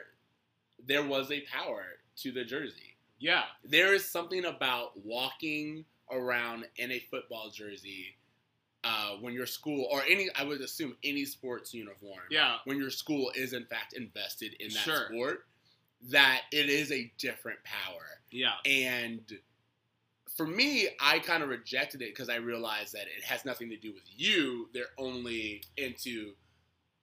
There 0.87 1.05
was 1.07 1.31
a 1.31 1.41
power 1.43 1.85
to 2.23 2.33
the 2.33 2.45
jersey. 2.45 2.97
Yeah. 3.19 3.43
There 3.65 3.93
is 3.95 4.05
something 4.09 4.45
about 4.45 4.93
walking 5.05 5.85
around 6.11 6.65
in 6.77 6.91
a 6.93 6.99
football 7.11 7.51
jersey 7.51 8.17
uh, 8.85 9.17
when 9.21 9.35
your 9.35 9.45
school 9.47 9.87
or 9.91 10.03
any, 10.09 10.29
I 10.37 10.45
would 10.45 10.61
assume 10.61 10.97
any 11.05 11.25
sports 11.25 11.75
uniform 11.75 12.21
Yeah. 12.31 12.57
when 12.65 12.79
your 12.79 12.91
school 12.91 13.31
is 13.35 13.53
in 13.53 13.65
fact 13.67 13.93
invested 13.95 14.55
in 14.61 14.69
that 14.69 14.79
Sure. 14.85 15.07
sport, 15.11 15.47
that 16.11 16.43
it 16.53 16.69
is 16.71 16.93
a 16.93 17.13
different 17.19 17.59
power. 17.65 18.21
Yeah. 18.31 18.53
And 18.65 19.21
for 20.37 20.47
me, 20.47 20.89
I 21.01 21.19
kind 21.19 21.43
of 21.43 21.49
rejected 21.49 22.01
it 22.03 22.11
because 22.15 22.29
I 22.29 22.37
realized 22.37 22.93
that 22.95 23.09
it 23.09 23.25
has 23.25 23.45
nothing 23.45 23.69
to 23.71 23.77
do 23.77 23.93
with 23.93 24.05
you. 24.17 24.69
They're 24.73 24.85
only 24.97 25.65
into 25.77 26.35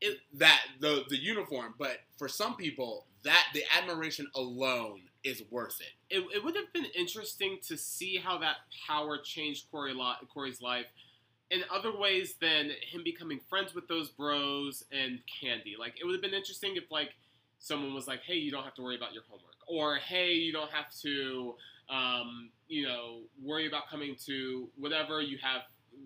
it, 0.06 0.20
that 0.34 0.62
the 0.80 1.04
the 1.10 1.18
uniform. 1.18 1.74
But 1.78 1.98
for 2.18 2.28
some 2.28 2.56
people, 2.56 3.06
that 3.24 3.48
the 3.54 3.64
admiration 3.78 4.28
alone 4.36 5.02
is 5.24 5.44
worth 5.50 5.82
it. 5.82 6.16
It, 6.16 6.24
it 6.34 6.44
would 6.44 6.56
have 6.56 6.72
been 6.72 6.86
interesting 6.96 7.58
to 7.68 7.76
see 7.76 8.18
how 8.18 8.38
that 8.38 8.58
power 8.88 9.18
changed 9.18 9.66
Cory 9.72 9.94
lo- 9.94 10.14
Cory's 10.32 10.62
life 10.62 10.86
in 11.50 11.62
other 11.74 11.96
ways 11.96 12.36
than 12.40 12.72
him 12.92 13.04
becoming 13.04 13.40
friends 13.50 13.74
with 13.74 13.88
those 13.88 14.10
bros 14.10 14.84
and 14.92 15.20
Candy. 15.42 15.76
Like 15.78 16.00
it 16.00 16.06
would 16.06 16.14
have 16.14 16.22
been 16.22 16.34
interesting 16.34 16.76
if 16.76 16.92
like 16.92 17.12
someone 17.60 17.94
was 17.94 18.08
like, 18.08 18.22
"Hey, 18.22 18.36
you 18.36 18.52
don't 18.52 18.64
have 18.64 18.76
to 18.76 18.84
worry 18.84 18.96
about 18.96 19.14
your 19.14 19.24
homework," 19.28 19.56
or 19.68 19.96
"Hey, 19.98 20.34
you 20.34 20.52
don't 20.54 20.72
have 20.72 20.94
to, 21.02 21.56
um, 21.90 22.52
you 22.68 22.86
know, 22.88 23.22
worry 23.42 23.68
about 23.68 23.90
coming 23.90 24.16
to 24.26 24.70
whatever 24.76 25.22
you 25.22 25.38
have 25.42 25.64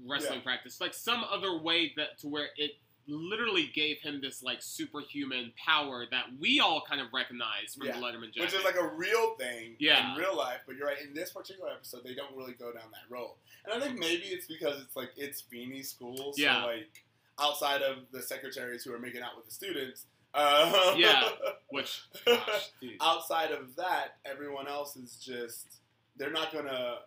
wrestling 0.07 0.41
practice." 0.41 0.79
Like 0.79 0.93
some 0.93 1.23
other 1.29 1.57
way 1.57 1.93
that 1.97 2.17
to 2.19 2.27
where 2.27 2.49
it 2.57 2.71
literally 3.09 3.67
gave 3.73 3.99
him 4.01 4.21
this 4.21 4.41
like 4.43 4.61
superhuman 4.61 5.51
power 5.63 6.05
that 6.11 6.25
we 6.39 6.59
all 6.59 6.83
kind 6.87 7.01
of 7.01 7.07
recognize 7.13 7.75
from 7.75 7.87
Yeah. 7.87 7.93
the 7.99 8.05
Letterman 8.05 8.27
jacket. 8.33 8.41
Which 8.41 8.53
is 8.53 8.63
like 8.63 8.75
a 8.75 8.87
real 8.87 9.35
thing 9.35 9.75
Yeah. 9.79 10.13
in 10.13 10.19
real 10.19 10.35
life, 10.37 10.59
but 10.65 10.75
you're 10.75 10.87
right. 10.87 11.01
In 11.01 11.13
this 11.13 11.31
particular 11.31 11.69
episode, 11.71 12.03
they 12.03 12.13
don't 12.15 12.35
really 12.35 12.53
go 12.53 12.71
down 12.71 12.91
that 12.91 13.09
road, 13.13 13.35
and 13.65 13.73
I 13.73 13.85
think 13.85 13.99
maybe 13.99 14.23
it's 14.27 14.47
because 14.47 14.81
it's 14.81 14.95
like 14.95 15.11
it's 15.17 15.41
Feeny 15.41 15.83
school, 15.83 16.33
so 16.33 16.41
Yeah. 16.41 16.63
like 16.65 17.03
outside 17.39 17.81
of 17.81 18.09
the 18.11 18.21
secretaries 18.21 18.83
who 18.83 18.93
are 18.93 18.99
making 18.99 19.21
out 19.21 19.35
with 19.35 19.45
the 19.45 19.51
students, 19.51 20.05
uh, 20.33 20.93
Yeah. 20.97 21.29
Which, 21.69 22.01
gosh, 22.25 22.69
outside 23.01 23.51
of 23.51 23.75
that, 23.77 24.17
everyone 24.25 24.67
else 24.67 24.95
is 24.95 25.15
just 25.17 25.77
they're 26.17 26.31
not 26.31 26.51
gonna 26.51 26.99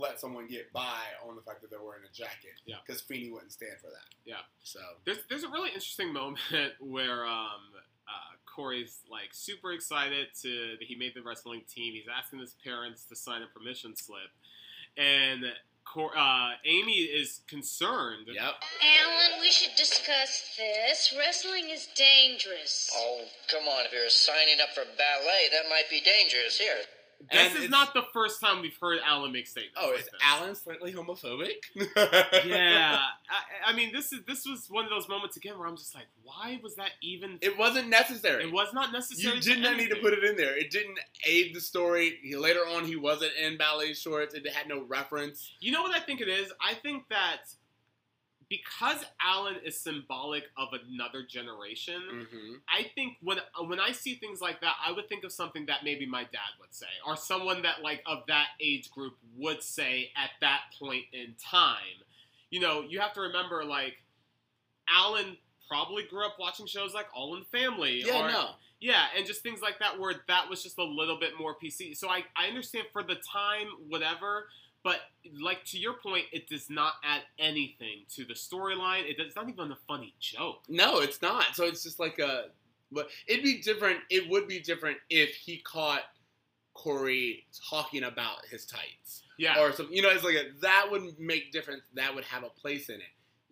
let 0.00 0.18
someone 0.18 0.46
get 0.48 0.72
by 0.72 0.98
on 1.28 1.36
the 1.36 1.42
fact 1.42 1.60
that 1.62 1.70
they're 1.70 1.82
wearing 1.82 2.02
a 2.08 2.12
jacket, 2.12 2.56
Yeah. 2.66 2.76
because 2.86 3.00
Feeny 3.02 3.30
wouldn't 3.30 3.52
stand 3.52 3.78
for 3.80 3.88
that. 3.88 4.08
Yeah. 4.24 4.40
So 4.64 4.80
There's 5.04 5.18
there's 5.28 5.44
a 5.44 5.48
really 5.48 5.68
interesting 5.68 6.12
moment 6.12 6.40
where 6.80 7.24
um, 7.26 7.60
uh, 8.08 8.34
Cory's 8.46 9.00
like 9.10 9.28
super 9.32 9.72
excited 9.72 10.28
to 10.42 10.76
that 10.78 10.86
he 10.86 10.96
made 10.96 11.12
the 11.14 11.22
wrestling 11.22 11.62
team. 11.72 11.94
He's 11.94 12.08
asking 12.12 12.40
his 12.40 12.54
parents 12.64 13.04
to 13.04 13.16
sign 13.16 13.42
a 13.42 13.46
permission 13.46 13.94
slip, 13.94 14.30
and 14.96 15.44
Cor- 15.84 16.16
uh, 16.16 16.52
Amy 16.64 16.92
is 17.02 17.40
concerned. 17.48 18.26
yep. 18.28 18.54
Alan, 18.82 19.40
we 19.40 19.50
should 19.50 19.74
discuss 19.76 20.54
this. 20.56 21.12
Wrestling 21.18 21.68
is 21.70 21.88
dangerous. 21.96 22.90
Oh, 22.94 23.24
come 23.50 23.64
on. 23.64 23.86
If 23.86 23.92
you're 23.92 24.08
signing 24.08 24.56
up 24.62 24.68
for 24.74 24.84
ballet, 24.96 25.48
that 25.52 25.68
might 25.68 25.88
be 25.90 26.00
dangerous. 26.00 26.58
Here. 26.58 26.76
This 27.30 27.54
is 27.54 27.68
not 27.70 27.92
the 27.92 28.02
first 28.12 28.40
time 28.40 28.62
we've 28.62 28.76
heard 28.80 28.98
Alan 29.06 29.32
make 29.32 29.46
statements. 29.46 29.78
Oh, 29.80 29.90
like 29.90 30.00
is 30.00 30.04
this. 30.06 30.14
Alan 30.24 30.54
slightly 30.54 30.92
homophobic? 30.92 31.64
Yeah, 32.46 32.98
I, 33.30 33.70
I 33.70 33.72
mean, 33.74 33.92
this 33.92 34.12
is 34.12 34.20
this 34.26 34.46
was 34.46 34.68
one 34.70 34.84
of 34.84 34.90
those 34.90 35.08
moments 35.08 35.36
again 35.36 35.58
where 35.58 35.68
I'm 35.68 35.76
just 35.76 35.94
like, 35.94 36.06
why 36.22 36.58
was 36.62 36.76
that 36.76 36.92
even? 37.02 37.38
It 37.42 37.58
wasn't 37.58 37.88
necessary. 37.88 38.44
It 38.44 38.52
was 38.52 38.72
not 38.72 38.92
necessary. 38.92 39.36
You 39.36 39.42
did 39.42 39.60
not 39.60 39.76
need 39.76 39.90
to 39.90 39.96
put 39.96 40.12
it 40.14 40.24
in 40.24 40.36
there. 40.36 40.56
It 40.56 40.70
didn't 40.70 40.98
aid 41.26 41.54
the 41.54 41.60
story. 41.60 42.18
He, 42.22 42.36
later 42.36 42.60
on, 42.60 42.84
he 42.84 42.96
wasn't 42.96 43.32
in 43.40 43.58
ballet 43.58 43.92
shorts. 43.94 44.34
It 44.34 44.48
had 44.48 44.68
no 44.68 44.84
reference. 44.84 45.52
You 45.60 45.72
know 45.72 45.82
what 45.82 45.94
I 45.94 46.00
think 46.00 46.20
it 46.20 46.28
is? 46.28 46.52
I 46.60 46.74
think 46.74 47.08
that 47.10 47.42
because 48.50 49.04
Alan 49.24 49.56
is 49.64 49.78
symbolic 49.80 50.44
of 50.58 50.68
another 50.72 51.22
generation, 51.26 52.02
Mm-hmm. 52.10 52.54
I 52.68 52.88
think 52.94 53.16
when 53.22 53.38
when 53.66 53.78
I 53.80 53.92
see 53.92 54.16
things 54.16 54.40
like 54.40 54.60
that, 54.60 54.74
I 54.84 54.92
would 54.92 55.08
think 55.08 55.24
of 55.24 55.32
something 55.32 55.66
that 55.66 55.84
maybe 55.84 56.04
my 56.04 56.22
dad 56.24 56.50
would 56.60 56.74
say, 56.74 56.86
or 57.06 57.16
someone 57.16 57.62
that 57.62 57.82
like 57.82 58.02
of 58.06 58.24
that 58.26 58.48
age 58.60 58.90
group 58.90 59.14
would 59.38 59.62
say 59.62 60.10
at 60.16 60.30
that 60.40 60.62
point 60.78 61.04
in 61.12 61.34
time. 61.42 62.02
You 62.50 62.60
know, 62.60 62.82
you 62.82 62.98
have 63.00 63.12
to 63.14 63.20
remember 63.20 63.64
like 63.64 63.94
Alan 64.88 65.36
probably 65.68 66.02
grew 66.02 66.26
up 66.26 66.36
watching 66.38 66.66
shows 66.66 66.92
like 66.92 67.06
All 67.14 67.34
in 67.36 67.44
the 67.50 67.58
Family. 67.58 68.02
Yeah, 68.04 68.24
or, 68.26 68.28
no. 68.28 68.50
yeah, 68.80 69.04
and 69.16 69.24
just 69.24 69.42
things 69.42 69.60
like 69.62 69.78
that 69.78 69.98
where 69.98 70.14
that 70.26 70.50
was 70.50 70.62
just 70.62 70.78
a 70.78 70.84
little 70.84 71.18
bit 71.18 71.32
more 71.38 71.54
PC. 71.62 71.96
So 71.96 72.08
I, 72.08 72.24
I 72.36 72.48
understand 72.48 72.86
for 72.92 73.02
the 73.04 73.14
time, 73.14 73.68
whatever, 73.88 74.48
but 74.82 74.96
like 75.40 75.64
to 75.66 75.78
your 75.78 75.94
point, 75.94 76.24
it 76.32 76.48
does 76.48 76.70
not 76.70 76.94
add 77.04 77.22
anything 77.38 78.04
to 78.14 78.24
the 78.24 78.34
storyline. 78.34 79.08
It, 79.08 79.16
it's 79.18 79.36
not 79.36 79.48
even 79.48 79.72
a 79.72 79.78
funny 79.86 80.14
joke. 80.20 80.62
No, 80.68 81.00
it's 81.00 81.20
not. 81.22 81.44
So 81.54 81.64
it's 81.64 81.82
just 81.82 82.00
like 82.00 82.18
a. 82.18 82.46
But 82.92 83.08
it'd 83.28 83.44
be 83.44 83.60
different. 83.60 83.98
It 84.10 84.28
would 84.30 84.48
be 84.48 84.58
different 84.60 84.96
if 85.10 85.30
he 85.34 85.58
caught 85.58 86.02
Cory 86.74 87.44
talking 87.68 88.04
about 88.04 88.44
his 88.50 88.64
tights 88.66 89.22
Yeah. 89.38 89.60
or 89.60 89.72
something. 89.72 89.94
You 89.94 90.02
know, 90.02 90.10
it's 90.10 90.24
like 90.24 90.34
a, 90.36 90.44
that 90.62 90.86
would 90.90 91.18
make 91.18 91.52
difference. 91.52 91.82
That 91.94 92.14
would 92.14 92.24
have 92.24 92.42
a 92.42 92.48
place 92.48 92.88
in 92.88 92.96
it. 92.96 93.02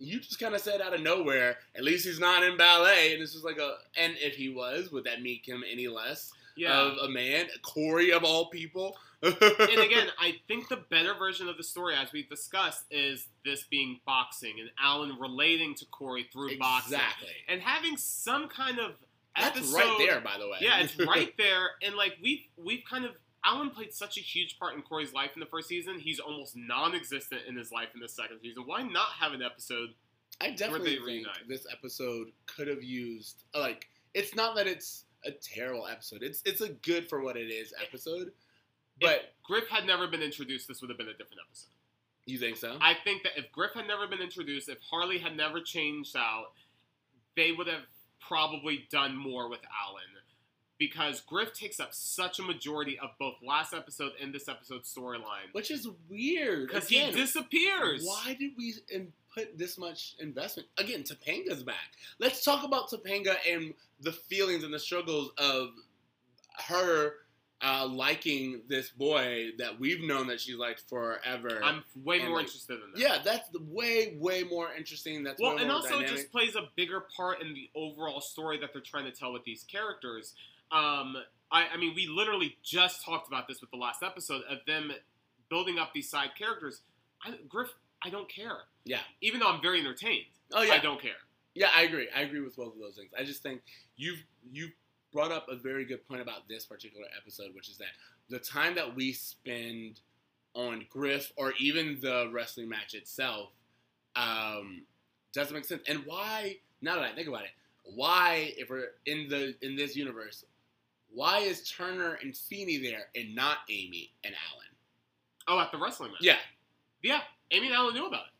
You 0.00 0.20
just 0.20 0.38
kind 0.38 0.54
of 0.54 0.60
said 0.60 0.80
out 0.80 0.94
of 0.94 1.00
nowhere. 1.02 1.56
At 1.76 1.82
least 1.84 2.06
he's 2.06 2.20
not 2.20 2.44
in 2.44 2.56
ballet, 2.56 3.12
and 3.12 3.22
it's 3.22 3.32
just 3.32 3.44
like 3.44 3.58
a. 3.58 3.74
And 3.96 4.14
if 4.18 4.34
he 4.36 4.48
was, 4.48 4.90
would 4.92 5.04
that 5.04 5.22
make 5.22 5.46
him 5.46 5.64
any 5.70 5.88
less 5.88 6.32
yeah. 6.58 6.80
of 6.80 6.98
a 6.98 7.08
man? 7.08 7.46
Cory 7.62 8.12
of 8.12 8.24
all 8.24 8.50
people. 8.50 8.96
and 9.22 9.34
again, 9.80 10.08
I 10.20 10.36
think 10.46 10.68
the 10.68 10.76
better 10.76 11.14
version 11.14 11.48
of 11.48 11.56
the 11.56 11.64
story, 11.64 11.94
as 11.94 12.12
we've 12.12 12.28
discussed, 12.28 12.84
is 12.90 13.26
this 13.44 13.64
being 13.64 14.00
boxing 14.06 14.54
and 14.60 14.70
Alan 14.80 15.18
relating 15.20 15.74
to 15.76 15.86
Cory 15.86 16.28
through 16.32 16.58
boxing 16.58 16.94
exactly. 16.94 17.28
and 17.48 17.60
having 17.60 17.96
some 17.96 18.48
kind 18.48 18.78
of 18.78 18.92
That's 19.36 19.72
right 19.72 19.96
there, 19.98 20.20
by 20.20 20.38
the 20.38 20.48
way. 20.48 20.58
Yeah, 20.60 20.80
it's 20.80 20.98
right 21.06 21.32
there, 21.36 21.70
and 21.82 21.94
like 21.94 22.16
we've 22.22 22.42
we've 22.56 22.82
kind 22.88 23.04
of 23.04 23.12
Alan 23.44 23.70
played 23.70 23.92
such 23.92 24.18
a 24.18 24.20
huge 24.20 24.58
part 24.58 24.74
in 24.74 24.82
Cory's 24.82 25.12
life 25.12 25.30
in 25.34 25.40
the 25.40 25.46
first 25.46 25.68
season. 25.68 25.98
He's 25.98 26.18
almost 26.18 26.56
non-existent 26.56 27.42
in 27.48 27.56
his 27.56 27.72
life 27.72 27.88
in 27.94 28.00
the 28.00 28.08
second 28.08 28.40
season. 28.42 28.64
Why 28.66 28.82
not 28.82 29.08
have 29.20 29.32
an 29.32 29.42
episode? 29.42 29.90
I 30.40 30.50
definitely 30.50 30.96
think 30.96 31.06
reunite. 31.06 31.48
this 31.48 31.66
episode 31.70 32.28
could 32.46 32.68
have 32.68 32.82
used 32.82 33.44
like 33.54 33.88
it's 34.14 34.34
not 34.34 34.54
that 34.56 34.66
it's 34.66 35.04
a 35.24 35.30
terrible 35.30 35.86
episode. 35.86 36.22
It's 36.22 36.42
it's 36.44 36.60
a 36.60 36.68
good 36.68 37.08
for 37.08 37.20
what 37.20 37.36
it 37.36 37.50
is 37.50 37.72
episode. 37.82 38.32
But 39.00 39.10
if 39.10 39.42
Griff 39.44 39.68
had 39.68 39.86
never 39.86 40.06
been 40.08 40.22
introduced, 40.22 40.66
this 40.68 40.80
would 40.80 40.90
have 40.90 40.98
been 40.98 41.08
a 41.08 41.12
different 41.12 41.40
episode. 41.46 41.70
you 42.26 42.38
think 42.38 42.56
so? 42.56 42.76
I 42.80 42.94
think 43.04 43.22
that 43.22 43.32
if 43.36 43.50
Griff 43.52 43.72
had 43.74 43.86
never 43.86 44.06
been 44.06 44.20
introduced, 44.20 44.68
if 44.68 44.78
Harley 44.90 45.18
had 45.18 45.36
never 45.36 45.60
changed 45.60 46.16
out, 46.16 46.46
they 47.36 47.52
would 47.52 47.68
have 47.68 47.82
probably 48.26 48.86
done 48.90 49.16
more 49.16 49.48
with 49.48 49.60
Alan. 49.86 50.02
Because 50.78 51.20
Griff 51.22 51.52
takes 51.54 51.80
up 51.80 51.92
such 51.92 52.38
a 52.38 52.42
majority 52.42 52.98
of 53.00 53.10
both 53.18 53.34
last 53.44 53.74
episode 53.74 54.12
and 54.22 54.32
this 54.32 54.48
episode's 54.48 54.92
storyline. 54.92 55.52
Which 55.52 55.72
is 55.72 55.88
weird. 56.08 56.68
Because 56.68 56.88
he 56.88 57.10
disappears. 57.10 58.04
Why 58.04 58.36
did 58.38 58.52
we 58.56 58.74
put 59.38 59.58
this 59.58 59.78
much 59.78 60.14
investment? 60.20 60.68
Again, 60.78 61.02
Topanga's 61.02 61.62
back. 61.62 61.96
Let's 62.18 62.44
talk 62.44 62.64
about 62.64 62.90
Topanga 62.90 63.36
and 63.48 63.74
the 64.00 64.12
feelings 64.12 64.64
and 64.64 64.72
the 64.72 64.78
struggles 64.78 65.30
of 65.38 65.68
her 66.66 67.12
uh, 67.60 67.86
liking 67.86 68.62
this 68.68 68.90
boy 68.90 69.48
that 69.58 69.78
we've 69.80 70.00
known 70.02 70.28
that 70.28 70.40
she's 70.40 70.56
liked 70.56 70.84
forever. 70.88 71.60
I'm 71.62 71.82
way 72.04 72.20
And, 72.20 72.28
more 72.28 72.38
like, 72.38 72.46
interested 72.46 72.74
in 72.74 72.92
that. 72.94 73.00
yeah, 73.00 73.18
that's 73.24 73.48
the 73.50 73.60
way 73.68 74.16
way 74.20 74.44
more 74.44 74.72
interesting. 74.76 75.24
That's 75.24 75.40
Well, 75.40 75.58
and 75.58 75.70
also 75.70 75.88
it 75.88 75.92
dynamic. 76.02 76.10
just 76.10 76.30
plays 76.32 76.54
a 76.54 76.68
bigger 76.76 77.04
part 77.16 77.42
in 77.42 77.54
the 77.54 77.68
overall 77.74 78.20
story 78.20 78.58
that 78.60 78.72
they're 78.72 78.82
trying 78.82 79.06
to 79.06 79.12
tell 79.12 79.32
with 79.32 79.44
these 79.44 79.64
characters. 79.64 80.34
Um, 80.70 81.16
I, 81.50 81.66
I 81.72 81.76
mean, 81.78 81.94
we 81.96 82.06
literally 82.06 82.56
just 82.62 83.04
talked 83.04 83.26
about 83.26 83.48
this 83.48 83.60
with 83.60 83.70
the 83.70 83.76
last 83.76 84.02
episode 84.04 84.42
of 84.48 84.58
them 84.66 84.92
building 85.50 85.78
up 85.78 85.92
these 85.92 86.08
side 86.08 86.30
characters. 86.38 86.82
I, 87.24 87.34
Griff, 87.48 87.70
I 88.02 88.10
don't 88.10 88.28
care. 88.28 88.58
Yeah. 88.84 89.00
Even 89.20 89.40
though 89.40 89.48
I'm 89.48 89.60
very 89.60 89.80
entertained, 89.80 90.26
oh 90.52 90.62
yeah, 90.62 90.74
I 90.74 90.78
don't 90.78 91.00
care. 91.00 91.12
Yeah, 91.54 91.68
I 91.74 91.82
agree. 91.82 92.08
I 92.14 92.22
agree 92.22 92.40
with 92.40 92.56
both 92.56 92.74
of 92.74 92.80
those 92.80 92.96
things. 92.96 93.10
I 93.18 93.24
just 93.24 93.42
think 93.42 93.62
you've 93.96 94.22
you've 94.50 94.72
brought 95.12 95.32
up 95.32 95.48
a 95.48 95.56
very 95.56 95.84
good 95.84 96.06
point 96.06 96.20
about 96.20 96.48
this 96.48 96.66
particular 96.66 97.06
episode, 97.20 97.54
which 97.54 97.68
is 97.68 97.78
that 97.78 97.88
the 98.28 98.38
time 98.38 98.74
that 98.74 98.94
we 98.94 99.12
spend 99.12 100.00
on 100.54 100.86
Griff 100.90 101.32
or 101.36 101.52
even 101.58 101.98
the 102.00 102.30
wrestling 102.32 102.68
match 102.68 102.94
itself 102.94 103.50
um, 104.16 104.82
doesn't 105.32 105.54
make 105.54 105.64
sense. 105.64 105.82
And 105.88 106.04
why? 106.04 106.56
Now 106.80 106.96
that 106.96 107.04
I 107.04 107.14
think 107.14 107.28
about 107.28 107.42
it, 107.44 107.50
why 107.82 108.52
if 108.56 108.70
we're 108.70 108.90
in 109.06 109.28
the 109.28 109.54
in 109.62 109.76
this 109.76 109.96
universe, 109.96 110.44
why 111.12 111.38
is 111.38 111.68
Turner 111.68 112.18
and 112.22 112.36
Feeny 112.36 112.78
there 112.78 113.06
and 113.16 113.34
not 113.34 113.58
Amy 113.68 114.12
and 114.24 114.34
Alan? 114.52 114.66
Oh, 115.48 115.58
at 115.58 115.72
the 115.72 115.78
wrestling 115.78 116.12
match. 116.12 116.20
Yeah, 116.20 116.36
Yeah. 117.02 117.20
Amy 117.50 117.66
and 117.66 117.76
Alan 117.76 117.94
knew 117.94 118.06
about 118.06 118.26
it. 118.26 118.32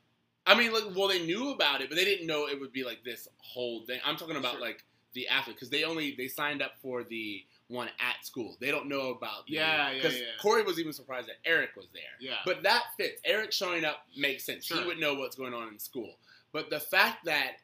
I 0.46 0.56
mean, 0.56 0.72
like, 0.72 0.84
well, 0.96 1.08
they 1.08 1.24
knew 1.24 1.50
about 1.50 1.82
it, 1.82 1.90
but 1.90 1.96
they 1.96 2.04
didn't 2.04 2.26
know 2.26 2.46
it 2.48 2.58
would 2.58 2.72
be 2.72 2.84
like 2.84 3.04
this 3.04 3.28
whole 3.38 3.82
thing. 3.82 4.00
I'm 4.04 4.16
talking 4.16 4.36
about 4.36 4.52
Sure. 4.52 4.60
like 4.60 4.84
the 5.12 5.28
athlete 5.28 5.56
because 5.56 5.70
they 5.70 5.84
only 5.84 6.14
they 6.16 6.28
signed 6.28 6.62
up 6.62 6.72
for 6.80 7.04
the 7.04 7.44
one 7.68 7.88
at 8.00 8.24
school. 8.24 8.56
They 8.60 8.70
don't 8.70 8.88
know 8.88 9.10
about 9.10 9.46
the, 9.46 9.54
Yeah, 9.54 9.90
yeah, 9.90 10.08
yeah. 10.08 10.22
Cory 10.40 10.62
was 10.62 10.78
even 10.78 10.92
surprised 10.92 11.28
that 11.28 11.36
Eric 11.44 11.70
was 11.76 11.86
there. 11.92 12.02
Yeah. 12.18 12.36
But 12.46 12.62
that 12.62 12.84
fits. 12.96 13.20
Eric 13.24 13.52
showing 13.52 13.84
up 13.84 14.06
makes 14.16 14.44
sense. 14.44 14.64
Sure. 14.64 14.80
He 14.80 14.86
would 14.86 14.98
know 14.98 15.14
what's 15.14 15.36
going 15.36 15.52
on 15.52 15.68
in 15.68 15.78
school. 15.78 16.16
But 16.52 16.70
the 16.70 16.80
fact 16.80 17.26
that 17.26 17.58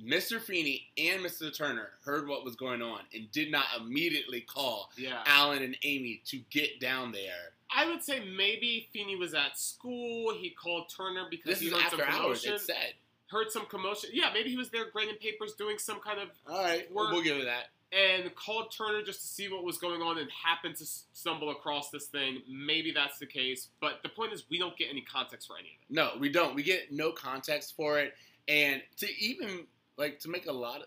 Mr. 0.00 0.40
Feeny 0.40 0.90
and 0.96 1.24
Mr. 1.24 1.56
Turner 1.56 1.90
heard 2.04 2.28
what 2.28 2.44
was 2.44 2.56
going 2.56 2.82
on 2.82 3.00
and 3.14 3.30
did 3.32 3.50
not 3.50 3.64
immediately 3.80 4.40
call 4.40 4.90
yeah. 4.96 5.22
Alan 5.26 5.62
and 5.62 5.76
Amy 5.82 6.22
to 6.26 6.38
get 6.50 6.80
down 6.80 7.12
there. 7.12 7.52
I 7.74 7.86
would 7.86 8.02
say 8.02 8.20
maybe 8.24 8.88
Feeny 8.92 9.16
was 9.16 9.34
at 9.34 9.58
school. 9.58 10.34
He 10.34 10.50
called 10.50 10.92
Turner 10.94 11.26
because 11.30 11.46
This 11.46 11.60
he 11.60 11.70
heard 11.70 11.80
after 11.82 11.96
some 11.98 12.06
hours. 12.06 12.16
commotion. 12.42 12.54
It 12.54 12.60
said. 12.60 12.94
Heard 13.28 13.50
some 13.50 13.66
commotion. 13.66 14.10
Yeah, 14.12 14.30
maybe 14.34 14.50
he 14.50 14.56
was 14.56 14.70
there 14.70 14.90
grading 14.90 15.16
papers, 15.16 15.54
doing 15.54 15.78
some 15.78 16.00
kind 16.00 16.20
of 16.20 16.28
All 16.46 16.62
right, 16.62 16.90
We're- 16.92 17.10
we'll 17.12 17.22
give 17.22 17.38
it 17.38 17.44
that. 17.46 17.70
and 17.90 18.34
called 18.34 18.72
Turner 18.76 19.02
just 19.02 19.20
to 19.20 19.26
see 19.26 19.48
what 19.48 19.64
was 19.64 19.78
going 19.78 20.02
on 20.02 20.18
and 20.18 20.30
happened 20.30 20.76
to 20.76 20.84
stumble 20.86 21.50
across 21.50 21.90
this 21.90 22.06
thing. 22.06 22.42
Maybe 22.48 22.90
that's 22.92 23.18
the 23.18 23.26
case, 23.26 23.68
but 23.80 24.02
the 24.02 24.08
point 24.10 24.32
is 24.32 24.44
we 24.50 24.58
don't 24.58 24.76
get 24.76 24.88
any 24.90 25.00
context 25.02 25.46
for 25.48 25.56
any 25.58 25.68
of 25.68 25.74
it. 25.88 25.94
No, 25.94 26.12
we 26.18 26.28
don't. 26.30 26.54
We 26.54 26.62
get 26.62 26.92
no 26.92 27.12
context 27.12 27.74
for 27.76 27.98
it, 28.00 28.14
and 28.48 28.82
to 28.98 29.10
even 29.18 29.66
like 29.96 30.20
to 30.20 30.28
make 30.30 30.46
a 30.46 30.52
lot 30.52 30.80
of, 30.82 30.86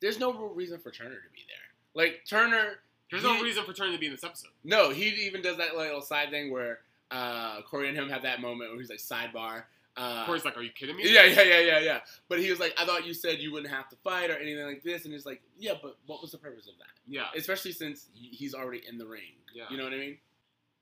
there's 0.00 0.18
no 0.18 0.32
real 0.32 0.48
reason 0.54 0.78
for 0.78 0.90
Turner 0.90 1.16
to 1.16 1.30
be 1.32 1.44
there. 1.48 1.56
Like 1.94 2.24
Turner, 2.28 2.80
There's 3.10 3.22
he- 3.22 3.32
no 3.32 3.42
reason 3.42 3.64
for 3.64 3.72
Turner 3.72 3.92
to 3.92 3.98
be 3.98 4.06
in 4.06 4.12
this 4.12 4.24
episode. 4.24 4.50
No, 4.64 4.90
he 4.90 5.08
even 5.26 5.42
does 5.42 5.56
that 5.58 5.76
little 5.76 6.00
side 6.00 6.30
thing 6.30 6.50
where 6.50 6.80
uh, 7.10 7.62
Cory 7.62 7.88
and 7.88 7.96
him 7.96 8.08
have 8.08 8.22
that 8.22 8.40
moment 8.40 8.70
where 8.70 8.78
he's 8.80 8.90
like 8.90 8.98
sidebar. 8.98 9.64
Uh, 9.96 10.26
Cory's 10.26 10.44
like, 10.44 10.56
"Are 10.58 10.62
you 10.62 10.70
kidding 10.72 10.94
me?" 10.96 11.04
yeah, 11.10 11.24
yeah, 11.24 11.42
yeah, 11.42 11.60
yeah, 11.60 11.78
yeah. 11.78 11.98
But 12.28 12.38
he 12.40 12.50
was 12.50 12.60
like, 12.60 12.74
I 12.76 12.84
thought 12.84 13.06
you 13.06 13.14
said 13.14 13.38
you 13.38 13.50
wouldn't 13.52 13.72
have 13.72 13.88
to 13.88 13.96
fight 14.04 14.28
or 14.30 14.34
anything 14.36 14.66
like 14.66 14.82
this, 14.82 15.04
and 15.04 15.14
he's 15.14 15.24
like, 15.24 15.40
yeah, 15.58 15.72
but 15.80 15.96
what 16.06 16.20
was 16.20 16.32
the 16.32 16.38
purpose 16.38 16.66
of 16.66 16.74
that? 16.78 16.88
Yeah. 17.06 17.26
Especially 17.34 17.72
since 17.72 18.08
he's 18.14 18.52
already 18.54 18.82
in 18.86 18.98
the 18.98 19.06
ring. 19.06 19.22
Yeah. 19.54 19.64
You 19.70 19.78
know 19.78 19.84
what 19.84 19.94
I 19.94 19.98
mean? 19.98 20.18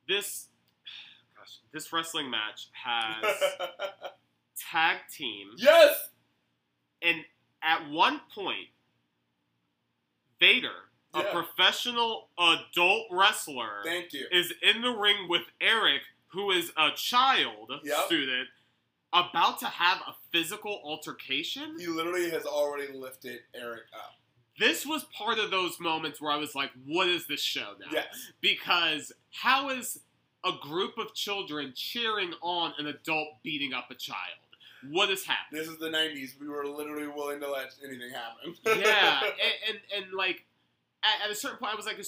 This, 0.09 0.49
gosh, 1.39 1.59
this 1.72 1.93
wrestling 1.93 2.29
match 2.29 2.68
has 2.72 3.25
tag 4.59 4.97
team, 5.12 5.51
yes. 5.59 6.09
and 7.01 7.18
at 7.62 7.89
one 7.91 8.20
point, 8.35 8.66
Vader, 10.41 10.72
a 11.14 11.22
Yeah. 11.22 11.32
professional 11.32 12.30
adult 12.38 13.06
wrestler, 13.10 13.82
Thank 13.84 14.12
you. 14.12 14.26
is 14.30 14.52
in 14.62 14.82
the 14.82 14.90
ring 14.90 15.28
with 15.28 15.42
Eric, 15.60 16.02
who 16.28 16.50
is 16.50 16.72
a 16.76 16.90
child 16.92 17.80
Yep. 17.84 18.06
student, 18.06 18.48
about 19.12 19.60
to 19.60 19.66
have 19.66 19.98
a 20.06 20.14
physical 20.32 20.80
altercation. 20.84 21.78
He 21.78 21.86
literally 21.86 22.30
has 22.30 22.44
already 22.44 22.92
lifted 22.92 23.44
Eric 23.54 23.84
up. 23.94 24.16
This 24.58 24.84
was 24.86 25.04
part 25.04 25.38
of 25.38 25.50
those 25.50 25.78
moments 25.80 26.20
where 26.20 26.30
I 26.32 26.36
was 26.36 26.54
like, 26.54 26.70
what 26.84 27.08
is 27.08 27.26
this 27.26 27.40
show 27.42 27.74
now? 27.78 27.86
Yes. 27.90 28.32
Because 28.40 29.12
how 29.30 29.70
is 29.70 30.00
a 30.44 30.52
group 30.60 30.98
of 30.98 31.14
children 31.14 31.72
cheering 31.74 32.34
on 32.42 32.74
an 32.78 32.86
adult 32.86 33.42
beating 33.42 33.72
up 33.72 33.90
a 33.90 33.94
child? 33.94 34.38
What 34.90 35.10
is 35.10 35.24
happening? 35.24 35.62
This 35.62 35.70
is 35.70 35.78
the 35.78 35.88
'90s. 35.88 36.38
We 36.38 36.46
were 36.46 36.66
literally 36.66 37.06
willing 37.06 37.40
to 37.40 37.50
let 37.50 37.74
anything 37.82 38.10
happen. 38.10 38.54
yeah, 38.66 39.22
and, 39.24 39.80
and 39.94 40.04
and 40.04 40.12
like 40.12 40.44
at, 41.05 41.26
at 41.26 41.30
a 41.30 41.34
certain 41.34 41.59
point, 41.59 41.72
I 41.72 41.76
was 41.76 41.86
like, 41.86 41.98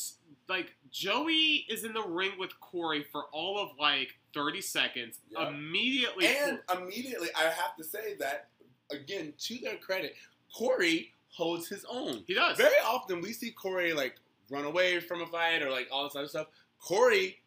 like 0.48 0.72
Joey 0.90 1.66
is 1.68 1.84
in 1.84 1.92
the 1.92 2.02
ring 2.02 2.32
with 2.38 2.58
Cory 2.60 3.04
for 3.12 3.24
all 3.32 3.58
of 3.58 3.70
like 3.78 4.14
thirty 4.34 4.60
seconds. 4.60 5.18
Yeah. 5.30 5.48
Immediately, 5.48 6.26
and 6.26 6.60
immediately, 6.76 7.28
I 7.36 7.44
have 7.44 7.76
to 7.78 7.84
say 7.84 8.14
that 8.20 8.48
again, 8.90 9.32
to 9.38 9.58
their 9.58 9.76
credit, 9.76 10.14
Cory 10.54 11.12
holds 11.30 11.68
his 11.68 11.84
own. 11.90 12.22
he 12.26 12.34
does. 12.34 12.56
Very 12.56 12.76
often, 12.86 13.20
we 13.20 13.32
see 13.32 13.50
Cory 13.50 13.92
like 13.92 14.14
run 14.50 14.64
away 14.64 15.00
from 15.00 15.20
a 15.22 15.26
fight 15.26 15.62
or 15.62 15.70
like 15.70 15.88
all 15.90 16.04
this 16.04 16.16
other 16.16 16.28
stuff. 16.28 16.46
Cory 16.80 17.38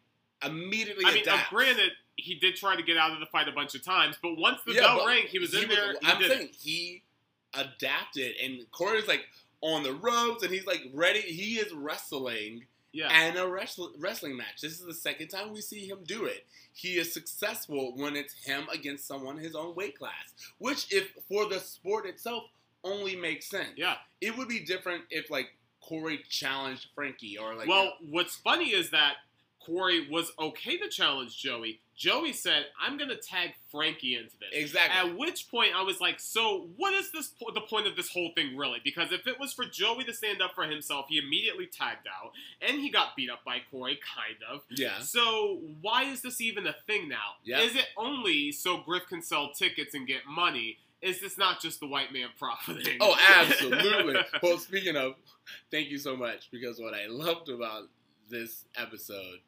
immediately. 0.44 1.04
I 1.06 1.12
mean, 1.14 1.22
adapts. 1.22 1.48
granted, 1.50 1.90
he 2.16 2.34
did 2.34 2.56
try 2.56 2.76
to 2.76 2.82
get 2.82 2.96
out 2.98 3.12
of 3.12 3.20
the 3.20 3.26
fight 3.26 3.48
a 3.48 3.52
bunch 3.52 3.74
of 3.74 3.82
times, 3.84 4.16
but 4.22 4.36
once 4.36 4.60
the 4.66 4.74
Yeah, 4.74 4.82
bell 4.82 5.06
rang, 5.06 5.22
he 5.26 5.38
was 5.38 5.54
in 5.54 5.68
there. 5.68 5.92
he 5.92 5.98
I'm 6.04 6.20
did 6.20 6.30
it. 6.30 6.36
saying 6.36 6.48
he 6.58 7.02
adapted, 7.54 8.34
and 8.42 8.70
Cory's 8.70 9.08
like 9.08 9.22
on 9.62 9.82
the 9.82 9.92
ropes, 9.94 10.42
and 10.42 10.52
he's 10.52 10.66
like 10.66 10.82
ready. 10.92 11.20
He 11.20 11.54
is 11.58 11.72
wrestling. 11.72 12.64
Yeah, 12.92 13.08
and 13.12 13.38
a 13.38 13.46
wrestle- 13.46 13.92
wrestling 14.00 14.36
match. 14.36 14.60
This 14.62 14.72
is 14.80 14.84
the 14.84 14.92
second 14.94 15.28
time 15.28 15.52
we 15.52 15.60
see 15.60 15.86
him 15.86 15.98
do 16.04 16.24
it. 16.24 16.44
He 16.72 16.94
is 16.98 17.14
successful 17.14 17.92
when 17.96 18.16
it's 18.16 18.34
him 18.44 18.64
against 18.72 19.06
someone 19.06 19.38
his 19.38 19.54
own 19.54 19.76
weight 19.76 19.96
class, 19.96 20.34
which, 20.58 20.92
if 20.92 21.12
for 21.28 21.46
the 21.48 21.60
sport 21.60 22.04
itself, 22.06 22.44
only 22.82 23.14
makes 23.14 23.46
sense. 23.48 23.70
yeah. 23.76 23.94
It 24.20 24.36
would 24.36 24.48
be 24.48 24.58
different 24.60 25.04
if 25.10 25.30
like 25.30 25.50
Cory 25.80 26.24
challenged 26.28 26.88
Frankie 26.94 27.38
or 27.38 27.54
like. 27.54 27.68
well, 27.68 27.92
what's 28.10 28.34
funny 28.36 28.70
is 28.70 28.90
that 28.90 29.14
Cory 29.64 30.08
was 30.10 30.32
okay 30.38 30.76
to 30.78 30.88
challenge 30.88 31.38
Joey. 31.38 31.78
Joey 32.00 32.32
said, 32.32 32.64
"I'm 32.80 32.96
going 32.96 33.10
to 33.10 33.16
tag 33.16 33.50
Frankie 33.70 34.16
into 34.16 34.30
this." 34.38 34.48
exactly. 34.52 35.10
At 35.10 35.18
which 35.18 35.50
point 35.50 35.74
I 35.76 35.82
was 35.82 36.00
like, 36.00 36.18
so 36.18 36.66
what 36.78 36.94
is 36.94 37.12
this 37.12 37.28
po- 37.28 37.52
the 37.52 37.60
point 37.60 37.86
of 37.86 37.94
this 37.94 38.08
whole 38.08 38.30
thing 38.34 38.56
really? 38.56 38.78
Because 38.82 39.12
if 39.12 39.26
it 39.26 39.38
was 39.38 39.52
for 39.52 39.66
Joey 39.66 40.04
to 40.04 40.14
stand 40.14 40.40
up 40.40 40.54
for 40.54 40.64
himself, 40.64 41.06
he 41.10 41.18
immediately 41.18 41.66
tagged 41.66 42.06
out 42.06 42.32
and 42.66 42.80
he 42.80 42.88
got 42.88 43.16
beat 43.16 43.28
up 43.28 43.44
by 43.44 43.58
Cory, 43.70 44.00
kind 44.16 44.38
of. 44.50 44.62
yeah. 44.70 45.00
So 45.00 45.58
why 45.82 46.04
is 46.04 46.22
this 46.22 46.40
even 46.40 46.66
a 46.66 46.74
thing 46.86 47.06
now? 47.06 47.36
Yeah. 47.44 47.60
Is 47.60 47.76
it 47.76 47.84
only 47.98 48.50
so 48.50 48.78
Griff 48.78 49.06
can 49.06 49.20
sell 49.20 49.50
tickets 49.50 49.94
and 49.94 50.06
get 50.06 50.22
money? 50.26 50.78
Is 51.02 51.20
this 51.20 51.36
not 51.36 51.60
just 51.60 51.80
the 51.80 51.86
white 51.86 52.14
man 52.14 52.28
profiting? 52.38 52.96
Oh, 53.00 53.14
absolutely. 53.36 54.16
well, 54.42 54.56
speaking 54.56 54.96
of, 54.96 55.16
thank 55.70 55.90
you 55.90 55.98
so 55.98 56.16
much 56.16 56.50
because 56.50 56.80
what 56.80 56.94
I 56.94 57.08
loved 57.08 57.50
about 57.50 57.88
this 58.30 58.64
episode 58.74 59.40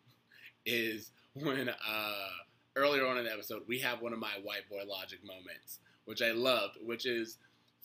is 0.66 1.10
when 1.34 1.68
uh, 1.68 2.28
earlier 2.76 3.06
on 3.06 3.18
in 3.18 3.24
the 3.24 3.32
episode 3.32 3.62
we 3.66 3.78
have 3.80 4.00
one 4.00 4.12
of 4.12 4.18
my 4.18 4.32
white 4.42 4.68
boy 4.68 4.82
logic 4.86 5.20
moments, 5.24 5.78
which 6.04 6.22
I 6.22 6.32
loved, 6.32 6.78
which 6.84 7.06
is 7.06 7.38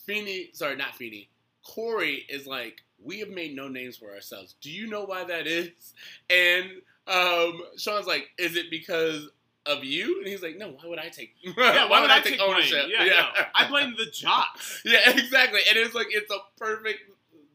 Feeny. 0.06 0.50
Sorry, 0.52 0.76
not 0.76 0.94
Feeny. 0.96 1.28
Cory 1.64 2.24
is 2.28 2.46
like, 2.46 2.82
we 3.02 3.20
have 3.20 3.28
made 3.28 3.54
no 3.54 3.68
names 3.68 3.96
for 3.96 4.12
ourselves. 4.12 4.54
Do 4.60 4.70
you 4.70 4.86
know 4.86 5.04
why 5.04 5.24
that 5.24 5.46
is? 5.46 5.94
And 6.30 6.66
um, 7.06 7.60
Shawn's 7.76 8.06
like, 8.06 8.28
is 8.38 8.56
it 8.56 8.70
because 8.70 9.28
of 9.66 9.84
you? 9.84 10.18
And 10.18 10.26
he's 10.26 10.42
like, 10.42 10.56
no. 10.56 10.68
Why 10.70 10.86
would 10.86 10.98
I 10.98 11.08
take? 11.08 11.34
yeah, 11.42 11.88
why, 11.88 12.00
would 12.00 12.10
I 12.10 12.20
take 12.20 12.40
ownership? 12.40 12.86
blame? 12.86 13.06
Yeah, 13.06 13.28
no. 13.36 13.44
I 13.54 13.68
blame 13.68 13.94
the 13.96 14.10
jocks. 14.10 14.82
Yeah, 14.84 15.10
exactly. 15.10 15.60
And 15.68 15.78
it's 15.78 15.94
like 15.94 16.08
it's 16.10 16.32
a 16.32 16.38
perfect 16.56 17.00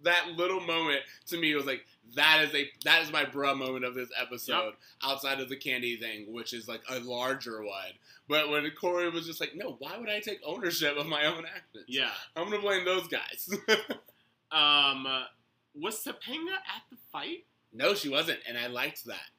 that 0.04 0.28
little 0.36 0.60
moment 0.60 1.00
to 1.28 1.38
me 1.38 1.52
It 1.52 1.56
was 1.56 1.66
like 1.66 1.86
that 2.16 2.44
is 2.44 2.54
a 2.54 2.70
that 2.86 3.02
is 3.02 3.12
my 3.12 3.26
bruh 3.26 3.58
moment 3.58 3.86
of 3.86 3.96
this 3.96 4.10
episode 4.20 4.74
outside 5.04 5.40
of 5.40 5.50
the 5.50 5.56
candy 5.56 5.98
thing, 5.98 6.32
which 6.32 6.54
is 6.54 6.68
like 6.68 6.82
a 6.90 7.00
larger 7.00 7.64
one. 7.64 7.92
But 8.28 8.50
when 8.50 8.70
Cory 8.80 9.10
was 9.10 9.26
just 9.26 9.42
like, 9.42 9.52
no, 9.56 9.76
why 9.80 9.98
would 9.98 10.10
I 10.10 10.20
take 10.20 10.40
ownership 10.46 10.96
of 10.98 11.08
my 11.08 11.26
own 11.26 11.46
actions? 11.46 11.86
Yeah. 11.88 12.12
I'm 12.36 12.46
gonna 12.46 12.62
blame 12.62 12.86
those 12.86 13.08
guys. 13.08 13.50
Um, 14.52 15.08
uh, 15.08 15.24
was 15.74 16.04
Topanga 16.04 16.54
at 16.54 16.84
the 16.92 16.98
fight? 17.12 17.46
no, 17.74 17.96
she 17.96 18.08
wasn't, 18.08 18.38
and 18.48 18.56
I 18.56 18.68
liked 18.68 19.04
that. 19.06 19.32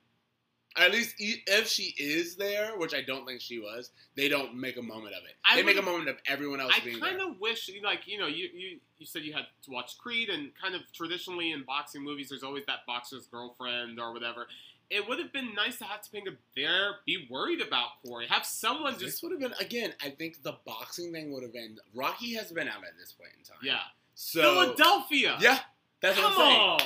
At 0.76 0.90
least 0.90 1.14
if 1.18 1.68
she 1.68 1.94
is 1.98 2.34
there, 2.34 2.76
which 2.76 2.94
I 2.94 3.02
don't 3.02 3.24
think 3.26 3.40
she 3.40 3.60
was, 3.60 3.90
they 4.16 4.28
don't 4.28 4.56
make 4.56 4.76
a 4.76 4.82
moment 4.82 5.14
of 5.14 5.22
it. 5.24 5.36
I 5.44 5.54
they 5.54 5.62
make 5.62 5.78
a 5.78 5.82
moment 5.82 6.08
of 6.08 6.16
everyone 6.26 6.60
else 6.60 6.72
I 6.76 6.84
being 6.84 6.98
kind 6.98 7.20
of 7.20 7.38
wish, 7.40 7.70
like, 7.84 8.06
you 8.06 8.18
know, 8.18 8.26
you, 8.26 8.48
you 8.52 8.78
you 8.98 9.06
said 9.06 9.22
you 9.22 9.32
had 9.32 9.46
to 9.64 9.70
watch 9.70 9.96
Creed, 9.98 10.30
and 10.30 10.50
kind 10.60 10.74
of 10.74 10.80
traditionally 10.92 11.52
in 11.52 11.62
boxing 11.62 12.02
movies, 12.02 12.28
there's 12.28 12.42
always 12.42 12.64
that 12.66 12.86
boxer's 12.86 13.26
girlfriend 13.26 14.00
or 14.00 14.12
whatever. 14.12 14.46
It 14.90 15.08
would 15.08 15.18
have 15.18 15.32
been 15.32 15.54
nice 15.54 15.78
to 15.78 15.84
have 15.84 16.00
Topanga 16.02 16.36
there, 16.56 16.96
be 17.06 17.26
worried 17.30 17.60
about 17.60 18.02
Cory, 18.04 18.26
have 18.26 18.44
someone 18.44 18.94
This 18.98 19.22
would 19.22 19.32
have 19.32 19.40
been 19.40 19.54
again. 19.60 19.94
I 20.02 20.10
think 20.10 20.42
the 20.42 20.56
boxing 20.66 21.12
thing 21.12 21.32
would 21.32 21.42
have 21.42 21.52
been. 21.52 21.78
Rocky 21.94 22.34
has 22.34 22.50
been 22.52 22.68
out 22.68 22.84
at 22.84 22.98
this 22.98 23.12
point 23.12 23.30
in 23.38 23.44
time. 23.44 23.58
yeah, 23.62 23.78
So 24.14 24.42
Philadelphia. 24.42 25.38
Yeah, 25.40 25.58
that's 26.00 26.16
come 26.18 26.24
what 26.24 26.32
I'm 26.32 26.38
saying. 26.38 26.60
on, 26.60 26.80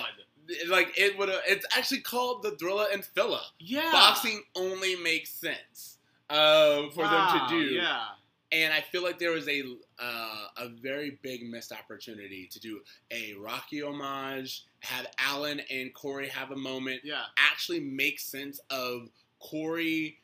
Like 0.68 0.98
it 0.98 1.18
would. 1.18 1.28
It's 1.46 1.66
actually 1.76 2.00
called 2.00 2.42
the 2.42 2.52
Thrilla 2.52 2.86
and 2.92 3.04
Philla. 3.04 3.42
yeah, 3.58 3.90
Boxing 3.92 4.42
only 4.56 4.96
makes 4.96 5.30
sense 5.30 5.98
uh, 6.30 6.88
for 6.94 7.04
them 7.04 7.28
to 7.38 7.46
do. 7.50 7.74
yeah, 7.74 8.04
And 8.50 8.72
I 8.72 8.80
feel 8.80 9.02
like 9.02 9.18
there 9.18 9.32
was 9.32 9.46
a 9.48 9.62
uh, 9.98 10.46
a 10.56 10.68
very 10.82 11.18
big 11.22 11.48
missed 11.50 11.72
opportunity 11.72 12.48
to 12.50 12.58
do 12.60 12.80
a 13.10 13.34
Rocky 13.34 13.82
homage, 13.82 14.64
have 14.80 15.06
Alan 15.18 15.60
and 15.70 15.92
Cory 15.92 16.28
have 16.28 16.50
a 16.50 16.56
moment, 16.56 17.02
yeah. 17.04 17.22
actually 17.36 17.80
make 17.80 18.18
sense 18.18 18.58
of 18.70 19.08
Cory 19.40 20.18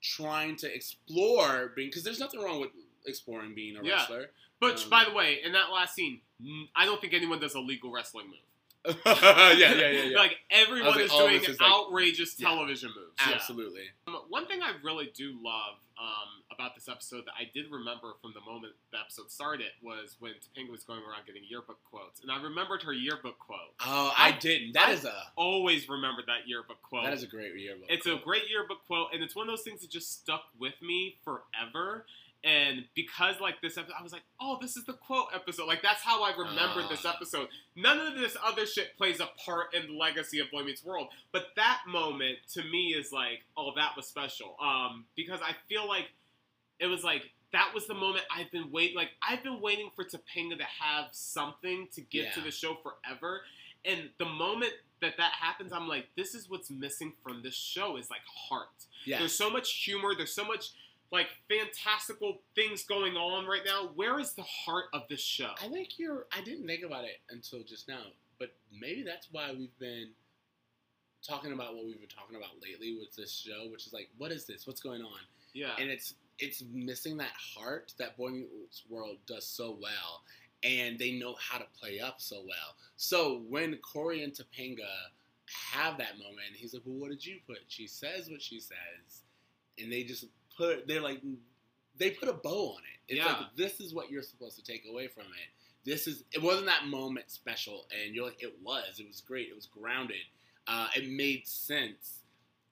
trying 0.00 0.56
to 0.56 0.74
explore 0.74 1.72
being 1.76 1.88
because 1.88 2.02
there's 2.02 2.20
nothing 2.20 2.40
wrong 2.40 2.60
with 2.60 2.70
exploring 3.04 3.54
being 3.54 3.76
a 3.76 3.82
Yeah. 3.84 3.96
wrestler. 4.00 4.30
But 4.58 4.82
Um, 4.84 4.90
by 4.90 5.04
the 5.04 5.12
way, 5.12 5.42
in 5.42 5.52
that 5.52 5.70
last 5.70 5.94
scene, 5.94 6.20
I 6.74 6.84
don't 6.86 7.00
think 7.00 7.12
anyone 7.14 7.38
does 7.40 7.54
a 7.54 7.60
legal 7.60 7.90
wrestling 7.90 8.28
move. 8.28 8.38
yeah, 9.06 9.52
yeah, 9.52 9.74
yeah, 9.74 9.90
yeah. 10.04 10.16
like 10.16 10.36
everyone 10.50 10.92
like, 10.92 11.00
is 11.04 11.10
doing 11.12 11.40
this 11.40 11.48
is, 11.50 11.60
like- 11.60 11.70
outrageous 11.70 12.34
Yeah. 12.38 12.48
television 12.48 12.88
moves. 12.96 13.16
Yeah. 13.26 13.34
Absolutely. 13.34 13.82
Um, 14.08 14.16
one 14.28 14.46
thing 14.46 14.62
I 14.62 14.72
really 14.82 15.10
do 15.14 15.34
love 15.42 15.74
um, 16.00 16.42
about 16.50 16.74
this 16.74 16.88
episode 16.88 17.26
that 17.26 17.34
I 17.38 17.44
did 17.52 17.66
remember 17.70 18.12
from 18.22 18.32
the 18.32 18.40
moment 18.40 18.72
the 18.90 18.98
episode 18.98 19.30
started 19.30 19.66
was 19.82 20.16
when 20.18 20.32
Topanga 20.32 20.70
was 20.70 20.82
going 20.82 21.00
around 21.00 21.26
getting 21.26 21.42
yearbook 21.46 21.76
quotes, 21.90 22.22
and 22.22 22.30
I 22.32 22.40
remembered 22.42 22.82
her 22.84 22.92
yearbook 22.94 23.38
quote. 23.38 23.74
Oh, 23.84 24.14
I, 24.16 24.28
I- 24.28 24.38
didn't. 24.38 24.72
That 24.72 24.88
I- 24.88 24.92
is 24.92 25.04
a 25.04 25.14
Always 25.36 25.88
remembered 25.88 26.24
that 26.28 26.46
yearbook 26.48 26.80
quote. 26.82 27.04
that 27.04 27.12
is 27.12 27.22
a 27.22 27.26
great 27.26 27.54
yearbook. 27.58 27.86
it's 27.90 28.06
a 28.06 28.16
great 28.16 28.48
yearbook 28.48 28.78
quote, 28.86 29.08
and 29.12 29.22
it's 29.22 29.36
one 29.36 29.46
of 29.48 29.52
those 29.52 29.62
things 29.62 29.82
that 29.82 29.90
just 29.90 30.10
stuck 30.22 30.44
with 30.58 30.74
me 30.80 31.16
forever. 31.22 32.06
And 32.42 32.84
because 32.94 33.38
like 33.40 33.60
this 33.60 33.76
episode, 33.76 33.94
I 33.98 34.02
was 34.02 34.12
like, 34.12 34.22
"Oh, 34.40 34.56
this 34.62 34.76
is 34.76 34.84
the 34.86 34.94
quote 34.94 35.26
episode." 35.34 35.66
Like 35.66 35.82
that's 35.82 36.00
how 36.00 36.22
I 36.22 36.30
remembered 36.34 36.88
this 36.88 37.04
Ah. 37.04 37.12
episode. 37.14 37.48
None 37.76 37.98
of 38.00 38.14
this 38.18 38.34
other 38.42 38.64
shit 38.64 38.96
plays 38.96 39.20
a 39.20 39.26
part 39.44 39.74
in 39.74 39.86
the 39.88 39.92
legacy 39.92 40.38
of 40.38 40.50
Boy 40.50 40.62
Meets 40.62 40.82
World, 40.82 41.08
but 41.32 41.48
that 41.56 41.82
moment 41.86 42.38
to 42.54 42.62
me 42.64 42.94
is 42.96 43.12
like, 43.12 43.44
"Oh, 43.58 43.72
that 43.76 43.94
was 43.94 44.06
special." 44.06 44.56
Um, 44.58 45.04
because 45.16 45.40
I 45.42 45.54
feel 45.68 45.86
like 45.86 46.12
it 46.78 46.86
was 46.86 47.04
like 47.04 47.30
that 47.52 47.74
was 47.74 47.86
the 47.86 47.94
moment 47.94 48.24
I've 48.34 48.50
been 48.50 48.70
wait 48.70 48.96
like 48.96 49.10
I've 49.20 49.42
been 49.42 49.60
waiting 49.60 49.90
for 49.94 50.04
Topanga 50.04 50.56
to 50.56 50.64
have 50.64 51.08
something 51.12 51.88
to 51.94 52.00
get 52.00 52.32
to 52.34 52.40
the 52.40 52.50
show 52.50 52.74
forever, 52.76 53.42
and 53.84 54.08
the 54.18 54.24
moment 54.24 54.72
that 55.02 55.16
that 55.18 55.32
happens, 55.32 55.72
I'm 55.72 55.88
like, 55.88 56.06
this 56.16 56.34
is 56.34 56.48
what's 56.48 56.70
missing 56.70 57.12
from 57.22 57.42
this 57.42 57.54
show 57.54 57.96
is 57.96 58.08
like 58.10 58.20
heart. 58.26 58.68
Yes. 59.04 59.18
There's 59.18 59.34
so 59.34 59.50
much 59.50 59.72
humor. 59.84 60.14
There's 60.14 60.34
so 60.34 60.44
much 60.44 60.70
like 61.12 61.28
fantastical 61.48 62.40
things 62.54 62.84
going 62.84 63.16
on 63.16 63.46
right 63.46 63.62
now. 63.64 63.90
Where 63.94 64.20
is 64.20 64.32
the 64.34 64.42
heart 64.42 64.86
of 64.92 65.02
this 65.08 65.20
show? 65.20 65.50
I 65.62 65.68
think 65.68 65.98
you're. 65.98 66.26
I 66.36 66.40
didn't 66.42 66.66
think 66.66 66.84
about 66.84 67.04
it 67.04 67.18
until 67.30 67.62
just 67.62 67.88
now, 67.88 68.02
but 68.38 68.50
maybe 68.72 69.02
that's 69.02 69.28
why 69.32 69.52
we've 69.56 69.76
been 69.78 70.08
talking 71.26 71.52
about 71.52 71.74
what 71.74 71.84
we've 71.84 71.98
been 72.00 72.08
talking 72.08 72.36
about 72.36 72.50
lately 72.62 72.96
with 72.98 73.14
this 73.14 73.32
show, 73.32 73.68
which 73.70 73.86
is 73.86 73.92
like, 73.92 74.08
what 74.18 74.30
is 74.30 74.46
this? 74.46 74.66
What's 74.66 74.80
going 74.80 75.02
on? 75.02 75.20
Yeah. 75.52 75.72
And 75.78 75.90
it's 75.90 76.14
it's 76.38 76.62
missing 76.72 77.16
that 77.18 77.32
heart 77.36 77.92
that 77.98 78.16
Boy 78.16 78.30
Meets 78.30 78.84
World 78.88 79.16
does 79.26 79.46
so 79.46 79.76
well, 79.80 80.22
and 80.62 80.98
they 80.98 81.12
know 81.12 81.34
how 81.38 81.58
to 81.58 81.66
play 81.78 82.00
up 82.00 82.20
so 82.20 82.36
well. 82.36 82.76
So 82.96 83.42
when 83.48 83.76
Cory 83.78 84.22
and 84.22 84.32
Topanga 84.32 84.88
have 85.72 85.98
that 85.98 86.18
moment, 86.18 86.54
he's 86.54 86.72
like, 86.72 86.82
"Well, 86.84 86.98
what 86.98 87.10
did 87.10 87.26
you 87.26 87.38
put?" 87.46 87.58
She 87.68 87.86
says 87.86 88.30
what 88.30 88.40
she 88.40 88.60
says, 88.60 89.24
and 89.78 89.92
they 89.92 90.04
just 90.04 90.26
put. 90.60 90.86
They're 90.86 91.00
like, 91.00 91.20
they 91.98 92.10
put 92.10 92.28
a 92.28 92.32
bow 92.32 92.72
on 92.76 92.82
it. 92.82 93.12
It's 93.12 93.18
Yeah. 93.18 93.26
like 93.32 93.56
this 93.56 93.80
is 93.80 93.92
what 93.94 94.10
you're 94.10 94.22
supposed 94.22 94.56
to 94.56 94.62
take 94.64 94.84
away 94.88 95.08
from 95.08 95.24
it. 95.24 95.48
This 95.84 96.06
is. 96.06 96.24
It 96.32 96.42
wasn't 96.42 96.66
that 96.66 96.86
moment 96.86 97.30
special, 97.30 97.86
and 97.90 98.14
you're 98.14 98.26
like, 98.26 98.42
it 98.42 98.54
was. 98.62 99.00
It 99.00 99.06
was 99.08 99.20
great. 99.20 99.48
It 99.48 99.54
was 99.56 99.66
grounded. 99.66 100.24
Uh, 100.66 100.88
it 100.94 101.08
made 101.08 101.46
sense, 101.46 102.20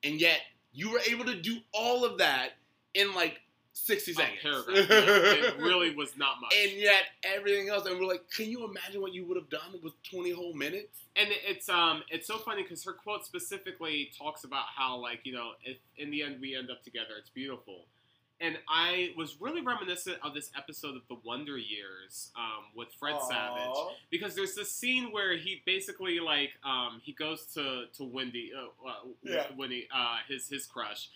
and 0.05 0.21
yet 0.21 0.41
you 0.73 0.91
were 0.91 1.01
able 1.11 1.25
to 1.25 1.41
do 1.41 1.59
all 1.73 2.05
of 2.05 2.19
that 2.19 2.51
in 2.95 3.15
like 3.15 3.41
60 3.87 4.13
A 4.13 4.15
seconds. 4.15 4.39
paragraph. 4.43 4.77
It 4.91 5.57
really 5.59 5.95
was 5.95 6.17
not 6.17 6.41
much. 6.41 6.55
and 6.61 6.73
yet 6.73 7.03
everything 7.25 7.69
else, 7.69 7.87
and 7.87 7.99
we're 7.99 8.07
like, 8.07 8.25
can 8.31 8.47
you 8.51 8.65
imagine 8.65 9.01
what 9.01 9.13
you 9.15 9.25
would 9.27 9.37
have 9.37 9.49
done 9.51 9.79
with 9.83 9.93
20 10.11 10.31
whole 10.33 10.55
minutes? 10.55 10.99
and 11.17 11.31
it's 11.45 11.69
um 11.69 12.03
it's 12.11 12.29
so 12.29 12.39
funny 12.39 12.63
because 12.63 12.85
her 12.85 12.93
quote 12.93 13.25
specifically 13.25 14.11
talks 14.17 14.45
about 14.45 14.65
how 14.77 14.97
like 14.99 15.21
you 15.25 15.33
know 15.33 15.51
if 15.65 15.77
in 15.97 16.11
the 16.13 16.23
end 16.23 16.37
we 16.41 16.55
end 16.55 16.71
up 16.71 16.81
together 16.85 17.15
it's 17.19 17.31
beautiful 17.31 17.87
and 18.41 18.57
i 18.69 19.11
was 19.17 19.41
really 19.41 19.61
reminiscent 19.61 20.17
of 20.23 20.33
this 20.33 20.51
episode 20.57 20.95
of 20.95 21.03
the 21.09 21.17
wonder 21.25 21.59
years 21.59 22.31
um, 22.37 22.63
with 22.77 22.87
fred 23.01 23.17
savage 23.29 23.75
because 24.11 24.37
there's 24.37 24.55
this 24.55 24.71
scene 24.71 25.11
where 25.11 25.37
he 25.37 25.61
basically 25.67 26.21
like 26.21 26.51
um, 26.65 27.01
he 27.03 27.13
goes 27.13 27.47
to 27.55 27.87
to 27.97 28.05
wendy 28.05 28.53
uh, 28.57 28.89
uh, 28.89 28.93
Yeah. 29.25 29.47
wendy 29.57 29.89
uh, 29.93 30.19
his 30.29 30.49
his 30.49 30.67
crush 30.67 31.09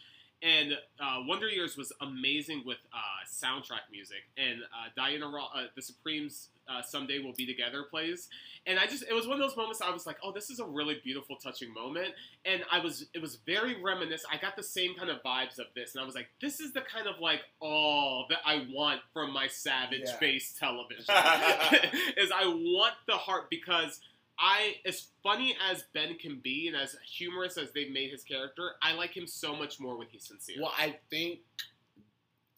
and 0.43 0.73
uh, 1.01 1.19
Wonder 1.27 1.49
Years 1.49 1.77
was 1.77 1.93
amazing 2.01 2.63
with 2.67 2.79
uh, 2.93 2.99
soundtrack 3.31 3.91
music, 3.91 4.25
and 4.37 4.63
uh, 4.63 4.89
Diana 4.97 5.29
Ross, 5.29 5.51
uh, 5.55 5.65
the 5.77 5.83
Supremes, 5.83 6.49
uh, 6.69 6.83
"Someday 6.83 7.21
We'll 7.21 7.33
Be 7.33 7.47
Together" 7.47 7.85
plays, 7.89 8.29
and 8.67 8.79
I 8.79 8.87
just 8.87 9.05
it 9.09 9.15
was 9.15 9.27
one 9.27 9.41
of 9.41 9.49
those 9.49 9.57
moments 9.57 9.81
I 9.81 9.91
was 9.91 10.07
like, 10.07 10.17
oh, 10.23 10.33
this 10.33 10.51
is 10.51 10.59
a 10.59 10.65
really 10.65 11.01
beautiful, 11.03 11.37
touching 11.37 11.73
moment, 11.73 12.09
and 12.45 12.63
I 12.71 12.81
was 12.81 13.07
it 13.15 13.23
was 13.23 13.37
very 13.47 13.81
reminiscent. 13.81 14.33
I 14.33 14.39
got 14.39 14.57
the 14.57 14.63
same 14.63 14.95
kind 14.95 15.11
of 15.11 15.23
vibes 15.23 15.59
of 15.59 15.67
this, 15.75 15.95
and 15.95 16.03
I 16.03 16.07
was 16.07 16.15
like, 16.15 16.29
this 16.41 16.61
is 16.61 16.73
the 16.73 16.83
kind 16.83 17.07
of 17.07 17.21
like 17.21 17.41
oh 17.63 18.25
that 18.29 18.39
I 18.45 18.67
want 18.73 19.01
from 19.13 19.33
my 19.33 19.47
savage-based 19.47 20.59
television, 20.59 21.05
is 22.17 22.31
I 22.35 22.47
want 22.47 22.95
the 23.07 23.15
heart 23.15 23.49
because. 23.51 24.01
I, 24.39 24.77
as 24.87 25.09
funny 25.23 25.57
as 25.71 25.85
Ben 25.95 26.17
can 26.19 26.41
be, 26.43 26.69
and 26.69 26.77
as 26.77 26.97
humorous 27.07 27.57
as 27.59 27.71
they've 27.73 27.93
made 27.93 28.11
his 28.11 28.25
character, 28.25 28.73
I 28.83 28.93
like 28.95 29.17
him 29.17 29.27
so 29.27 29.55
much 29.55 29.79
more 29.79 29.97
when 29.97 30.09
he's 30.11 30.27
sincere, 30.27 30.57
Well, 30.61 30.73
I 30.77 30.97
think, 31.11 31.41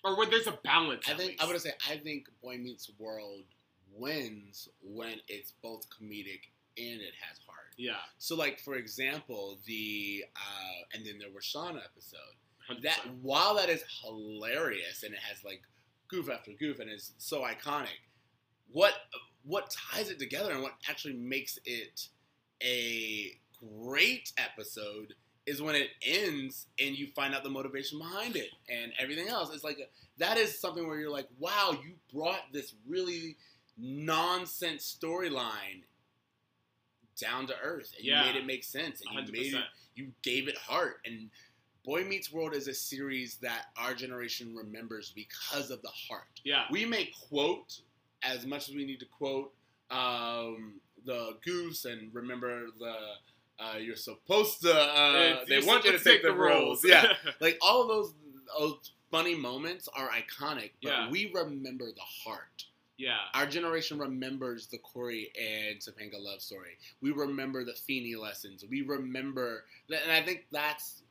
or 0.03 0.17
when 0.19 0.31
there's 0.31 0.47
a 0.47 0.59
balance. 0.65 1.09
I 1.09 1.15
think. 1.15 1.37
I'm 1.41 1.49
to 1.51 1.59
say, 1.61 1.73
I 1.91 1.97
think 1.97 2.27
Boy 2.43 2.57
Meets 2.59 2.91
World 2.99 3.45
wins 3.93 4.69
when 4.83 5.15
it's 5.29 5.53
both 5.63 5.87
comedic 5.91 6.41
and 6.77 7.01
it 7.01 7.13
has 7.21 7.39
heart. 7.47 7.75
yeah, 7.77 7.95
So, 8.19 8.35
like, 8.35 8.59
for 8.61 8.75
example, 8.75 9.59
the, 9.67 10.25
uh, 10.37 10.83
and 10.97 11.07
then 11.07 11.19
there 11.19 11.31
were 11.33 11.41
Shauna 11.41 11.81
episode. 11.85 12.19
100%. 12.71 12.83
that 12.83 13.01
while 13.21 13.55
that 13.57 13.69
is 13.69 13.85
hilarious 14.03 15.03
and 15.03 15.13
it 15.13 15.21
has 15.21 15.45
like 15.45 15.61
goof 16.09 16.31
after 16.31 16.51
goof 16.53 16.81
and 16.81 16.91
is 16.91 17.13
so 17.19 17.43
iconic, 17.43 18.01
what 18.73 18.95
what 19.45 19.71
ties 19.93 20.11
it 20.11 20.19
together 20.19 20.53
and 20.53 20.63
what 20.63 20.73
actually 20.89 21.15
makes 21.15 21.59
it 21.65 22.09
a 22.63 23.33
great 23.83 24.33
episode 24.39 25.15
is 25.47 25.61
when 25.61 25.75
it 25.75 25.89
ends 26.03 26.67
and 26.81 26.97
you 26.97 27.07
find 27.15 27.35
out 27.35 27.43
the 27.45 27.51
motivation 27.51 27.99
behind 27.99 28.35
it 28.37 28.49
and 28.71 28.93
everything 28.99 29.29
else. 29.29 29.51
It's 29.55 29.65
like 29.65 29.79
that 30.19 30.39
is 30.39 30.59
something 30.59 30.87
where 30.87 30.99
you're 30.99 31.11
like, 31.11 31.29
wow, 31.39 31.73
you 31.85 31.93
brought 32.13 32.51
this 32.53 32.75
really 32.89 33.37
nonsense 33.77 34.97
storyline 34.99 35.83
down 37.21 37.47
to 37.47 37.55
earth 37.63 37.93
and 37.97 38.05
Yeah. 38.07 38.21
you 38.27 38.33
made 38.33 38.39
it 38.41 38.47
make 38.47 38.65
sense 38.65 39.01
and 39.01 39.11
you 39.11 39.17
hundred 39.19 39.33
made 39.33 39.55
it 39.55 39.65
you 39.95 40.13
gave 40.23 40.49
it 40.49 40.57
heart 40.57 40.97
and 41.05 41.31
boy 41.85 42.03
meets 42.05 42.33
world 42.33 42.55
is 42.55 42.67
a 42.67 42.75
series 42.75 43.37
that 43.37 43.67
our 43.77 43.95
generation 43.95 44.55
remembers 44.57 45.13
because 45.15 45.71
of 45.71 45.81
the 45.83 45.91
heart 46.09 46.41
Yeah, 46.45 46.65
we 46.71 46.85
may 46.85 47.11
quote 47.29 47.81
as 48.27 48.47
much 48.47 48.69
as 48.69 48.75
we 48.75 48.85
need 48.85 49.01
to 49.01 49.07
quote 49.07 49.53
um, 49.91 50.75
the 51.05 51.37
goose 51.45 51.85
and 51.85 52.13
remember 52.15 52.67
the 52.79 52.95
uh, 53.63 53.77
you're 53.79 53.95
supposed 53.97 54.63
to 54.63 54.73
uh, 54.75 55.45
they 55.49 55.61
want 55.61 55.85
you 55.85 55.93
to 55.93 55.99
supposed 55.99 56.05
take 56.05 56.23
the 56.23 56.33
rules 56.33 56.85
yeah 56.85 57.13
like 57.41 57.59
all 57.63 57.83
of 57.83 57.89
those, 57.89 58.15
those 58.59 58.93
funny 59.11 59.35
moments 59.35 59.89
are 59.97 60.09
iconic 60.09 60.71
but 60.83 60.91
Yeah. 60.91 61.11
we 61.11 61.31
remember 61.33 61.87
the 61.87 62.01
heart 62.25 62.65
yeah. 62.97 63.17
our 63.35 63.47
generation 63.47 63.99
remembers 63.99 64.67
the 64.69 64.79
Cory 64.79 65.33
and 65.39 65.79
Topanga 65.81 66.21
love 66.23 66.41
story. 66.41 66.79
We 67.01 67.11
remember 67.11 67.65
the 67.65 67.73
Feeny 67.75 68.15
lessons. 68.15 68.65
We 68.71 68.83
remember, 68.83 69.65
and 69.89 70.13
I 70.13 70.23
think 70.23 70.47
that's 70.53 71.03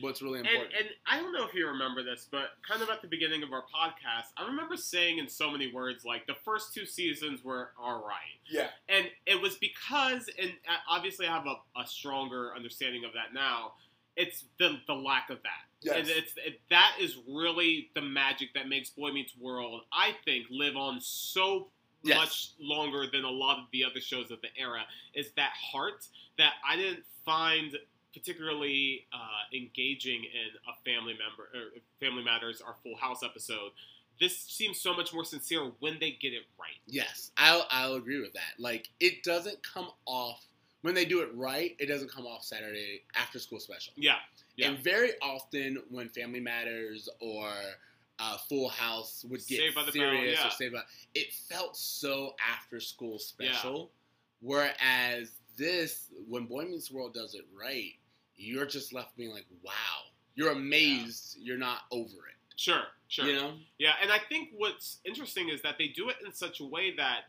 what's 0.00 0.22
really 0.22 0.40
important. 0.40 0.70
and 0.78 0.88
I 1.06 1.18
don't 1.18 1.32
know 1.32 1.44
if 1.46 1.54
you 1.54 1.66
remember 1.66 2.02
this, 2.02 2.26
but 2.30 2.50
kind 2.68 2.82
of 2.82 2.88
at 2.90 3.02
the 3.02 3.08
beginning 3.08 3.42
of 3.42 3.52
our 3.52 3.62
podcast, 3.62 4.26
I 4.36 4.46
remember 4.46 4.76
saying 4.76 5.18
in 5.18 5.28
so 5.28 5.50
many 5.50 5.72
words 5.72 6.04
like 6.04 6.26
the 6.26 6.34
first 6.44 6.72
two 6.74 6.86
seasons 6.86 7.44
were 7.44 7.70
all 7.80 8.04
right, 8.06 8.38
yeah, 8.50 8.68
and 8.88 9.06
it 9.26 9.40
was 9.40 9.56
because, 9.56 10.28
and 10.40 10.52
obviously 10.88 11.26
I 11.26 11.32
have 11.34 11.46
a, 11.46 11.80
a 11.80 11.86
stronger 11.86 12.52
understanding 12.56 13.04
of 13.04 13.12
that 13.14 13.34
now. 13.34 13.72
it's 14.16 14.44
the 14.58 14.78
the 14.86 14.94
lack 14.94 15.30
of 15.30 15.42
that. 15.42 15.62
Yes. 15.80 15.96
And 15.96 16.08
it's 16.08 16.34
it, 16.36 16.60
that 16.70 16.96
is 17.00 17.16
really 17.28 17.90
the 17.94 18.02
magic 18.02 18.54
that 18.54 18.68
makes 18.68 18.90
Boy 18.90 19.10
Meets 19.10 19.32
World, 19.40 19.82
I 19.92 20.14
think, 20.24 20.46
live 20.50 20.76
on 20.76 21.00
so 21.00 21.68
Yes. 22.04 22.16
much 22.16 22.50
longer 22.60 23.04
than 23.12 23.22
a 23.22 23.30
lot 23.30 23.58
of 23.58 23.66
the 23.72 23.84
other 23.84 24.00
shows 24.00 24.32
of 24.32 24.40
the 24.40 24.48
era. 24.60 24.82
Is 25.14 25.30
that 25.36 25.52
heart 25.54 26.04
that 26.36 26.54
I 26.68 26.74
didn't 26.74 27.04
find 27.24 27.76
particularly 28.12 29.06
uh, 29.12 29.56
engaging 29.56 30.24
in 30.24 30.50
a 30.68 30.74
Family 30.84 31.14
Member 31.14 31.48
or 31.54 31.80
Family 32.00 32.22
Matters 32.22 32.62
or 32.64 32.76
Full 32.82 32.96
House 32.96 33.22
episode. 33.22 33.70
This 34.20 34.38
seems 34.38 34.78
so 34.78 34.94
much 34.94 35.12
more 35.12 35.24
sincere 35.24 35.72
when 35.80 35.98
they 35.98 36.12
get 36.12 36.32
it 36.32 36.44
right. 36.58 36.78
Yes, 36.86 37.30
I'll 37.36 37.66
I'll 37.70 37.94
agree 37.94 38.20
with 38.20 38.32
that. 38.34 38.52
Like 38.58 38.88
it 39.00 39.22
doesn't 39.22 39.62
come 39.62 39.88
off 40.06 40.46
when 40.82 40.94
they 40.94 41.04
do 41.04 41.20
it 41.20 41.30
right. 41.34 41.74
It 41.78 41.86
doesn't 41.86 42.10
come 42.10 42.26
off 42.26 42.44
Saturday 42.44 43.02
after 43.16 43.38
school 43.38 43.58
special. 43.58 43.94
Yeah, 43.96 44.16
yeah. 44.56 44.68
And 44.68 44.78
very 44.78 45.12
often 45.22 45.82
when 45.90 46.08
Family 46.08 46.40
Matters 46.40 47.08
or 47.20 47.50
uh, 48.18 48.36
Full 48.48 48.68
House 48.68 49.24
would 49.28 49.44
get 49.46 49.58
Saved 49.58 49.74
by 49.74 49.82
the 49.82 49.92
Bell, 49.92 50.10
serious 50.10 50.38
yeah. 50.40 50.46
or 50.46 50.50
Saved 50.50 50.74
by, 50.74 50.82
it 51.14 51.32
felt 51.32 51.76
so 51.76 52.34
after 52.52 52.78
school 52.78 53.18
special. 53.18 53.90
Whereas 54.40 55.30
this, 55.56 56.08
when 56.28 56.46
Boy 56.46 56.64
Meets 56.64 56.90
World 56.90 57.14
does 57.14 57.34
it 57.34 57.46
right, 57.58 57.92
you're 58.42 58.66
just 58.66 58.92
left 58.92 59.16
being 59.16 59.32
like, 59.32 59.46
wow. 59.62 59.72
You're 60.34 60.52
amazed. 60.52 61.36
You're 61.40 61.58
not 61.58 61.80
over 61.90 62.04
it. 62.04 62.36
Sure, 62.56 62.82
sure. 63.08 63.26
You 63.26 63.34
know? 63.34 63.52
Yeah, 63.78 63.92
and 64.00 64.10
I 64.10 64.18
think 64.28 64.50
what's 64.56 64.98
interesting 65.04 65.48
is 65.48 65.60
that 65.62 65.76
they 65.78 65.88
do 65.88 66.08
it 66.08 66.16
in 66.24 66.32
such 66.32 66.60
a 66.60 66.64
way 66.64 66.94
that 66.96 67.24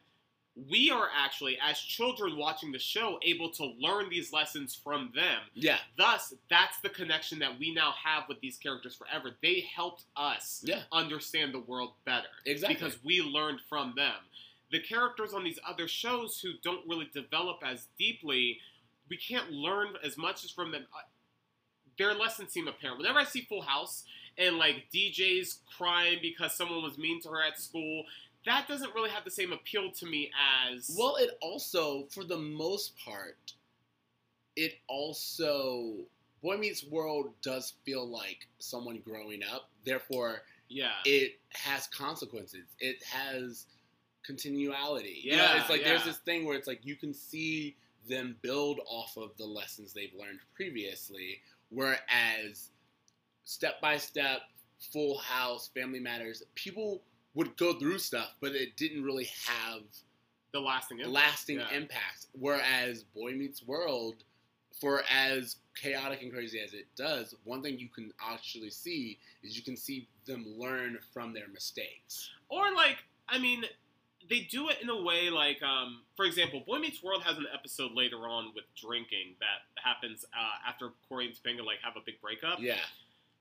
we 0.70 0.91
are 0.91 1.09
actually, 1.18 1.57
as 1.68 1.80
children 1.80 2.38
watching 2.38 2.72
the 2.72 2.80
show, 2.80 3.18
able 3.24 3.49
to 3.49 3.74
learn 3.80 4.09
these 4.09 4.32
lessons 4.32 4.76
from 4.76 5.11
them. 5.16 5.39
Yeah. 5.55 5.78
Thus, 5.97 6.34
that's 6.49 6.80
the 6.82 6.89
connection 6.89 7.39
that 7.39 7.57
we 7.59 7.74
now 7.74 7.93
have 8.03 8.24
with 8.30 8.39
these 8.39 8.57
characters 8.57 8.95
forever. 8.95 9.32
They 9.41 9.61
helped 9.61 10.03
us 10.16 10.61
Yeah. 10.64 10.84
understand 10.91 11.53
the 11.53 11.59
world 11.59 11.93
better. 12.05 12.28
Exactly. 12.45 12.76
Because 12.76 13.03
we 13.03 13.22
learned 13.22 13.61
from 13.68 13.93
them. 13.95 14.16
The 14.72 14.80
characters 14.80 15.34
on 15.34 15.43
these 15.43 15.59
other 15.68 15.88
shows 15.88 16.39
who 16.39 16.53
don't 16.64 16.88
really 16.88 17.09
develop 17.14 17.57
as 17.64 17.88
deeply, 17.97 18.59
we 19.14 19.18
can't 19.18 19.51
learn 19.51 19.89
as 20.03 20.18
much 20.18 20.43
as 20.43 20.49
from 20.49 20.72
them. 20.72 20.88
Their 21.99 22.16
lessons 22.16 22.51
seem 22.51 22.68
apparent. 22.68 22.97
Whenever 22.97 23.20
I 23.20 23.26
see 23.26 23.41
Full 23.41 23.61
House 23.61 24.05
and 24.39 24.57
like 24.57 24.86
DJ's 24.91 25.59
crying 25.78 26.18
because 26.20 26.55
someone 26.55 26.82
was 26.82 26.97
mean 26.97 27.22
to 27.22 27.30
her 27.30 27.43
at 27.43 27.59
school, 27.59 28.05
that 28.47 28.68
doesn't 28.68 28.95
really 28.95 29.11
have 29.11 29.24
the 29.24 29.30
same 29.30 29.53
appeal 29.53 29.91
to 29.91 30.07
me 30.07 30.32
as 30.68 30.95
Well, 30.97 31.18
it 31.18 31.38
also, 31.43 32.07
for 32.09 32.24
the 32.24 32.39
most 32.39 32.93
part, 32.97 33.38
it 34.55 34.80
also 34.88 35.93
Boy 36.41 36.57
Meets 36.57 36.84
World 36.84 37.28
does 37.43 37.76
feel 37.86 38.07
like 38.07 38.47
someone 38.57 38.99
growing 39.05 39.41
up. 39.43 39.70
Therefore, 39.86 40.41
yeah, 40.70 40.93
it 41.05 41.34
has 41.51 41.86
consequences. 41.86 42.66
It 42.80 43.03
has 43.03 43.68
continuality. 44.26 45.22
you 45.24 45.38
know, 45.38 45.43
Yeah, 45.43 45.61
it's 45.61 45.70
like 45.70 45.84
there's 45.84 46.03
this 46.03 46.18
thing 46.18 46.45
where 46.45 46.57
it's 46.57 46.68
like 46.68 46.80
you 46.84 46.95
can 46.95 47.14
see 47.14 47.76
them 48.08 48.36
build 48.41 48.80
off 48.88 49.18
of 49.18 49.36
the 49.38 49.45
lessons 49.45 49.93
they've 49.93 50.14
learned 50.18 50.39
previously, 50.56 51.41
whereas 51.70 52.70
step 53.45 53.82
by 53.82 53.97
step, 53.97 54.41
Full 54.91 55.18
House, 55.18 55.70
Family 55.74 55.99
Matters, 55.99 56.43
people 56.56 57.04
would 57.36 57.56
go 57.58 57.74
through 57.74 57.99
stuff, 57.99 58.36
but 58.41 58.54
it 58.54 58.76
didn't 58.78 59.04
really 59.04 59.30
have 59.47 59.82
the 60.51 60.60
lasting 60.60 60.99
impact. 60.99 61.14
lasting 61.14 61.60
yeah. 61.60 61.76
impact. 61.78 62.28
Whereas 62.34 63.04
Boy 63.04 63.32
Meets 63.32 63.66
World, 63.66 64.24
for 64.80 65.04
as 65.12 65.58
chaotic 65.76 66.22
and 66.22 66.32
crazy 66.32 66.60
as 66.60 66.74
it 66.74 66.86
does, 66.95 67.36
one 67.43 67.62
thing 67.62 67.80
you 67.80 67.89
can 67.89 68.12
actually 68.22 68.70
see 68.70 69.18
is 69.41 69.58
you 69.58 69.64
can 69.64 69.78
see 69.78 70.08
them 70.26 70.45
learn 70.58 70.99
from 71.14 71.34
their 71.34 71.47
mistakes. 71.47 72.30
Or 72.49 72.74
like, 72.74 72.97
I 73.28 73.39
mean, 73.39 73.64
they 74.30 74.41
do 74.41 74.69
it 74.69 74.78
in 74.82 74.89
a 74.89 75.01
way 75.01 75.30
like, 75.30 75.61
um, 75.63 76.01
for 76.15 76.26
example, 76.26 76.63
Boy 76.65 76.80
Meets 76.80 77.03
World 77.03 77.24
has 77.24 77.38
an 77.38 77.45
episode 77.53 77.91
later 77.93 78.17
on 78.28 78.51
with 78.55 78.65
drinking 78.80 79.36
that 79.39 79.82
happens 79.84 80.26
uh, 80.34 80.67
after 80.69 80.89
Cory 81.09 81.26
and 81.28 81.36
Topanga 81.36 81.65
like 81.65 81.78
have 81.84 81.95
a 81.97 82.01
big 82.05 82.19
breakup. 82.21 82.59
Yeah, 82.59 82.78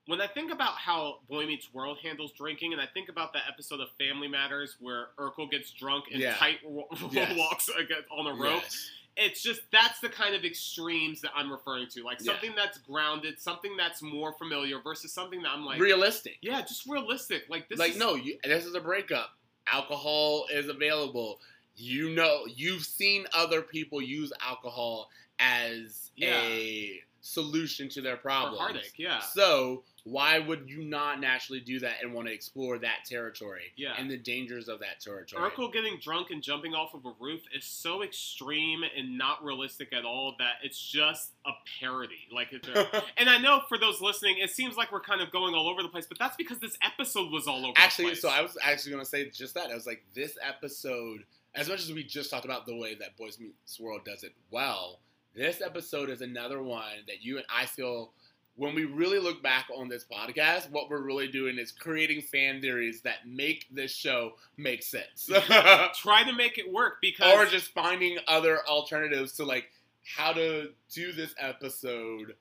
When 0.06 0.20
I 0.20 0.26
think 0.26 0.52
about 0.52 0.74
how 0.74 1.20
Boy 1.28 1.46
Meets 1.46 1.72
World 1.72 1.98
handles 2.02 2.32
drinking, 2.32 2.72
and 2.72 2.80
I 2.82 2.86
think 2.86 3.08
about 3.08 3.32
that 3.34 3.42
episode 3.52 3.80
of 3.80 3.88
Family 3.98 4.28
Matters 4.28 4.76
where 4.80 5.08
Urkel 5.18 5.50
gets 5.50 5.70
drunk 5.72 6.06
and 6.12 6.20
Yeah. 6.20 6.34
tight 6.36 6.58
Yes. 7.12 7.36
walks 7.38 7.70
on 8.10 8.26
a 8.26 8.34
rope, 8.34 8.62
Yes. 8.62 8.90
it's 9.16 9.42
just 9.42 9.60
that's 9.70 10.00
the 10.00 10.08
kind 10.08 10.34
of 10.34 10.44
extremes 10.44 11.20
that 11.20 11.30
I'm 11.36 11.50
referring 11.52 11.86
to. 11.90 12.02
Like 12.02 12.18
Yeah. 12.20 12.32
something 12.32 12.54
that's 12.56 12.78
grounded, 12.78 13.38
something 13.40 13.76
that's 13.76 14.02
more 14.02 14.32
familiar 14.32 14.80
versus 14.80 15.12
something 15.12 15.42
that 15.42 15.50
I'm 15.50 15.64
like, 15.64 15.80
realistic. 15.80 16.38
yeah, 16.40 16.60
just 16.62 16.86
realistic. 16.86 17.44
Like 17.48 17.68
this, 17.68 17.78
like 17.78 17.92
is, 17.92 17.96
no, 17.98 18.14
you, 18.16 18.38
this 18.42 18.64
is 18.64 18.74
a 18.74 18.80
breakup. 18.80 19.30
Alcohol 19.70 20.46
is 20.52 20.68
available. 20.68 21.40
You 21.76 22.10
know, 22.10 22.44
you've 22.46 22.84
seen 22.84 23.26
other 23.34 23.62
people 23.62 24.00
use 24.02 24.32
alcohol 24.40 25.10
as 25.38 26.10
Yeah. 26.16 26.40
a 26.42 27.02
solution 27.20 27.88
to 27.90 28.00
their 28.00 28.16
for 28.16 28.22
problems. 28.22 28.58
heartache. 28.60 28.92
Yeah, 28.96 29.20
So 29.20 29.84
why 30.04 30.38
would 30.40 30.68
you 30.68 30.82
not 30.84 31.20
naturally 31.20 31.60
do 31.60 31.78
that 31.78 31.94
and 32.02 32.12
want 32.12 32.26
to 32.26 32.34
explore 32.34 32.76
that 32.78 33.04
territory 33.08 33.72
Yeah. 33.76 33.94
and 33.96 34.10
the 34.10 34.16
dangers 34.16 34.66
of 34.68 34.80
that 34.80 35.00
territory? 35.00 35.48
Urkel 35.48 35.72
getting 35.72 35.98
drunk 36.00 36.30
and 36.30 36.42
jumping 36.42 36.74
off 36.74 36.92
of 36.94 37.04
a 37.06 37.12
roof 37.20 37.42
is 37.54 37.64
so 37.64 38.02
extreme 38.02 38.80
and 38.96 39.16
not 39.16 39.44
realistic 39.44 39.92
at 39.92 40.04
all 40.04 40.34
that 40.40 40.54
it's 40.64 40.80
just 40.80 41.30
a 41.46 41.50
parody. 41.78 42.26
Like, 42.34 42.52
and 43.16 43.30
I 43.30 43.38
know 43.38 43.60
for 43.68 43.78
those 43.78 44.00
listening, 44.00 44.38
it 44.38 44.50
seems 44.50 44.76
like 44.76 44.90
we're 44.90 45.00
kind 45.00 45.20
of 45.20 45.30
going 45.30 45.54
all 45.54 45.68
over 45.68 45.82
the 45.82 45.88
place, 45.88 46.06
but 46.06 46.18
that's 46.18 46.34
because 46.36 46.58
this 46.58 46.76
episode 46.82 47.30
was 47.30 47.46
all 47.46 47.64
over. 47.64 47.74
actually, 47.76 48.06
the 48.06 48.10
place. 48.10 48.22
so 48.22 48.28
I 48.28 48.42
was 48.42 48.58
actually 48.62 48.92
going 48.92 49.04
to 49.04 49.08
say 49.08 49.30
just 49.30 49.54
that. 49.54 49.70
I 49.70 49.74
was 49.74 49.86
like, 49.86 50.02
this 50.14 50.36
episode, 50.42 51.24
as 51.54 51.68
much 51.68 51.80
as 51.80 51.92
we 51.92 52.02
just 52.02 52.28
talked 52.28 52.44
about 52.44 52.66
the 52.66 52.76
way 52.76 52.96
that 52.96 53.16
Boys 53.16 53.38
Meets 53.38 53.78
World 53.78 54.00
does 54.04 54.24
it 54.24 54.32
well, 54.50 54.98
this 55.34 55.62
episode 55.62 56.10
is 56.10 56.20
another 56.22 56.60
one 56.60 56.82
that 57.06 57.22
you 57.22 57.36
and 57.36 57.46
I 57.54 57.66
feel. 57.66 58.10
When 58.56 58.74
we 58.74 58.84
really 58.84 59.18
look 59.18 59.42
back 59.42 59.66
on 59.74 59.88
this 59.88 60.04
podcast, 60.04 60.70
what 60.70 60.90
we're 60.90 61.02
really 61.02 61.28
doing 61.28 61.58
is 61.58 61.72
creating 61.72 62.20
fan 62.22 62.60
theories 62.60 63.00
that 63.02 63.26
make 63.26 63.66
this 63.70 63.92
show 63.92 64.32
make 64.56 64.82
sense. 64.82 65.30
try 65.94 66.22
to 66.24 66.32
make 66.32 66.58
it 66.58 66.70
work 66.70 66.98
because 67.00 67.32
or 67.32 67.46
just 67.46 67.72
finding 67.72 68.18
other 68.28 68.60
alternatives 68.68 69.32
to 69.34 69.44
like 69.44 69.70
how 70.04 70.32
to 70.32 70.70
do 70.92 71.12
this 71.12 71.34
episode 71.38 72.34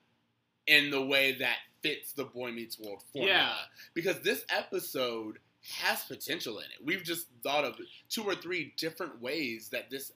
in 0.66 0.90
the 0.90 1.04
way 1.04 1.32
that 1.32 1.56
fits 1.82 2.12
the 2.12 2.24
Boy 2.24 2.50
Meets 2.52 2.78
World 2.78 3.02
formula. 3.12 3.36
Yeah. 3.36 3.54
Because 3.94 4.20
this 4.20 4.44
episode 4.48 5.38
has 5.80 6.04
potential 6.04 6.58
in 6.58 6.64
it. 6.64 6.84
We've 6.84 7.02
just 7.02 7.26
thought 7.42 7.64
of 7.64 7.76
two 8.08 8.22
or 8.24 8.34
three 8.34 8.74
different 8.76 9.20
ways 9.20 9.68
that 9.70 9.90
this 9.90 10.12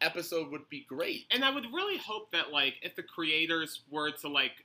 episode 0.00 0.50
would 0.50 0.68
be 0.68 0.84
great. 0.88 1.26
And 1.30 1.44
I 1.44 1.50
would 1.50 1.66
really 1.72 1.98
hope 1.98 2.32
that, 2.32 2.50
like, 2.50 2.74
if 2.82 2.96
the 2.96 3.02
creators 3.02 3.82
were 3.90 4.10
to, 4.10 4.28
like, 4.28 4.64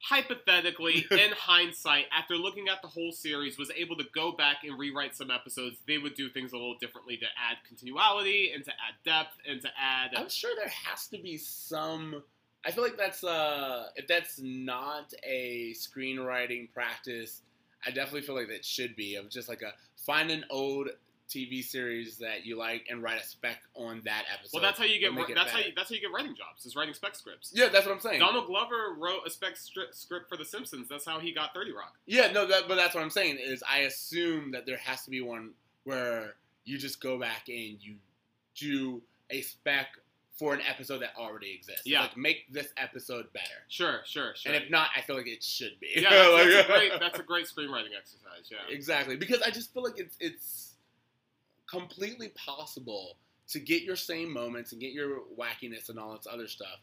hypothetically, 0.00 1.06
in 1.10 1.30
hindsight, 1.36 2.06
after 2.16 2.34
looking 2.36 2.68
at 2.68 2.82
the 2.82 2.88
whole 2.88 3.12
series, 3.12 3.58
was 3.58 3.70
able 3.76 3.96
to 3.96 4.04
go 4.14 4.32
back 4.32 4.58
and 4.64 4.78
rewrite 4.78 5.14
some 5.14 5.30
episodes, 5.30 5.76
they 5.86 5.98
would 5.98 6.14
do 6.14 6.28
things 6.28 6.52
a 6.52 6.56
little 6.56 6.76
differently 6.80 7.16
to 7.18 7.26
add 7.26 7.58
continuality 7.66 8.52
and 8.54 8.64
to 8.64 8.70
add 8.70 8.94
depth 9.04 9.36
and 9.48 9.60
to 9.62 9.68
add. 9.78 10.10
I'm 10.16 10.28
sure 10.28 10.50
there 10.56 10.72
has 10.86 11.06
to 11.08 11.18
be 11.18 11.36
some. 11.36 12.22
I 12.64 12.70
feel 12.72 12.84
like 12.84 12.98
that's 12.98 13.24
uh 13.24 13.86
if 13.96 14.06
that's 14.06 14.38
not 14.42 15.14
a 15.24 15.72
screenwriting 15.74 16.70
practice, 16.72 17.42
I 17.86 17.90
definitely 17.90 18.22
feel 18.22 18.34
like 18.34 18.48
that 18.48 18.64
should 18.64 18.96
be 18.96 19.16
of 19.16 19.30
just 19.30 19.48
like 19.48 19.62
a 19.62 19.72
find 19.96 20.30
an 20.30 20.44
old 20.50 20.88
TV 21.30 21.62
series 21.62 22.18
that 22.18 22.44
you 22.44 22.58
like 22.58 22.86
and 22.90 23.02
write 23.02 23.20
a 23.20 23.24
spec 23.24 23.58
on 23.74 24.02
that 24.04 24.24
episode. 24.32 24.50
well, 24.54 24.62
that's 24.62 24.78
how 24.78 24.84
you 24.84 24.98
get. 24.98 25.10
to 25.10 25.14
make 25.14 25.30
it 25.30 25.34
That's 25.36 25.50
how 25.52 25.58
you, 25.60 25.72
that's 25.76 25.88
how 25.88 25.94
you 25.94 26.00
get 26.00 26.12
writing 26.12 26.34
jobs. 26.36 26.66
Is 26.66 26.74
writing 26.76 26.92
spec 26.94 27.14
scripts. 27.14 27.52
Yeah, 27.54 27.68
that's 27.68 27.86
what 27.86 27.94
I'm 27.94 28.00
saying. 28.00 28.18
Donald 28.20 28.46
Glover 28.46 28.94
wrote 28.98 29.20
a 29.26 29.30
spec 29.30 29.54
stri- 29.54 29.92
script 29.94 30.28
for 30.28 30.36
The 30.36 30.44
Simpsons. 30.44 30.88
That's 30.88 31.06
how 31.06 31.18
he 31.20 31.32
got 31.32 31.54
Thirty 31.54 31.72
Rock. 31.72 31.94
Yeah, 32.06 32.32
no, 32.32 32.46
that, 32.46 32.64
but 32.68 32.74
that's 32.74 32.94
what 32.94 33.02
I'm 33.04 33.10
saying 33.10 33.38
is 33.40 33.62
I 33.68 33.80
assume 33.80 34.50
that 34.52 34.66
there 34.66 34.78
has 34.78 35.04
to 35.04 35.10
be 35.10 35.20
one 35.20 35.50
where 35.84 36.34
you 36.64 36.76
just 36.78 37.00
go 37.00 37.18
back 37.18 37.44
and 37.48 37.78
you 37.80 37.94
do 38.56 39.00
a 39.30 39.40
spec 39.42 39.86
for 40.36 40.54
an 40.54 40.60
episode 40.68 41.00
that 41.02 41.10
already 41.18 41.52
exists. 41.52 41.82
Yeah. 41.84 42.00
like 42.02 42.16
make 42.16 42.50
this 42.50 42.68
episode 42.78 43.30
better. 43.34 43.44
Sure, 43.68 44.00
sure, 44.06 44.32
sure. 44.34 44.52
And 44.52 44.62
if 44.62 44.70
not, 44.70 44.88
I 44.96 45.02
feel 45.02 45.16
like 45.16 45.26
it 45.28 45.42
should 45.44 45.78
be. 45.80 45.88
yeah, 45.96 46.08
that's, 46.10 46.32
Like- 46.32 46.48
that's 46.48 46.68
a 46.68 46.72
great. 46.72 46.92
That's 47.00 47.18
a 47.18 47.22
great 47.22 47.44
screenwriting 47.46 47.94
exercise. 47.98 48.50
Yeah. 48.50 48.56
exactly 48.74 49.16
because 49.16 49.42
I 49.42 49.50
just 49.50 49.72
feel 49.74 49.82
like 49.82 49.98
it's 49.98 50.16
it's 50.18 50.69
completely 51.70 52.28
possible 52.30 53.16
to 53.48 53.60
get 53.60 53.82
your 53.82 53.96
same 53.96 54.32
moments 54.32 54.72
and 54.72 54.80
get 54.80 54.92
your 54.92 55.20
wackiness 55.38 55.88
and 55.88 55.98
all 55.98 56.16
this 56.16 56.26
other 56.30 56.48
stuff, 56.48 56.80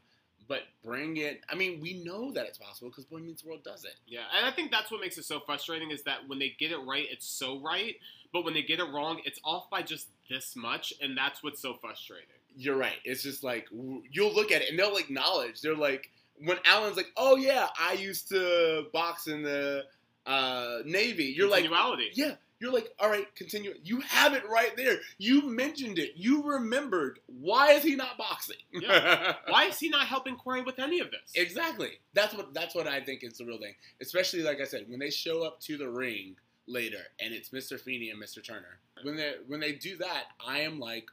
but 0.47 0.61
bring 0.83 1.17
it. 1.17 1.41
I 1.49 1.55
mean, 1.55 1.79
we 1.81 2.03
know 2.03 2.31
that 2.33 2.45
it's 2.45 2.57
possible 2.57 2.89
because 2.89 3.05
Boy 3.05 3.19
Meets 3.19 3.43
World 3.43 3.63
does 3.63 3.85
it. 3.85 3.95
Yeah, 4.05 4.23
and 4.35 4.45
I 4.45 4.51
think 4.51 4.71
that's 4.71 4.91
what 4.91 5.01
makes 5.01 5.17
it 5.17 5.25
so 5.25 5.39
frustrating 5.39 5.91
is 5.91 6.03
that 6.03 6.27
when 6.27 6.39
they 6.39 6.55
get 6.59 6.71
it 6.71 6.79
right, 6.85 7.05
it's 7.09 7.27
so 7.27 7.59
right, 7.59 7.95
but 8.33 8.43
when 8.43 8.53
they 8.53 8.61
get 8.61 8.79
it 8.79 8.91
wrong, 8.91 9.21
it's 9.23 9.39
off 9.43 9.69
by 9.69 9.81
just 9.81 10.07
this 10.29 10.55
much, 10.55 10.93
and 11.01 11.17
that's 11.17 11.41
what's 11.41 11.61
so 11.61 11.73
frustrating. 11.75 12.27
You're 12.57 12.75
right. 12.75 12.97
It's 13.05 13.23
just 13.23 13.43
like 13.43 13.67
you'll 13.71 14.33
look 14.33 14.51
at 14.51 14.61
it 14.61 14.69
and 14.69 14.79
they'll 14.79 14.97
acknowledge. 14.97 15.61
They're 15.61 15.75
like, 15.75 16.09
when 16.43 16.57
Alan's 16.65 16.97
like, 16.97 17.11
"Oh 17.15 17.35
yeah, 17.35 17.67
I 17.79 17.93
used 17.93 18.29
to 18.29 18.87
box 18.91 19.27
in 19.27 19.43
the 19.43 19.83
uh, 20.25 20.79
Navy," 20.85 21.25
you're 21.25 21.49
like. 21.49 21.65
"Yeah." 22.13 22.35
You're 22.59 22.73
like, 22.73 22.89
all 22.99 23.09
right, 23.09 23.33
continue. 23.35 23.73
You 23.83 24.01
have 24.01 24.33
it 24.33 24.43
right 24.49 24.75
there. 24.75 24.97
You 25.17 25.47
mentioned 25.47 25.99
it. 25.99 26.11
You 26.15 26.43
remembered. 26.43 27.19
Why 27.27 27.73
is 27.73 27.83
he 27.83 27.95
not 27.95 28.17
boxing? 28.17 28.57
Yeah. 28.71 29.33
Why 29.47 29.65
is 29.65 29.79
he 29.79 29.89
not 29.89 30.07
helping 30.07 30.35
Cory 30.35 30.61
with 30.61 30.79
any 30.79 30.99
of 30.99 31.11
this? 31.11 31.33
Exactly. 31.35 31.91
That's 32.13 32.33
what 32.33 32.53
that's 32.53 32.73
what 32.73 32.87
I 32.87 32.99
think 32.99 33.23
is 33.23 33.37
the 33.37 33.45
real 33.45 33.59
thing. 33.59 33.75
Especially 34.01 34.41
like 34.41 34.59
I 34.59 34.65
said, 34.65 34.85
when 34.87 34.99
they 34.99 35.11
show 35.11 35.43
up 35.43 35.59
to 35.61 35.77
the 35.77 35.89
ring 35.89 36.35
later 36.67 36.99
and 37.19 37.33
it's 37.33 37.49
Mr. 37.49 37.79
Feeny 37.79 38.09
and 38.09 38.21
Mr. 38.21 38.43
Turner. 38.43 38.79
When 39.03 39.15
they 39.15 39.33
when 39.47 39.59
they 39.59 39.73
do 39.73 39.97
that, 39.97 40.25
I 40.45 40.59
am 40.59 40.79
like, 40.79 41.05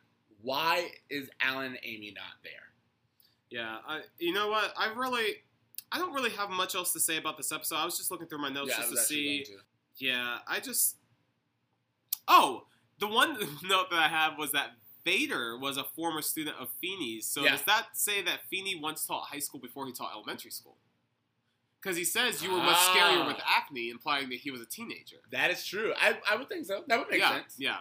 why 0.43 0.91
is 1.11 1.29
Alan 1.41 1.67
and 1.67 1.79
Amy 1.85 2.13
not 2.15 2.43
there? 2.43 2.53
Yeah, 3.51 3.77
I, 3.87 4.01
you 4.19 4.33
know 4.33 4.49
what? 4.49 4.73
I 4.77 4.93
really, 4.95 5.37
I 5.93 5.99
don't 5.99 6.13
really 6.13 6.31
have 6.31 6.51
much 6.51 6.75
else 6.75 6.93
to 6.95 7.01
say 7.01 7.19
about 7.19 7.37
this 7.37 7.53
episode. 7.53 7.77
I 7.77 7.85
was 7.85 7.97
just 7.97 8.11
looking 8.11 8.27
through 8.27 8.41
my 8.41 8.49
notes 8.49 8.71
yeah, 8.71 8.79
just 8.79 8.91
to 8.91 8.97
see. 8.97 9.45
to. 9.45 9.53
Yeah, 9.97 10.39
I 10.49 10.61
just. 10.61 10.97
Oh, 12.29 12.67
the 12.99 13.07
one 13.09 13.35
note 13.65 13.91
that 13.91 13.99
I 13.99 14.09
have 14.09 14.39
was 14.39 14.53
that 14.53 14.71
Vader 15.05 15.59
was 15.59 15.77
a 15.77 15.85
former 15.85 16.23
student 16.23 16.57
of 16.59 16.69
Feeny's. 16.81 17.27
So 17.27 17.43
Yeah. 17.45 17.53
does 17.53 17.63
that 17.63 17.89
say 17.95 18.23
that 18.23 18.41
Feeny 18.49 18.81
once 18.81 19.07
taught 19.07 19.27
high 19.27 19.39
school 19.39 19.61
before 19.61 19.87
he 19.87 19.93
taught 19.93 20.13
elementary 20.15 20.51
school? 20.51 20.77
Because 21.81 21.97
he 21.99 22.05
says 22.05 22.43
you 22.43 22.51
were 22.51 22.57
much 22.59 22.77
scarier 22.77 23.21
Ah. 23.23 23.27
with 23.27 23.37
acne, 23.47 23.91
implying 23.91 24.31
that 24.31 24.37
he 24.39 24.51
was 24.51 24.63
a 24.63 24.67
teenager. 24.67 25.19
That 25.31 25.51
is 25.51 25.67
true. 25.67 25.93
I, 26.01 26.17
I 26.31 26.37
would 26.37 26.49
think 26.49 26.65
so. 26.65 26.83
That 26.89 26.99
would 26.99 27.11
make 27.11 27.21
yeah, 27.21 27.31
sense. 27.33 27.57
yeah. 27.59 27.77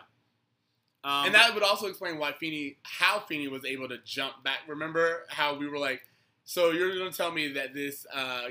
Um, 1.05 1.25
and 1.27 1.35
that 1.35 1.53
would 1.53 1.63
also 1.63 1.87
explain 1.87 2.17
why 2.17 2.33
Feeny, 2.33 2.77
how 2.83 3.19
Feeny 3.21 3.47
was 3.47 3.63
able 3.65 3.87
to 3.89 3.97
jump 4.05 4.43
back. 4.43 4.59
Remember 4.67 5.23
how 5.29 5.55
we 5.55 5.67
were 5.69 5.77
like, 5.77 6.01
so 6.45 6.71
you're 6.71 6.93
going 6.97 7.09
to 7.11 7.15
tell 7.15 7.31
me 7.31 7.53
that 7.53 7.73
this 7.73 8.05
uh, 8.13 8.47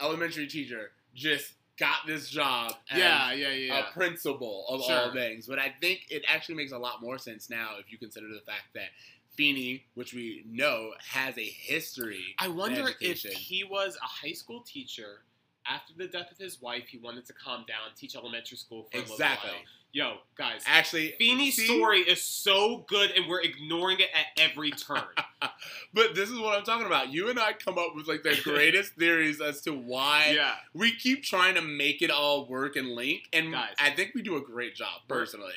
elementary 0.00 0.46
teacher 0.46 0.92
just 1.14 1.52
got 1.78 2.06
this 2.06 2.28
job 2.28 2.72
as 2.90 2.98
yeah, 2.98 3.32
yeah, 3.32 3.50
yeah. 3.52 3.88
a 3.88 3.92
principal 3.92 4.64
of 4.68 4.80
all 4.80 4.88
Sure. 4.88 5.12
things. 5.12 5.46
But 5.46 5.58
I 5.58 5.74
think 5.80 6.06
it 6.10 6.22
actually 6.28 6.54
makes 6.56 6.72
a 6.72 6.78
lot 6.78 7.02
more 7.02 7.18
sense 7.18 7.50
now 7.50 7.72
if 7.78 7.90
you 7.90 7.98
consider 7.98 8.28
the 8.28 8.40
fact 8.46 8.74
that 8.74 8.88
Feeny, 9.36 9.84
which 9.94 10.14
we 10.14 10.44
know, 10.46 10.92
has 11.10 11.36
a 11.36 11.44
history. 11.44 12.36
I 12.38 12.48
wonder 12.48 12.90
if 13.00 13.22
he 13.22 13.64
was 13.64 13.96
a 13.96 14.06
high 14.06 14.32
school 14.32 14.60
teacher. 14.60 15.22
After 15.66 15.94
the 15.96 16.06
death 16.06 16.30
of 16.30 16.38
his 16.38 16.60
wife, 16.60 16.88
he 16.88 16.98
wanted 16.98 17.26
to 17.26 17.32
calm 17.32 17.64
down, 17.66 17.94
teach 17.96 18.14
elementary 18.16 18.56
school 18.56 18.84
for 18.90 18.98
exactly. 18.98 19.16
a 19.16 19.52
little 19.52 19.60
while. 19.60 19.64
Yo, 19.94 20.14
guys, 20.36 20.62
Actually, 20.66 21.14
Feeny's 21.20 21.54
see? 21.54 21.66
story 21.66 22.00
is 22.00 22.20
so 22.20 22.84
good, 22.88 23.12
and 23.12 23.28
we're 23.28 23.40
ignoring 23.40 24.00
it 24.00 24.08
at 24.12 24.26
every 24.42 24.72
turn. 24.72 25.04
but 25.94 26.16
this 26.16 26.28
is 26.30 26.36
what 26.40 26.58
I'm 26.58 26.64
talking 26.64 26.84
about. 26.84 27.12
You 27.12 27.30
and 27.30 27.38
I 27.38 27.52
come 27.52 27.78
up 27.78 27.94
with 27.94 28.08
like 28.08 28.24
the 28.24 28.36
greatest 28.42 28.94
theories 28.94 29.40
as 29.40 29.60
to 29.60 29.70
why 29.70 30.32
yeah, 30.34 30.54
we 30.74 30.92
keep 30.96 31.22
trying 31.22 31.54
to 31.54 31.62
make 31.62 32.02
it 32.02 32.10
all 32.10 32.48
work 32.48 32.74
and 32.74 32.88
link, 32.88 33.28
and 33.32 33.52
Guys. 33.52 33.68
I 33.78 33.90
think 33.90 34.16
we 34.16 34.22
do 34.22 34.34
a 34.34 34.40
great 34.40 34.74
job 34.74 35.02
personally. 35.06 35.52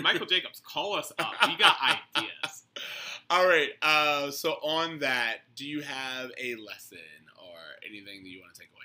Michael 0.00 0.26
Jacobs, 0.26 0.62
call 0.64 0.94
us 0.94 1.10
up. 1.18 1.32
We 1.48 1.56
got 1.56 1.74
ideas. 2.16 2.62
all 3.30 3.44
right. 3.48 3.70
Uh, 3.82 4.30
so 4.30 4.52
on 4.62 5.00
that, 5.00 5.38
do 5.56 5.66
you 5.66 5.80
have 5.80 6.30
a 6.40 6.54
lesson 6.54 6.98
or 7.36 7.58
anything 7.84 8.22
that 8.22 8.28
you 8.28 8.40
want 8.40 8.54
to 8.54 8.60
take 8.60 8.68
away? 8.70 8.81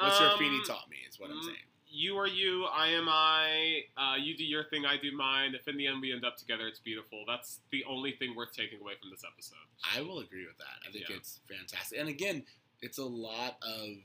What's 0.00 0.20
your 0.20 0.30
Um, 0.32 0.38
Feeny 0.38 0.60
taught 0.66 0.88
me? 0.90 0.96
Is 1.08 1.18
what 1.20 1.30
I'm 1.30 1.42
saying. 1.42 1.56
You 1.92 2.16
are 2.18 2.26
you, 2.28 2.66
I 2.66 2.88
am 2.88 3.08
I. 3.08 3.84
Uh, 3.96 4.14
you 4.16 4.36
do 4.36 4.44
your 4.44 4.62
thing, 4.64 4.86
I 4.86 4.96
do 4.96 5.10
mine. 5.16 5.54
If 5.56 5.66
in 5.66 5.76
the 5.76 5.88
end 5.88 6.00
we 6.00 6.12
end 6.12 6.24
up 6.24 6.36
together, 6.36 6.68
it's 6.68 6.78
beautiful. 6.78 7.24
That's 7.26 7.58
the 7.70 7.84
only 7.84 8.12
thing 8.12 8.36
worth 8.36 8.52
taking 8.52 8.80
away 8.80 8.92
from 9.00 9.10
this 9.10 9.22
episode. 9.24 9.56
I 9.96 10.00
will 10.02 10.20
agree 10.20 10.46
with 10.46 10.56
that. 10.58 10.88
I 10.88 10.92
think 10.92 11.08
Yeah. 11.08 11.16
it's 11.16 11.40
fantastic. 11.48 11.98
And 11.98 12.08
again, 12.08 12.44
it's 12.80 12.98
a 12.98 13.04
lot 13.04 13.58
of 13.62 13.96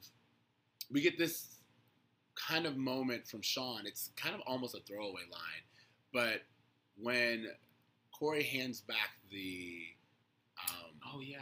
we 0.91 1.01
get 1.01 1.17
this 1.17 1.59
kind 2.35 2.65
of 2.65 2.75
moment 2.75 3.27
from 3.27 3.41
Shawn. 3.43 3.85
It's 3.85 4.09
kind 4.15 4.33
of 4.35 4.41
almost 4.47 4.73
a 4.75 4.79
throwaway 4.79 5.21
line, 5.31 5.63
but 6.11 6.41
when 6.97 7.47
Cory 8.11 8.43
hands 8.43 8.81
back 8.81 9.11
the 9.29 9.85
um, 10.69 10.99
Oh 11.13 11.19
yeah. 11.19 11.37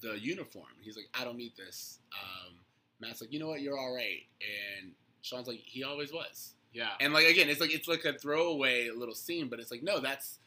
the 0.00 0.18
uniform, 0.18 0.66
he's 0.80 0.96
like, 0.96 1.08
"I 1.14 1.22
don't 1.24 1.36
need 1.36 1.54
this." 1.56 2.00
Um, 2.20 2.54
Matt's 3.02 3.20
like, 3.20 3.32
"You 3.32 3.38
know 3.40 3.48
what? 3.48 3.60
You're 3.60 3.78
all 3.78 3.94
right," 3.94 4.22
and 4.40 4.92
Shawn's 5.20 5.46
like, 5.48 5.60
"He 5.64 5.84
always 5.84 6.12
was." 6.12 6.54
Yeah. 6.72 6.90
And 7.00 7.12
like 7.12 7.26
again, 7.26 7.50
it's 7.50 7.60
like 7.60 7.74
it's 7.74 7.86
like 7.88 8.04
a 8.06 8.14
throwaway 8.14 8.88
little 8.90 9.14
scene, 9.14 9.48
but 9.48 9.60
it's 9.60 9.70
like 9.70 9.82
no, 9.82 10.00
that's 10.00 10.38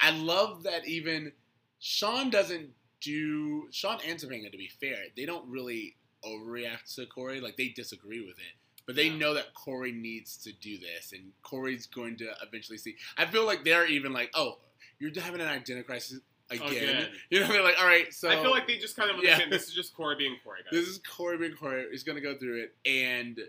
I 0.00 0.10
love 0.10 0.64
that 0.64 0.86
even 0.86 1.32
Shawn 1.80 2.28
doesn't 2.30 2.70
do 3.00 3.68
Shawn 3.70 3.98
and 4.06 4.18
Topanga 4.18 4.50
to 4.52 4.58
be 4.58 4.68
fair, 4.68 4.98
they 5.16 5.24
don't 5.24 5.48
really 5.48 5.96
overreact 6.24 6.94
to 6.96 7.06
Cory. 7.06 7.40
Like 7.40 7.56
they 7.56 7.68
disagree 7.68 8.20
with 8.20 8.38
it. 8.38 8.54
But 8.86 8.96
they 8.96 9.06
Yeah. 9.06 9.16
know 9.16 9.34
that 9.34 9.54
Cory 9.54 9.92
needs 9.92 10.36
to 10.38 10.52
do 10.52 10.76
this 10.78 11.12
and 11.12 11.32
Cory's 11.42 11.86
going 11.86 12.16
to 12.18 12.32
eventually 12.42 12.78
see. 12.78 12.96
I 13.16 13.26
feel 13.26 13.46
like 13.46 13.64
they're 13.64 13.86
even 13.86 14.12
like, 14.12 14.30
Oh, 14.34 14.58
you're 14.98 15.12
having 15.20 15.40
an 15.40 15.48
identity 15.48 15.84
crisis 15.84 16.20
again. 16.60 16.68
Again. 16.72 17.08
You 17.30 17.40
know, 17.40 17.48
they're 17.48 17.62
like, 17.62 17.78
All 17.78 17.86
right, 17.86 18.12
so 18.12 18.28
I 18.28 18.40
feel 18.42 18.50
like 18.50 18.66
they 18.66 18.78
just 18.78 18.96
kind 18.96 19.10
of 19.10 19.22
Yeah. 19.22 19.40
this 19.48 19.68
is 19.68 19.74
just 19.74 19.94
Cory 19.94 20.16
being 20.16 20.36
Cory, 20.44 20.60
guys. 20.64 20.70
this 20.72 20.88
is 20.88 20.98
Cory 20.98 21.38
being 21.38 21.54
Cory. 21.54 21.86
He's 21.90 22.02
gonna 22.02 22.20
go 22.20 22.36
through 22.36 22.62
it, 22.62 22.74
and 22.84 23.40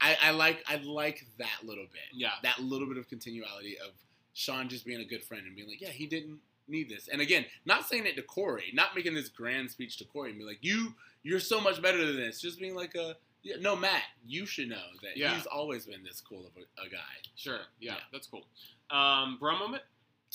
I, 0.00 0.16
I 0.22 0.30
like 0.32 0.62
I 0.68 0.76
like 0.76 1.24
that 1.38 1.64
little 1.64 1.86
bit. 1.92 2.02
Yeah. 2.12 2.30
that 2.42 2.58
little 2.60 2.86
bit 2.88 2.98
of 2.98 3.08
continuality 3.08 3.78
of 3.78 3.92
Shawn 4.34 4.68
just 4.68 4.84
being 4.84 5.00
a 5.00 5.04
good 5.04 5.22
friend 5.24 5.46
and 5.46 5.56
being 5.56 5.68
like, 5.68 5.80
yeah, 5.80 5.88
he 5.88 6.06
didn't 6.06 6.38
need 6.68 6.90
this. 6.90 7.08
And 7.08 7.20
again, 7.22 7.46
not 7.64 7.86
saying 7.88 8.04
it 8.06 8.16
to 8.16 8.22
Cory, 8.22 8.70
not 8.74 8.94
making 8.94 9.14
this 9.14 9.28
grand 9.30 9.70
speech 9.70 9.96
to 9.98 10.04
Cory 10.04 10.30
and 10.30 10.38
be 10.38 10.44
like, 10.44 10.58
you 10.60 10.94
you're 11.22 11.40
so 11.40 11.60
much 11.60 11.80
better 11.80 12.04
than 12.04 12.16
this. 12.16 12.40
Just 12.40 12.60
being 12.60 12.74
like 12.74 12.94
a 12.94 13.16
yeah, 13.42 13.56
no, 13.60 13.76
Matt, 13.76 14.02
you 14.26 14.44
should 14.44 14.68
know 14.68 14.82
that 15.02 15.16
Yeah. 15.16 15.34
he's 15.34 15.46
always 15.46 15.86
been 15.86 16.02
this 16.02 16.20
cool 16.20 16.40
of 16.46 16.52
a, 16.56 16.84
a 16.84 16.90
guy. 16.90 16.98
Sure. 17.36 17.60
Yeah, 17.80 17.92
Yeah. 17.94 18.00
that's 18.12 18.26
cool. 18.26 18.46
Um, 18.90 19.38
bro 19.40 19.56
moment. 19.58 19.82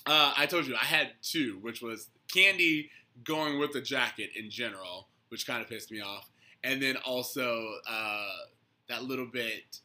Uh, 0.06 0.34
I 0.36 0.46
told 0.46 0.66
you 0.68 0.76
I 0.76 0.86
had 0.86 1.10
two, 1.22 1.58
which 1.62 1.82
was 1.82 2.10
Candy 2.34 2.90
going 3.24 3.60
with 3.60 3.74
the 3.74 3.82
jacket 3.82 4.32
in 4.36 4.50
general, 4.50 5.08
which 5.30 5.46
kind 5.46 5.62
of 5.62 5.70
pissed 5.70 5.92
me 5.92 6.02
off, 6.02 6.30
and 6.64 6.82
then 6.82 6.98
also 6.98 7.74
uh, 7.90 8.28
that 8.90 9.04
little 9.04 9.28
bit. 9.28 9.80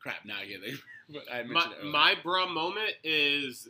Crap! 0.00 0.24
Now 0.24 0.36
I 0.40 0.46
get 0.46 0.62
it. 0.62 0.78
but 1.08 1.22
I 1.32 1.42
My, 1.42 1.66
my 1.84 2.14
bro 2.22 2.48
moment 2.48 2.92
is 3.04 3.68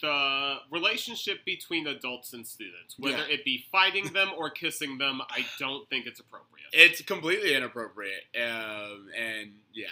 the 0.00 0.56
relationship 0.70 1.44
between 1.44 1.86
adults 1.86 2.32
and 2.32 2.46
students. 2.46 2.96
Whether 2.98 3.16
Yeah. 3.18 3.24
it 3.34 3.44
be 3.44 3.64
fighting 3.72 4.12
them 4.12 4.28
or 4.36 4.50
kissing 4.50 4.98
them, 4.98 5.20
I 5.30 5.46
don't 5.58 5.88
think 5.88 6.06
it's 6.06 6.20
appropriate. 6.20 6.66
It's 6.72 7.00
completely 7.02 7.54
inappropriate. 7.54 8.24
Um, 8.36 9.08
and 9.18 9.52
yeah. 9.72 9.86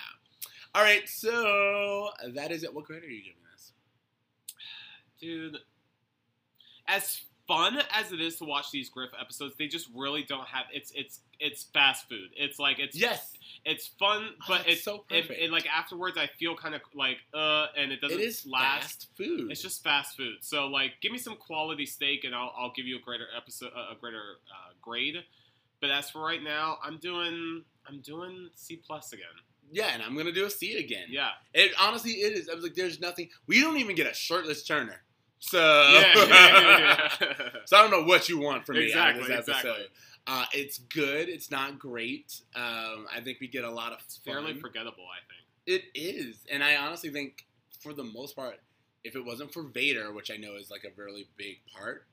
All 0.74 0.82
right, 0.82 1.08
so 1.08 2.10
that 2.34 2.50
is 2.50 2.64
it. 2.64 2.74
What 2.74 2.84
grade 2.84 3.02
are 3.02 3.06
you 3.06 3.22
giving? 3.22 3.38
Dude, 5.24 5.58
as 6.86 7.20
fun 7.46 7.78
as 7.92 8.12
it 8.12 8.20
is 8.20 8.36
to 8.36 8.44
watch 8.44 8.70
these 8.70 8.88
Griff 8.88 9.10
episodes, 9.20 9.54
they 9.58 9.66
just 9.66 9.88
really 9.94 10.22
don't 10.22 10.46
have 10.46 10.64
it's 10.72 10.90
it's 10.94 11.20
it's 11.40 11.64
fast 11.64 12.08
food. 12.08 12.30
It's 12.36 12.58
like 12.58 12.78
it's 12.78 12.96
Yes, 12.96 13.32
it's 13.64 13.86
fun, 13.86 14.30
Oh, 14.42 14.44
but 14.48 14.58
that's 14.58 14.68
it's 14.70 14.84
so 14.84 14.98
perfect. 15.08 15.32
it 15.40 15.50
like 15.50 15.66
afterwards 15.66 16.16
I 16.18 16.26
feel 16.38 16.54
kind 16.56 16.74
of 16.74 16.80
like 16.94 17.18
uh, 17.32 17.66
and 17.76 17.90
it 17.92 18.00
doesn't 18.00 18.18
it 18.20 18.24
is 18.24 18.46
last. 18.46 18.82
fast 18.82 19.08
food. 19.16 19.50
It's 19.50 19.62
just 19.62 19.82
fast 19.82 20.16
food. 20.16 20.36
So 20.40 20.66
like, 20.66 20.92
give 21.00 21.12
me 21.12 21.18
some 21.18 21.36
quality 21.36 21.86
steak, 21.86 22.24
and 22.24 22.34
I'll, 22.34 22.52
I'll 22.56 22.72
give 22.74 22.86
you 22.86 22.96
a 22.96 23.00
greater 23.00 23.26
episode, 23.36 23.70
a 23.74 23.94
greater 23.98 24.36
uh, 24.50 24.72
grade. 24.82 25.16
But 25.80 25.90
as 25.90 26.10
for 26.10 26.22
right 26.22 26.42
now, 26.42 26.78
I'm 26.82 26.98
doing 26.98 27.62
I'm 27.86 28.00
doing 28.00 28.48
C 28.54 28.76
plus 28.76 29.12
again. 29.12 29.26
yeah, 29.70 29.88
and 29.92 30.02
I'm 30.02 30.16
gonna 30.16 30.32
do 30.32 30.46
a 30.46 30.50
C 30.50 30.76
again. 30.78 31.06
Yeah, 31.10 31.30
It 31.52 31.72
honestly 31.80 32.12
it 32.12 32.32
is. 32.38 32.48
I 32.48 32.54
was 32.54 32.62
like, 32.62 32.74
there's 32.74 33.00
nothing. 33.00 33.28
We 33.46 33.60
don't 33.60 33.76
even 33.78 33.96
get 33.96 34.06
a 34.06 34.14
shirtless 34.14 34.64
Turner. 34.64 35.02
So, 35.46 35.58
yeah, 35.58 37.08
so 37.66 37.76
I 37.76 37.82
don't 37.82 37.90
know 37.90 38.04
what 38.04 38.30
you 38.30 38.40
want 38.40 38.64
from 38.64 38.76
me 38.76 38.94
out 38.94 39.10
of 39.10 39.16
this 39.16 39.30
episode. 39.30 39.56
exactly. 39.56 39.84
Uh, 40.26 40.46
it's 40.54 40.78
good. 40.78 41.28
It's 41.28 41.50
not 41.50 41.78
great. 41.78 42.40
Um, 42.56 43.06
I 43.14 43.20
think 43.22 43.40
we 43.40 43.48
get 43.48 43.62
a 43.62 43.70
lot 43.70 43.92
of 43.92 43.98
It's 44.06 44.16
fairly 44.16 44.54
forgettable, 44.54 45.04
I 45.04 45.20
think. 45.28 45.44
It 45.66 45.84
is, 45.94 46.36
and 46.50 46.64
I 46.64 46.76
honestly 46.76 47.10
think, 47.10 47.44
for 47.80 47.92
the 47.92 48.04
most 48.04 48.34
part, 48.34 48.58
if 49.04 49.16
it 49.16 49.24
wasn't 49.24 49.52
for 49.52 49.64
Vader, 49.64 50.12
which 50.12 50.30
I 50.30 50.36
know 50.36 50.56
is 50.56 50.70
like 50.70 50.84
a 50.84 51.00
really 51.00 51.28
big 51.36 51.58
part, 51.74 52.06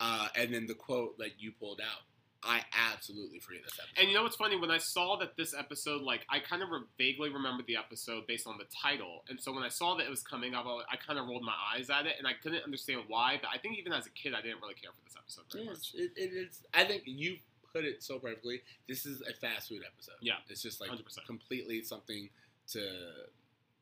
uh, 0.00 0.26
and 0.34 0.52
then 0.52 0.66
the 0.66 0.74
quote 0.74 1.18
that 1.18 1.38
you 1.40 1.52
pulled 1.52 1.80
out, 1.80 2.02
I 2.44 2.62
absolutely 2.92 3.38
forget 3.38 3.62
this 3.64 3.78
episode. 3.78 4.00
And 4.00 4.08
you 4.08 4.16
know 4.16 4.24
what's 4.24 4.36
funny? 4.36 4.56
When 4.58 4.70
I 4.70 4.78
saw 4.78 5.16
that 5.18 5.36
this 5.36 5.54
episode, 5.56 6.02
like, 6.02 6.26
I 6.28 6.40
kind 6.40 6.62
of 6.62 6.70
re- 6.70 6.80
vaguely 6.98 7.28
remembered 7.30 7.66
the 7.66 7.76
episode 7.76 8.26
based 8.26 8.46
on 8.48 8.58
the 8.58 8.64
title. 8.82 9.22
And 9.28 9.40
so 9.40 9.52
when 9.52 9.62
I 9.62 9.68
saw 9.68 9.94
that 9.96 10.04
it 10.06 10.10
was 10.10 10.22
coming 10.22 10.54
up, 10.54 10.66
I, 10.66 10.94
I 10.94 10.96
kind 10.96 11.18
of 11.18 11.26
rolled 11.28 11.44
my 11.44 11.54
eyes 11.74 11.88
at 11.90 12.06
it, 12.06 12.14
and 12.18 12.26
I 12.26 12.32
couldn't 12.42 12.64
understand 12.64 13.02
why. 13.06 13.38
But 13.40 13.50
I 13.54 13.58
think 13.58 13.78
even 13.78 13.92
as 13.92 14.06
a 14.06 14.10
kid, 14.10 14.34
I 14.34 14.42
didn't 14.42 14.60
really 14.60 14.74
care 14.74 14.90
for 14.90 15.04
this 15.04 15.14
episode 15.16 15.44
very 15.52 15.64
Yes, 15.66 15.92
much. 15.94 16.02
it, 16.02 16.10
it 16.16 16.32
is. 16.34 16.60
I 16.74 16.84
think 16.84 17.02
you 17.06 17.36
put 17.72 17.84
it 17.84 18.02
so 18.02 18.18
perfectly. 18.18 18.60
This 18.88 19.06
is 19.06 19.20
a 19.22 19.32
fast 19.34 19.68
food 19.68 19.82
episode. 19.86 20.16
Yeah, 20.20 20.34
it's 20.48 20.62
just 20.62 20.80
like 20.80 20.90
100%. 20.90 21.24
completely 21.26 21.82
something 21.82 22.28
to 22.72 22.80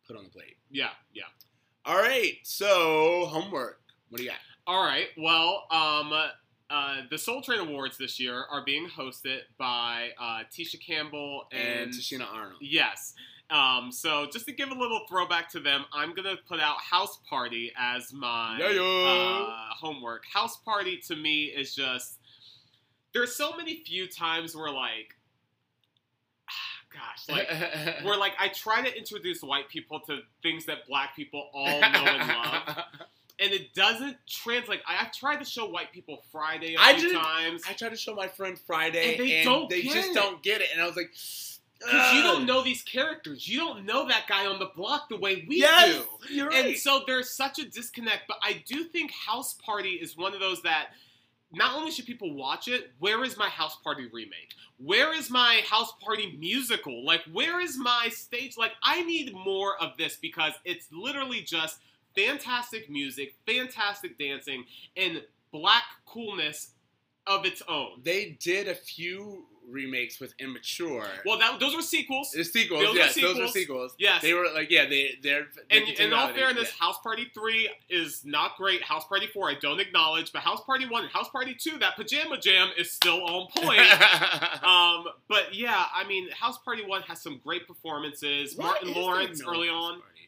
put 0.07 0.17
on 0.17 0.25
the 0.25 0.31
plate. 0.31 0.57
Yeah, 0.71 0.91
yeah. 1.15 1.25
All 1.87 1.97
right, 1.97 2.35
so 2.43 3.25
homework. 3.31 3.81
What 4.11 4.19
do 4.19 4.25
you 4.25 4.31
got? 4.31 4.39
All 4.67 4.85
right. 4.85 5.07
Well, 5.17 5.65
um, 5.71 6.13
uh, 6.71 7.03
the 7.11 7.19
Soul 7.19 7.43
Train 7.43 7.59
Awards 7.59 7.99
this 7.99 8.21
year 8.21 8.45
are 8.51 8.65
being 8.65 8.89
hosted 8.89 9.41
by 9.59 10.11
uh, 10.21 10.43
Tisha 10.51 10.81
Campbell 10.81 11.45
and, 11.53 11.83
and 11.83 11.93
Tichina 11.93 12.27
Arnold. 12.33 12.61
Yes. 12.61 13.15
Um, 13.51 13.91
so 13.91 14.29
just 14.33 14.47
to 14.47 14.53
give 14.53 14.71
a 14.71 14.75
little 14.75 15.01
throwback 15.09 15.51
to 15.51 15.61
them, 15.61 15.85
I'm 15.93 16.15
gonna 16.15 16.37
put 16.49 16.61
out 16.61 16.77
House 16.81 17.19
Party 17.29 17.73
as 17.77 18.13
my 18.13 18.57
Yeah, 18.61 18.71
yeah. 18.71 18.83
Uh, 18.83 19.75
homework. 19.75 20.23
House 20.33 20.59
Party 20.59 20.99
to 21.09 21.17
me 21.17 21.47
is 21.47 21.75
just 21.75 22.19
there's 23.13 23.35
so 23.35 23.57
many 23.57 23.83
few 23.85 24.07
times 24.07 24.55
where 24.55 24.71
like, 24.71 25.17
gosh, 26.95 27.29
like 27.29 27.49
where 28.05 28.17
like 28.17 28.35
I 28.39 28.49
try 28.49 28.83
to 28.83 28.97
introduce 28.97 29.43
white 29.43 29.69
people 29.69 29.99
to 30.07 30.21
things 30.45 30.67
that 30.67 30.87
black 30.87 31.17
people 31.17 31.51
all 31.53 31.67
know 31.81 31.89
and 31.89 32.29
love, 32.29 32.77
and 33.41 33.53
it 33.53 33.73
doesn't 33.75 34.17
translate. 34.29 34.81
I, 34.87 35.03
I've 35.05 35.13
tried 35.13 35.37
to 35.39 35.45
show 35.45 35.67
white 35.69 35.93
people 35.93 36.23
Friday 36.31 36.75
a 36.75 36.81
I 36.81 36.95
few 36.99 37.09
did- 37.09 37.17
times. 37.21 37.63
I 37.69 37.73
tried 37.73 37.91
to 37.91 37.97
show 37.97 38.15
my 38.15 38.29
friend 38.29 38.59
Friday, 38.67 39.13
And 39.13 39.21
they 39.29 39.43
don't 39.45 39.69
they 39.71 39.83
just 39.83 40.11
it. 40.11 40.15
don't 40.15 40.43
get 40.43 40.61
it. 40.61 40.69
And 40.73 40.83
I 40.83 40.87
was 40.87 40.97
like, 40.97 41.11
Because 41.79 42.15
you 42.15 42.23
don't 42.23 42.45
know 42.47 42.63
these 42.63 42.83
characters. 42.83 43.49
You 43.49 43.59
don't 43.59 43.87
know 43.87 44.07
that 44.09 44.27
guy 44.29 44.47
on 44.47 44.59
the 44.59 44.71
block 44.77 45.09
the 45.09 45.17
way 45.17 45.45
we 45.49 45.57
Yes, 45.59 45.97
do. 46.29 46.35
you're 46.35 46.49
right. 46.49 46.67
And 46.67 46.77
so 46.77 47.03
there's 47.07 47.31
such 47.31 47.59
a 47.59 47.65
disconnect. 47.69 48.25
But 48.29 48.37
I 48.43 48.63
do 48.67 48.85
think 48.85 49.11
House 49.13 49.55
Party 49.55 49.91
is 49.93 50.17
one 50.17 50.35
of 50.35 50.41
those 50.41 50.61
that 50.63 50.89
not 51.53 51.77
only 51.77 51.91
should 51.91 52.07
people 52.07 52.35
watch 52.35 52.69
it, 52.69 52.93
where 53.01 53.25
is 53.25 53.37
my 53.37 53.49
House 53.49 53.77
Party 53.83 54.09
remake? 54.13 54.53
Where 54.77 55.13
is 55.13 55.31
my 55.31 55.63
House 55.69 55.93
Party 56.01 56.37
musical? 56.39 57.05
Like, 57.05 57.23
where 57.33 57.61
is 57.61 57.77
my 57.77 58.09
stage? 58.11 58.57
Like, 58.57 58.73
I 58.83 59.03
need 59.03 59.35
more 59.35 59.77
of 59.83 59.97
this 59.97 60.17
because 60.17 60.53
it's 60.65 60.87
literally 60.93 61.41
just 61.41 61.79
fantastic 62.15 62.91
music, 62.91 63.35
fantastic 63.47 64.19
dancing, 64.19 64.65
and 64.97 65.23
black 65.53 65.85
coolness 66.07 66.73
of 67.27 67.45
its 67.45 67.63
own. 67.69 68.01
they 68.03 68.37
did 68.41 68.67
a 68.67 68.75
few 68.75 69.45
remakes 69.71 70.21
with 70.21 70.35
Immature. 70.39 71.07
Well, 71.25 71.39
that, 71.39 71.61
those 71.61 71.75
were 71.75 71.83
sequels. 71.83 72.31
the 72.33 72.45
sequels, 72.45 72.83
those 72.83 72.93
were 72.93 72.99
yes, 72.99 73.15
those 73.15 73.39
were 73.39 73.47
sequels. 73.49 73.53
sequels. 73.53 73.95
Yes. 73.99 74.23
They 74.23 74.35
were 74.35 74.47
like, 74.53 74.71
yeah, 74.71 74.87
they 74.87 75.19
they're. 75.23 75.47
they 75.71 75.79
And 75.79 75.89
in 75.99 76.13
all 76.13 76.33
fairness, 76.33 76.73
yeah. 76.81 76.87
House 76.87 76.99
Party 77.03 77.31
3 77.33 77.71
is 77.89 78.25
not 78.25 78.57
great. 78.57 78.83
House 78.83 79.05
Party 79.05 79.27
4, 79.27 79.51
I 79.51 79.55
don't 79.55 79.81
acknowledge. 79.81 80.33
But 80.33 80.43
House 80.43 80.61
Party 80.65 80.87
1 80.89 81.03
and 81.03 81.13
House 81.13 81.29
Party 81.29 81.55
2, 81.55 81.79
that 81.79 81.97
pajama 81.97 82.39
jam 82.39 82.71
is 82.79 82.93
still 82.93 83.23
on 83.25 83.49
point. 83.57 83.81
um, 84.65 85.05
but 85.29 85.55
yeah, 85.55 85.85
I 85.95 86.07
mean, 86.07 86.31
House 86.31 86.59
Party 86.59 86.85
1 86.85 87.03
has 87.03 87.23
some 87.23 87.41
great 87.43 87.67
performances. 87.67 88.57
What 88.57 88.85
Martin 88.85 88.95
Lawrence 88.95 89.43
early 89.47 89.69
on. 89.69 90.01
Party? 90.01 90.20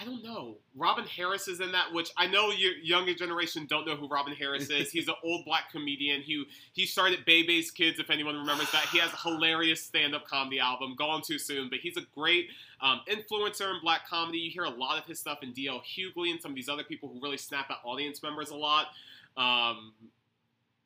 I 0.00 0.04
don't 0.04 0.22
know. 0.22 0.58
Robin 0.76 1.04
Harris 1.04 1.48
is 1.48 1.60
in 1.60 1.72
that, 1.72 1.92
which 1.92 2.10
I 2.16 2.26
know 2.28 2.50
your 2.50 2.72
younger 2.74 3.14
generation 3.14 3.66
don't 3.68 3.84
know 3.84 3.96
who 3.96 4.06
Robin 4.06 4.32
Harris 4.32 4.70
is. 4.70 4.90
He's 4.92 5.08
an 5.08 5.14
old 5.24 5.44
black 5.44 5.72
comedian 5.72 6.22
who 6.22 6.44
he 6.72 6.86
started 6.86 7.24
Bebe's 7.24 7.70
Kids, 7.72 7.98
if 7.98 8.08
anyone 8.08 8.36
remembers 8.36 8.70
that. 8.70 8.86
He 8.92 8.98
has 8.98 9.12
a 9.12 9.16
hilarious 9.28 9.82
stand-up 9.82 10.24
comedy 10.24 10.60
album, 10.60 10.94
Gone 10.96 11.22
Too 11.22 11.38
Soon, 11.38 11.68
but 11.68 11.80
he's 11.80 11.96
a 11.96 12.02
great 12.14 12.48
um, 12.80 13.00
influencer 13.08 13.70
in 13.74 13.80
black 13.82 14.06
comedy. 14.06 14.38
You 14.38 14.50
hear 14.50 14.64
a 14.64 14.70
lot 14.70 14.98
of 14.98 15.04
his 15.04 15.18
stuff 15.18 15.38
in 15.42 15.52
D.L. 15.52 15.82
Hughley 15.82 16.30
and 16.30 16.40
some 16.40 16.52
of 16.52 16.54
these 16.54 16.68
other 16.68 16.84
people 16.84 17.08
who 17.08 17.20
really 17.20 17.38
snap 17.38 17.70
at 17.70 17.78
audience 17.84 18.22
members 18.22 18.50
a 18.50 18.56
lot. 18.56 18.86
Um, 19.36 19.94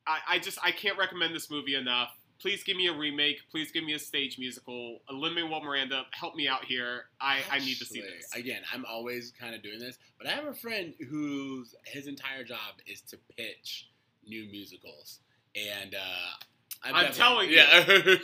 I, 0.07 0.19
I 0.29 0.39
just 0.39 0.59
I 0.63 0.71
can't 0.71 0.99
recommend 0.99 1.35
this 1.35 1.51
movie 1.51 1.75
enough. 1.75 2.11
Please 2.43 2.65
give 2.65 2.77
me 2.77 2.89
a 2.89 2.93
remake. 2.93 3.39
Please 3.53 3.71
give 3.71 3.85
me 3.85 3.93
a 3.95 3.99
stage 4.01 4.37
musical. 4.37 4.99
Lin 5.09 5.35
Manuel 5.35 5.63
Miranda, 5.63 6.03
help 6.11 6.35
me 6.35 6.49
out 6.49 6.65
here. 6.65 7.05
I, 7.21 7.39
I 7.49 7.61
need 7.61 7.77
to 7.77 7.85
see 7.85 8.01
this. 8.01 8.29
Again, 8.35 8.63
I'm 8.75 8.85
always 8.85 9.33
kind 9.39 9.55
of 9.55 9.63
doing 9.63 9.79
this, 9.79 9.97
but 10.19 10.27
I 10.27 10.31
have 10.33 10.47
a 10.47 10.53
friend 10.53 10.93
whose 11.09 11.77
his 11.87 12.09
entire 12.09 12.43
job 12.43 12.59
is 12.85 13.01
to 13.03 13.19
pitch 13.37 13.89
new 14.27 14.47
musicals, 14.51 15.21
and 15.55 15.95
uh, 15.95 16.43
I'm 16.83 16.95
definitely- 16.95 17.17
telling 17.17 17.51
you, 17.51 17.57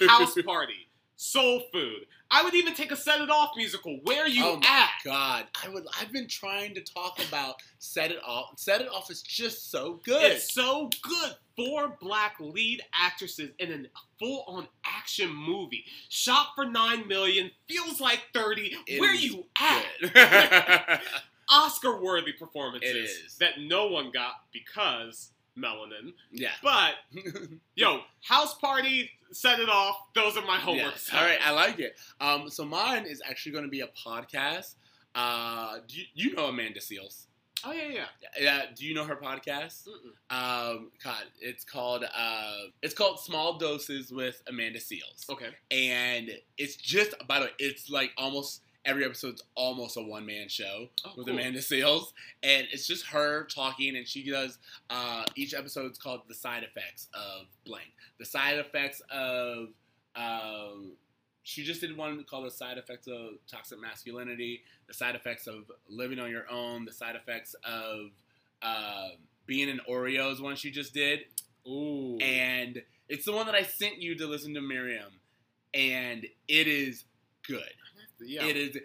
yeah. 0.00 0.08
House 0.08 0.36
Party, 0.44 0.88
Soul 1.16 1.62
Food. 1.72 2.06
I 2.30 2.42
would 2.42 2.54
even 2.54 2.74
take 2.74 2.90
a 2.90 2.96
Set 2.96 3.20
It 3.20 3.30
Off 3.30 3.52
musical. 3.56 4.00
Where 4.02 4.24
are 4.24 4.28
you 4.28 4.44
oh 4.44 4.56
my 4.56 4.66
at? 4.68 4.90
god, 5.04 5.46
I 5.64 5.68
would. 5.68 5.84
I've 6.00 6.12
been 6.12 6.26
trying 6.26 6.74
to 6.74 6.80
talk 6.82 7.20
about 7.28 7.54
Set 7.78 8.10
It 8.10 8.18
Off. 8.26 8.58
Set 8.58 8.80
It 8.80 8.88
Off 8.88 9.10
is 9.12 9.22
just 9.22 9.70
so 9.70 10.00
good. 10.04 10.32
It's 10.32 10.52
so 10.52 10.90
good. 11.02 11.34
Four 11.58 11.98
black 12.00 12.36
lead 12.40 12.80
actresses 12.94 13.50
in 13.58 13.72
a 13.72 13.88
full-on 14.18 14.68
action 14.86 15.34
movie, 15.34 15.84
shot 16.08 16.48
for 16.54 16.64
nine 16.64 17.06
million, 17.08 17.50
feels 17.68 18.00
like 18.00 18.20
thirty. 18.32 18.74
It 18.86 19.00
Where 19.00 19.14
you 19.14 19.44
at? 19.60 21.00
Oscar-worthy 21.50 22.32
performances 22.32 22.90
It 22.90 22.96
is. 23.26 23.36
that 23.40 23.52
no 23.58 23.86
one 23.88 24.10
got 24.12 24.32
because 24.52 25.30
melanin. 25.58 26.12
yeah. 26.30 26.50
But 26.62 26.92
yo, 27.74 28.00
House 28.22 28.54
Party, 28.58 29.10
Set 29.32 29.58
It 29.58 29.68
Off. 29.70 29.96
Those 30.14 30.36
are 30.36 30.44
my 30.46 30.58
homework. 30.58 30.92
Yes. 30.92 31.10
All 31.12 31.22
right, 31.22 31.38
I 31.44 31.50
like 31.52 31.78
it. 31.80 31.96
Um, 32.20 32.48
so 32.50 32.64
mine 32.64 33.06
is 33.06 33.22
actually 33.28 33.52
going 33.52 33.64
to 33.64 33.70
be 33.70 33.80
a 33.80 33.88
podcast. 33.88 34.74
Uh, 35.14 35.78
do 35.88 35.96
you, 35.98 36.04
you 36.14 36.34
know 36.36 36.46
Amanda 36.46 36.80
Seales? 36.80 37.24
Oh 37.64 37.72
yeah, 37.72 37.88
yeah. 37.88 38.04
Yeah. 38.38 38.62
Do 38.76 38.84
you 38.86 38.94
know 38.94 39.04
her 39.04 39.16
podcast? 39.16 39.88
Mm-mm. 39.88 40.12
Um, 40.70 40.90
God, 41.02 41.24
it's 41.40 41.64
called 41.64 42.04
uh, 42.04 42.52
it's 42.82 42.94
called 42.94 43.18
Small 43.20 43.58
Doses 43.58 44.12
with 44.12 44.42
Amanda 44.48 44.78
Seales, 44.78 45.28
Okay. 45.28 45.48
and 45.70 46.30
it's 46.56 46.76
just 46.76 47.14
by 47.26 47.40
the 47.40 47.46
way, 47.46 47.50
it's 47.58 47.90
like 47.90 48.12
almost 48.16 48.62
every 48.84 49.04
episode's 49.04 49.42
almost 49.56 49.96
a 49.96 50.00
one 50.02 50.24
man 50.24 50.48
show 50.48 50.86
Oh, 51.04 51.12
with 51.16 51.26
cool. 51.26 51.34
Amanda 51.34 51.58
Seales, 51.58 52.12
and 52.44 52.66
it's 52.70 52.86
just 52.86 53.06
her 53.06 53.44
talking, 53.46 53.96
and 53.96 54.06
she 54.06 54.30
does 54.30 54.58
uh, 54.90 55.24
each 55.34 55.52
episode's 55.52 55.98
called 55.98 56.22
the 56.28 56.34
side 56.34 56.62
effects 56.62 57.08
of 57.12 57.46
blank, 57.66 57.88
the 58.18 58.24
side 58.24 58.58
effects 58.58 59.02
of. 59.10 59.68
Um, 60.16 60.92
she 61.48 61.64
just 61.64 61.80
did 61.80 61.96
one 61.96 62.22
called 62.24 62.44
the 62.44 62.50
side 62.50 62.76
effects 62.76 63.06
of 63.06 63.30
toxic 63.50 63.80
masculinity, 63.80 64.60
the 64.86 64.92
side 64.92 65.14
effects 65.14 65.46
of 65.46 65.64
living 65.88 66.18
on 66.18 66.30
your 66.30 66.44
own, 66.50 66.84
the 66.84 66.92
side 66.92 67.16
effects 67.16 67.56
of 67.64 68.10
uh, 68.60 69.08
being 69.46 69.70
an 69.70 69.80
Oreos 69.88 70.42
one 70.42 70.56
she 70.56 70.70
just 70.70 70.92
did, 70.92 71.20
Ooh. 71.66 72.18
and 72.18 72.82
it's 73.08 73.24
the 73.24 73.32
one 73.32 73.46
that 73.46 73.54
I 73.54 73.62
sent 73.62 73.96
you 73.96 74.14
to 74.16 74.26
listen 74.26 74.52
to 74.54 74.60
Miriam, 74.60 75.10
and 75.72 76.26
it 76.48 76.66
is 76.66 77.04
good. 77.46 77.62
Yeah. 78.20 78.44
It 78.44 78.56
is. 78.56 78.76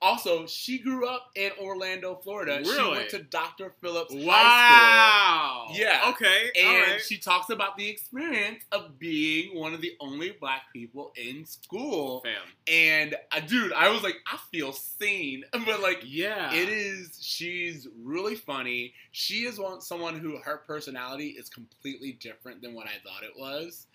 Also, 0.00 0.46
she 0.46 0.78
grew 0.78 1.06
up 1.06 1.30
in 1.34 1.50
Orlando, 1.60 2.14
Florida. 2.22 2.64
She 2.64 2.70
Really? 2.70 2.98
went 2.98 3.10
to 3.10 3.22
Dr. 3.22 3.74
Phillips 3.80 4.12
High 4.14 4.24
Wow. 4.24 5.66
Yeah. 5.72 6.10
Okay. 6.10 6.50
And 6.58 6.92
right. 6.92 7.00
she 7.00 7.18
talks 7.18 7.50
about 7.50 7.76
the 7.76 7.88
experience 7.88 8.64
of 8.72 8.98
being 8.98 9.58
one 9.58 9.74
of 9.74 9.80
the 9.80 9.92
only 10.00 10.32
black 10.32 10.62
people 10.72 11.12
in 11.16 11.44
school. 11.44 12.20
Fam. 12.22 12.34
And 12.66 13.14
uh, 13.32 13.40
dude, 13.40 13.72
I 13.72 13.90
was 13.90 14.02
like, 14.02 14.16
I 14.30 14.38
feel 14.50 14.72
seen, 14.72 15.44
but 15.52 15.80
like. 15.80 16.02
Yeah. 16.04 16.52
It 16.52 16.68
is. 16.68 17.18
She's 17.20 17.86
really 18.02 18.34
funny. 18.36 18.94
She 19.12 19.44
is 19.44 19.58
one 19.58 19.80
someone 19.80 20.18
who 20.18 20.38
her 20.38 20.58
personality 20.66 21.28
is 21.28 21.48
completely 21.48 22.12
different 22.12 22.62
than 22.62 22.74
what 22.74 22.86
I 22.86 22.98
thought 23.04 23.22
it 23.22 23.38
was, 23.38 23.86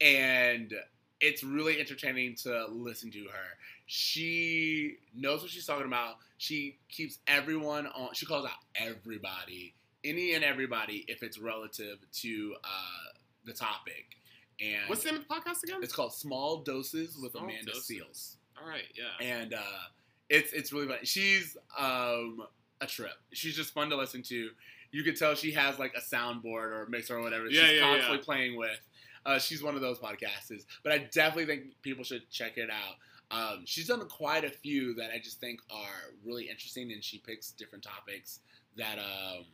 and 0.00 0.72
it's 1.20 1.44
really 1.44 1.78
entertaining 1.80 2.34
to 2.34 2.66
listen 2.70 3.10
to 3.12 3.18
her. 3.24 3.56
She 3.86 4.96
knows 5.14 5.42
what 5.42 5.50
she's 5.50 5.66
talking 5.66 5.86
about. 5.86 6.16
She 6.38 6.78
keeps 6.88 7.18
everyone 7.26 7.86
on. 7.88 8.14
She 8.14 8.26
calls 8.26 8.46
out 8.46 8.52
everybody, 8.74 9.74
any 10.04 10.34
and 10.34 10.44
everybody, 10.44 11.04
if 11.08 11.22
it's 11.22 11.38
relative 11.38 11.98
to 12.20 12.54
uh, 12.64 13.12
the 13.44 13.52
topic. 13.52 14.16
And 14.60 14.88
What's 14.88 15.02
the 15.02 15.12
name 15.12 15.20
of 15.20 15.28
the 15.28 15.34
podcast 15.34 15.62
again? 15.64 15.80
it's 15.82 15.92
called 15.92 16.14
Small 16.14 16.58
Doses 16.58 17.18
with 17.20 17.32
Small 17.32 17.44
Amanda 17.44 17.72
Doses. 17.72 17.86
Seales 17.86 18.36
all 18.62 18.68
right. 18.68 18.84
Yeah. 18.94 19.26
and 19.26 19.54
uh, 19.54 19.80
it's 20.28 20.52
it's 20.52 20.72
really 20.72 20.88
fun. 20.88 20.98
She's 21.02 21.56
um, 21.78 22.42
a 22.80 22.86
trip. 22.86 23.12
She's 23.32 23.56
just 23.56 23.72
fun 23.74 23.90
to 23.90 23.96
listen 23.96 24.22
to. 24.24 24.50
You 24.90 25.02
could 25.02 25.16
tell 25.16 25.34
she 25.34 25.52
has 25.52 25.78
like 25.78 25.94
a 25.96 26.00
soundboard 26.00 26.70
or 26.70 26.84
a 26.84 26.90
mixer 26.90 27.16
or 27.16 27.22
whatever. 27.22 27.46
Yeah, 27.46 27.62
she's 27.62 27.76
yeah, 27.76 27.80
constantly 27.80 28.18
yeah. 28.18 28.24
playing 28.24 28.56
with. 28.56 28.80
Uh, 29.24 29.38
she's 29.38 29.62
one 29.62 29.76
of 29.76 29.80
those 29.80 29.98
podcasters, 29.98 30.64
but 30.82 30.92
I 30.92 30.98
definitely 31.12 31.46
think 31.46 31.80
people 31.82 32.02
should 32.02 32.28
check 32.28 32.58
it 32.58 32.70
out. 32.70 32.96
Um, 33.32 33.62
she's 33.64 33.88
done 33.88 34.06
quite 34.08 34.44
a 34.44 34.50
few 34.50 34.94
that 34.94 35.10
I 35.12 35.18
just 35.18 35.40
think 35.40 35.60
are 35.70 36.12
really 36.24 36.48
interesting, 36.50 36.92
and 36.92 37.02
she 37.02 37.18
picks 37.18 37.50
different 37.52 37.82
topics 37.82 38.40
that, 38.76 38.98
um, 38.98 39.46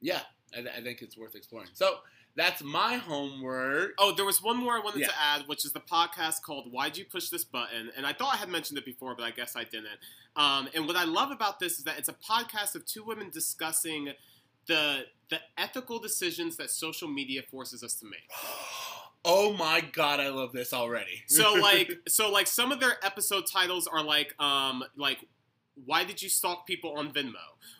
yeah, 0.00 0.20
I, 0.56 0.60
th- 0.62 0.74
I 0.78 0.80
think 0.80 1.02
it's 1.02 1.18
worth 1.18 1.34
exploring. 1.34 1.68
So 1.72 1.96
that's 2.36 2.62
my 2.62 2.94
homework. 2.96 3.94
Oh, 3.98 4.12
there 4.14 4.24
was 4.24 4.42
one 4.42 4.56
more 4.56 4.74
I 4.76 4.80
wanted 4.80 5.00
Yeah. 5.00 5.08
to 5.08 5.18
add, 5.20 5.42
which 5.48 5.64
is 5.64 5.72
the 5.72 5.80
podcast 5.80 6.42
called 6.42 6.70
"Why'd 6.70 6.96
You 6.96 7.04
Push 7.04 7.30
This 7.30 7.44
Button?" 7.44 7.90
And 7.96 8.06
I 8.06 8.12
thought 8.12 8.34
I 8.34 8.36
had 8.36 8.48
mentioned 8.48 8.78
it 8.78 8.84
before, 8.84 9.14
but 9.16 9.24
I 9.24 9.30
guess 9.32 9.56
I 9.56 9.64
didn't. 9.64 9.98
Um, 10.36 10.68
and 10.74 10.86
what 10.86 10.96
I 10.96 11.04
love 11.04 11.30
about 11.32 11.58
this 11.58 11.78
is 11.78 11.84
that 11.84 11.98
it's 11.98 12.08
a 12.08 12.12
podcast 12.14 12.74
of 12.76 12.86
two 12.86 13.02
women 13.02 13.30
discussing 13.30 14.10
the 14.66 15.06
the 15.30 15.40
ethical 15.58 15.98
decisions 15.98 16.56
that 16.58 16.70
social 16.70 17.08
media 17.08 17.42
forces 17.50 17.82
us 17.82 17.94
to 17.96 18.04
make. 18.04 18.30
Oh 19.28 19.52
my 19.52 19.80
god, 19.80 20.20
I 20.20 20.28
love 20.28 20.52
this 20.52 20.72
already. 20.72 21.24
So 21.26 21.54
like 21.60 21.92
so 22.06 22.30
like 22.30 22.46
some 22.46 22.70
of 22.70 22.78
their 22.78 23.04
episode 23.04 23.44
titles 23.52 23.88
are 23.88 24.02
like 24.02 24.34
um 24.40 24.84
like 24.96 25.18
why 25.84 26.04
did 26.04 26.22
you 26.22 26.28
stalk 26.28 26.66
people 26.66 26.92
on 26.96 27.12
Venmo? 27.12 27.34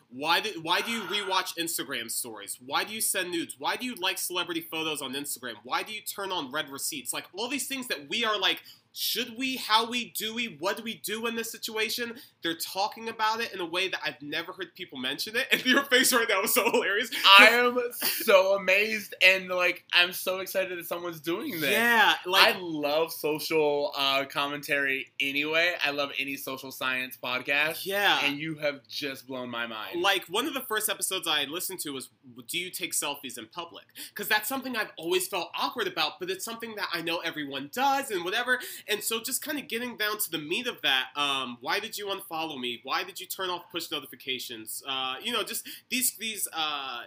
Why 0.09 0.39
do 0.39 0.49
why 0.61 0.81
do 0.81 0.91
you 0.91 1.01
rewatch 1.01 1.57
Instagram 1.57 2.09
stories? 2.09 2.57
Why 2.65 2.83
do 2.83 2.93
you 2.93 3.01
send 3.01 3.31
nudes? 3.31 3.55
Why 3.59 3.75
do 3.75 3.85
you 3.85 3.95
like 3.95 4.17
celebrity 4.17 4.61
photos 4.61 5.01
on 5.01 5.13
Instagram? 5.13 5.55
Why 5.63 5.83
do 5.83 5.93
you 5.93 6.01
turn 6.01 6.31
on 6.31 6.51
read 6.51 6.69
receipts? 6.69 7.13
Like 7.13 7.25
all 7.33 7.49
these 7.49 7.67
things 7.67 7.87
that 7.87 8.07
we 8.09 8.23
are 8.23 8.39
like 8.39 8.61
should 8.99 9.37
we? 9.37 9.57
How 9.57 9.87
we? 9.87 10.11
Do 10.17 10.33
we? 10.33 10.57
What 10.59 10.77
do 10.77 10.81
we 10.83 10.95
do 10.95 11.27
in 11.27 11.35
this 11.35 11.51
situation? 11.51 12.15
They're 12.41 12.55
talking 12.55 13.09
about 13.09 13.41
it 13.41 13.53
in 13.53 13.59
a 13.59 13.65
way 13.65 13.89
that 13.89 13.99
I've 14.03 14.19
never 14.23 14.53
heard 14.53 14.73
people 14.75 14.97
mention 14.97 15.35
it. 15.35 15.47
And 15.57 15.65
your 15.65 15.83
face 15.85 16.13
right 16.13 16.27
now 16.29 16.41
was 16.41 16.53
so 16.53 16.69
hilarious. 16.69 17.09
I 17.39 17.47
am 17.51 17.79
so 17.99 18.55
amazed 18.55 19.15
and 19.23 19.49
like 19.49 19.83
I'm 19.93 20.13
so 20.13 20.39
excited 20.39 20.77
that 20.77 20.85
someone's 20.85 21.19
doing 21.19 21.59
this. 21.59 21.71
Yeah, 21.71 22.15
like 22.25 22.55
I 22.55 22.59
love 22.59 23.11
social 23.11 23.91
uh, 23.97 24.25
commentary 24.25 25.07
anyway. 25.19 25.73
I 25.83 25.91
love 25.91 26.11
any 26.19 26.35
social 26.35 26.71
science 26.71 27.17
podcast. 27.21 27.85
yeah. 27.85 28.19
And 28.23 28.39
you 28.39 28.55
have 28.55 28.87
just 28.87 29.27
blown 29.27 29.49
my 29.49 29.67
mind. 29.67 29.96
Like 30.01 30.25
one 30.27 30.45
of 30.47 30.53
the 30.53 30.61
first 30.61 30.89
episodes 30.89 31.27
I 31.27 31.45
listened 31.45 31.79
to 31.81 31.91
was 31.91 32.09
do 32.47 32.57
you 32.57 32.69
take 32.69 32.93
selfies 32.93 33.37
in 33.37 33.47
public? 33.47 33.85
Because 34.09 34.27
that's 34.27 34.47
something 34.47 34.75
I've 34.75 34.91
always 34.97 35.27
felt 35.27 35.49
awkward 35.57 35.87
about, 35.87 36.19
but 36.19 36.29
it's 36.29 36.45
something 36.45 36.75
that 36.75 36.89
I 36.93 37.01
know 37.01 37.17
everyone 37.19 37.69
does 37.73 38.11
and 38.11 38.23
whatever. 38.23 38.59
And 38.87 39.03
so 39.03 39.19
just 39.21 39.41
kind 39.41 39.59
of 39.59 39.67
getting 39.67 39.97
down 39.97 40.17
to 40.19 40.31
the 40.31 40.37
meat 40.39 40.67
of 40.67 40.81
that, 40.81 41.07
um, 41.15 41.57
why 41.61 41.79
did 41.79 41.97
you 41.97 42.07
unfollow 42.07 42.59
me? 42.59 42.79
Why 42.83 43.03
did 43.03 43.19
you 43.19 43.27
turn 43.27 43.49
off 43.49 43.63
push 43.71 43.91
notifications? 43.91 44.83
Uh, 44.87 45.15
you 45.21 45.31
know, 45.31 45.43
just 45.43 45.67
these 45.89 46.15
these 46.17 46.47
uh, 46.53 47.01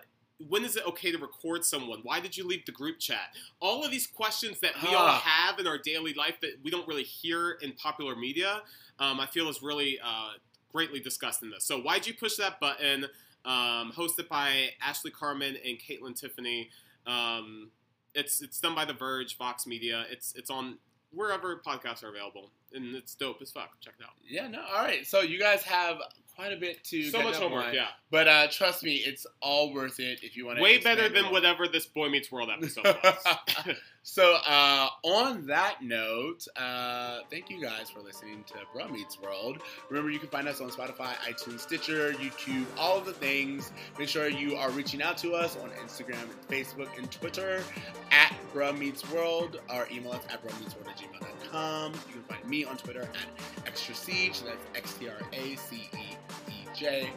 when 0.49 0.65
is 0.65 0.75
it 0.77 0.87
okay 0.87 1.13
to 1.13 1.19
record 1.19 1.65
someone? 1.65 2.01
Why 2.03 2.19
did 2.21 2.37
you 2.37 2.47
leave 2.47 2.65
the 2.65 2.73
group 2.73 2.99
chat? 2.99 3.35
All 3.61 3.85
of 3.85 3.91
these 3.91 4.07
questions 4.07 4.61
that 4.61 4.73
we 4.83 4.89
all 4.89 5.07
Ah. 5.07 5.19
have 5.21 5.59
in 5.59 5.67
our 5.67 5.77
daily 5.79 6.15
life 6.15 6.41
that 6.41 6.53
we 6.63 6.71
don't 6.71 6.89
really 6.89 7.03
hear 7.03 7.53
in 7.61 7.73
popular 7.73 8.17
media, 8.17 8.63
um, 8.99 9.21
I 9.21 9.27
feel 9.27 9.49
is 9.51 9.63
really 9.63 9.99
uh, 10.01 10.33
greatly 10.73 11.01
discussed 11.01 11.43
in 11.43 11.51
this. 11.51 11.65
So 11.65 11.81
why'd 11.81 12.07
you 12.07 12.15
push 12.15 12.37
that 12.37 12.61
button? 12.61 13.07
Um, 13.45 13.93
hosted 13.97 14.29
by 14.29 14.71
Ashley 14.83 15.11
Carman 15.11 15.57
and 15.67 15.79
Kaitlyn 15.79 16.15
Tiffany. 16.19 16.71
Um, 17.07 17.71
it's 18.15 18.43
it's 18.43 18.61
done 18.61 18.75
by 18.75 18.85
The 18.85 18.93
Verge, 18.93 19.37
Vox 19.39 19.67
Media. 19.67 20.05
It's 20.11 20.35
it's 20.37 20.51
on 20.51 20.79
wherever 21.13 21.57
podcasts 21.57 22.05
are 22.05 22.09
available, 22.09 22.51
and 22.75 22.95
it's 22.95 23.15
dope 23.15 23.41
as 23.41 23.51
fuck. 23.51 23.71
Check 23.81 23.95
it 23.99 24.05
out. 24.05 24.11
yeah, 24.29 24.47
no, 24.49 24.61
all 24.61 24.85
right. 24.85 25.07
So 25.07 25.21
you 25.21 25.39
guys 25.39 25.63
have 25.63 25.99
quite 26.37 26.53
a 26.53 26.57
bit 26.57 26.83
to 26.85 27.03
So 27.11 27.23
much 27.23 27.37
homework, 27.37 27.67
on. 27.67 27.75
yeah. 27.75 27.89
But 28.11 28.29
uh, 28.29 28.47
trust 28.51 28.83
me, 28.83 28.97
it's 28.97 29.27
all 29.41 29.73
worth 29.73 29.99
it 30.01 30.21
if 30.23 30.37
you 30.37 30.47
want 30.47 30.59
to. 30.59 30.63
Way 30.63 30.79
better 30.79 31.09
than 31.09 31.27
whatever 31.33 31.67
this 31.69 31.87
Boy 31.87 32.09
Meets 32.11 32.31
World 32.31 32.51
episode 32.55 32.85
was. 32.85 33.77
so 34.03 34.37
uh, 34.47 34.89
on 35.05 35.47
that 35.47 35.77
note, 35.83 36.47
uh, 36.57 37.19
thank 37.31 37.51
you 37.51 37.61
guys 37.61 37.91
for 37.91 38.01
listening 38.01 38.45
to 38.49 38.55
Bruh 38.75 38.91
Meets 38.91 39.21
World. 39.21 39.59
Remember, 39.89 40.11
you 40.11 40.19
can 40.19 40.29
find 40.29 40.49
us 40.49 40.61
on 40.61 40.71
Spotify, 40.71 41.15
iTunes, 41.29 41.61
Stitcher, 41.61 42.13
YouTube, 42.13 42.65
all 42.79 42.99
of 42.99 43.05
the 43.05 43.13
things. 43.13 43.73
Make 43.99 44.09
sure 44.09 44.29
you 44.29 44.57
are 44.57 44.71
reaching 44.71 45.03
out 45.03 45.19
to 45.19 45.35
us 45.35 45.57
on 45.57 45.71
Instagram, 45.71 46.27
Facebook, 46.49 46.89
and 46.99 47.11
Twitter 47.11 47.63
at 48.11 48.33
Bruh 48.55 48.77
Meets 48.77 49.11
World. 49.11 49.61
Or 49.73 49.87
email 49.93 50.13
is 50.15 50.21
at 50.31 50.45
bruhmeetsworld 50.45 50.89
at 50.89 50.97
gmail.com. 50.97 51.93
You 51.93 52.15
can 52.15 52.23
find 52.25 52.49
me 52.49 52.65
on 52.65 52.77
Twitter 52.77 53.03
at 53.03 53.67
Extra 53.67 53.95
Siege. 53.95 54.43
That's 54.43 54.65
X 54.75 54.95
T 54.95 55.09
R 55.09 55.17
A 55.33 55.57
C 55.57 55.89
E 55.95 56.17
E 56.49 56.67
J. 56.75 57.11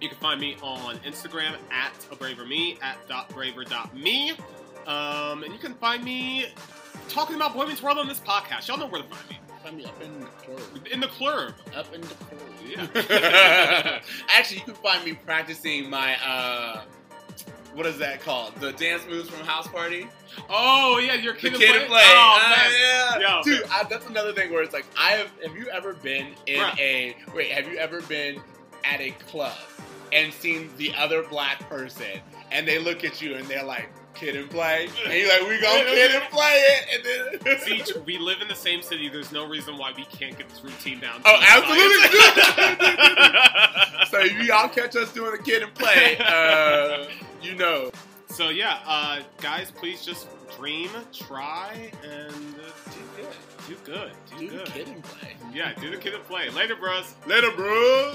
You 0.00 0.10
can 0.10 0.18
find 0.18 0.38
me 0.38 0.56
on 0.62 0.96
Instagram 0.98 1.54
at 1.70 1.92
a 2.12 2.16
braver 2.16 2.44
me 2.44 2.76
at 2.82 2.98
dot 3.08 3.30
braver 3.30 3.64
dot 3.64 3.96
me, 3.96 4.32
um, 4.86 5.42
and 5.42 5.52
you 5.52 5.58
can 5.58 5.74
find 5.74 6.02
me 6.04 6.46
talking 7.08 7.36
about 7.36 7.54
Boy 7.54 7.66
Meets 7.66 7.82
World 7.82 7.98
on 7.98 8.08
this 8.08 8.20
podcast. 8.20 8.68
Y'all 8.68 8.78
know 8.78 8.86
where 8.86 9.02
to 9.02 9.08
find 9.08 9.30
me 9.30 9.38
Find 9.64 9.76
me 9.78 9.84
up 9.84 10.00
in 10.02 10.20
the 10.20 10.26
club. 10.26 10.60
in 10.92 11.00
the 11.00 11.08
club. 11.08 11.52
Up 11.74 11.92
in 11.92 12.00
the 12.00 12.06
club. 12.06 12.40
Yeah. 12.64 14.00
Actually, 14.28 14.58
you 14.58 14.64
can 14.64 14.74
find 14.74 15.04
me 15.04 15.14
practicing 15.14 15.90
my 15.90 16.16
uh, 16.24 16.82
what 17.74 17.84
is 17.84 17.98
that 17.98 18.20
called? 18.22 18.54
The 18.60 18.72
dance 18.72 19.04
moves 19.08 19.28
from 19.28 19.44
House 19.44 19.66
Party. 19.66 20.06
Oh 20.48 20.98
yeah, 20.98 21.14
your 21.14 21.34
The 21.34 21.40
kid, 21.50 21.54
kid 21.54 21.68
play. 21.78 21.86
play. 21.88 22.02
Oh 22.04 22.40
Uh, 22.40 22.56
man. 22.56 22.70
yeah. 23.20 23.36
Yo, 23.38 23.42
Dude. 23.42 23.64
I, 23.70 23.82
that's 23.90 24.06
another 24.06 24.32
thing 24.32 24.52
where 24.52 24.62
it's 24.62 24.72
like 24.72 24.86
I 24.96 25.12
have. 25.12 25.30
Have 25.44 25.56
you 25.56 25.68
ever 25.70 25.94
been 25.94 26.28
in 26.46 26.60
Bruh. 26.60 26.78
a 26.78 27.16
wait? 27.34 27.50
Have 27.50 27.66
you 27.70 27.76
ever 27.78 28.02
been 28.02 28.40
at 28.84 29.00
a 29.00 29.10
club 29.28 29.56
and 30.12 30.32
seen 30.32 30.70
the 30.76 30.94
other 30.94 31.24
black 31.24 31.68
person 31.68 32.20
and 32.52 32.68
they 32.68 32.78
look 32.78 33.02
at 33.04 33.20
you 33.20 33.34
and 33.34 33.44
they're 33.48 33.64
like 33.64 33.90
kid 34.16 34.34
and 34.36 34.50
play 34.50 34.88
and 35.04 35.12
you're 35.12 35.28
like 35.28 35.42
we 35.48 35.60
gonna 35.60 35.84
kid 35.84 36.10
and 36.14 36.24
play 36.30 36.54
it 36.54 36.86
and 36.94 37.04
then 37.44 37.58
See, 37.60 37.82
we 38.04 38.18
live 38.18 38.40
in 38.42 38.48
the 38.48 38.54
same 38.54 38.82
city. 38.82 39.08
There's 39.08 39.32
no 39.32 39.46
reason 39.46 39.76
why 39.78 39.92
we 39.96 40.04
can't 40.04 40.36
get 40.36 40.48
this 40.48 40.62
routine 40.64 41.00
down. 41.00 41.20
Oh, 41.24 41.38
absolutely. 41.46 42.18
so 44.10 44.20
if 44.20 44.46
y'all 44.46 44.68
catch 44.68 44.96
us 44.96 45.12
doing 45.12 45.34
a 45.38 45.42
kid 45.42 45.62
and 45.62 45.74
play, 45.74 46.16
uh, 46.18 47.06
you 47.42 47.54
know. 47.54 47.90
so 48.28 48.48
yeah, 48.48 48.78
uh, 48.86 49.20
guys, 49.40 49.70
please 49.70 50.04
just 50.04 50.28
dream, 50.56 50.90
try, 51.12 51.90
and 52.02 52.32
uh, 52.32 52.90
do 52.90 53.00
good. 53.16 53.26
Do 53.68 53.76
good. 53.84 54.12
Do, 54.38 54.48
Do 54.48 54.56
good. 54.56 54.66
kid 54.66 54.88
and 54.88 55.02
play. 55.02 55.36
Yeah, 55.52 55.72
do 55.80 55.90
the 55.90 55.96
kid 55.96 56.14
and 56.14 56.24
play. 56.24 56.48
Later, 56.50 56.76
bros. 56.76 57.14
Later, 57.26 57.50
bro. 57.54 58.14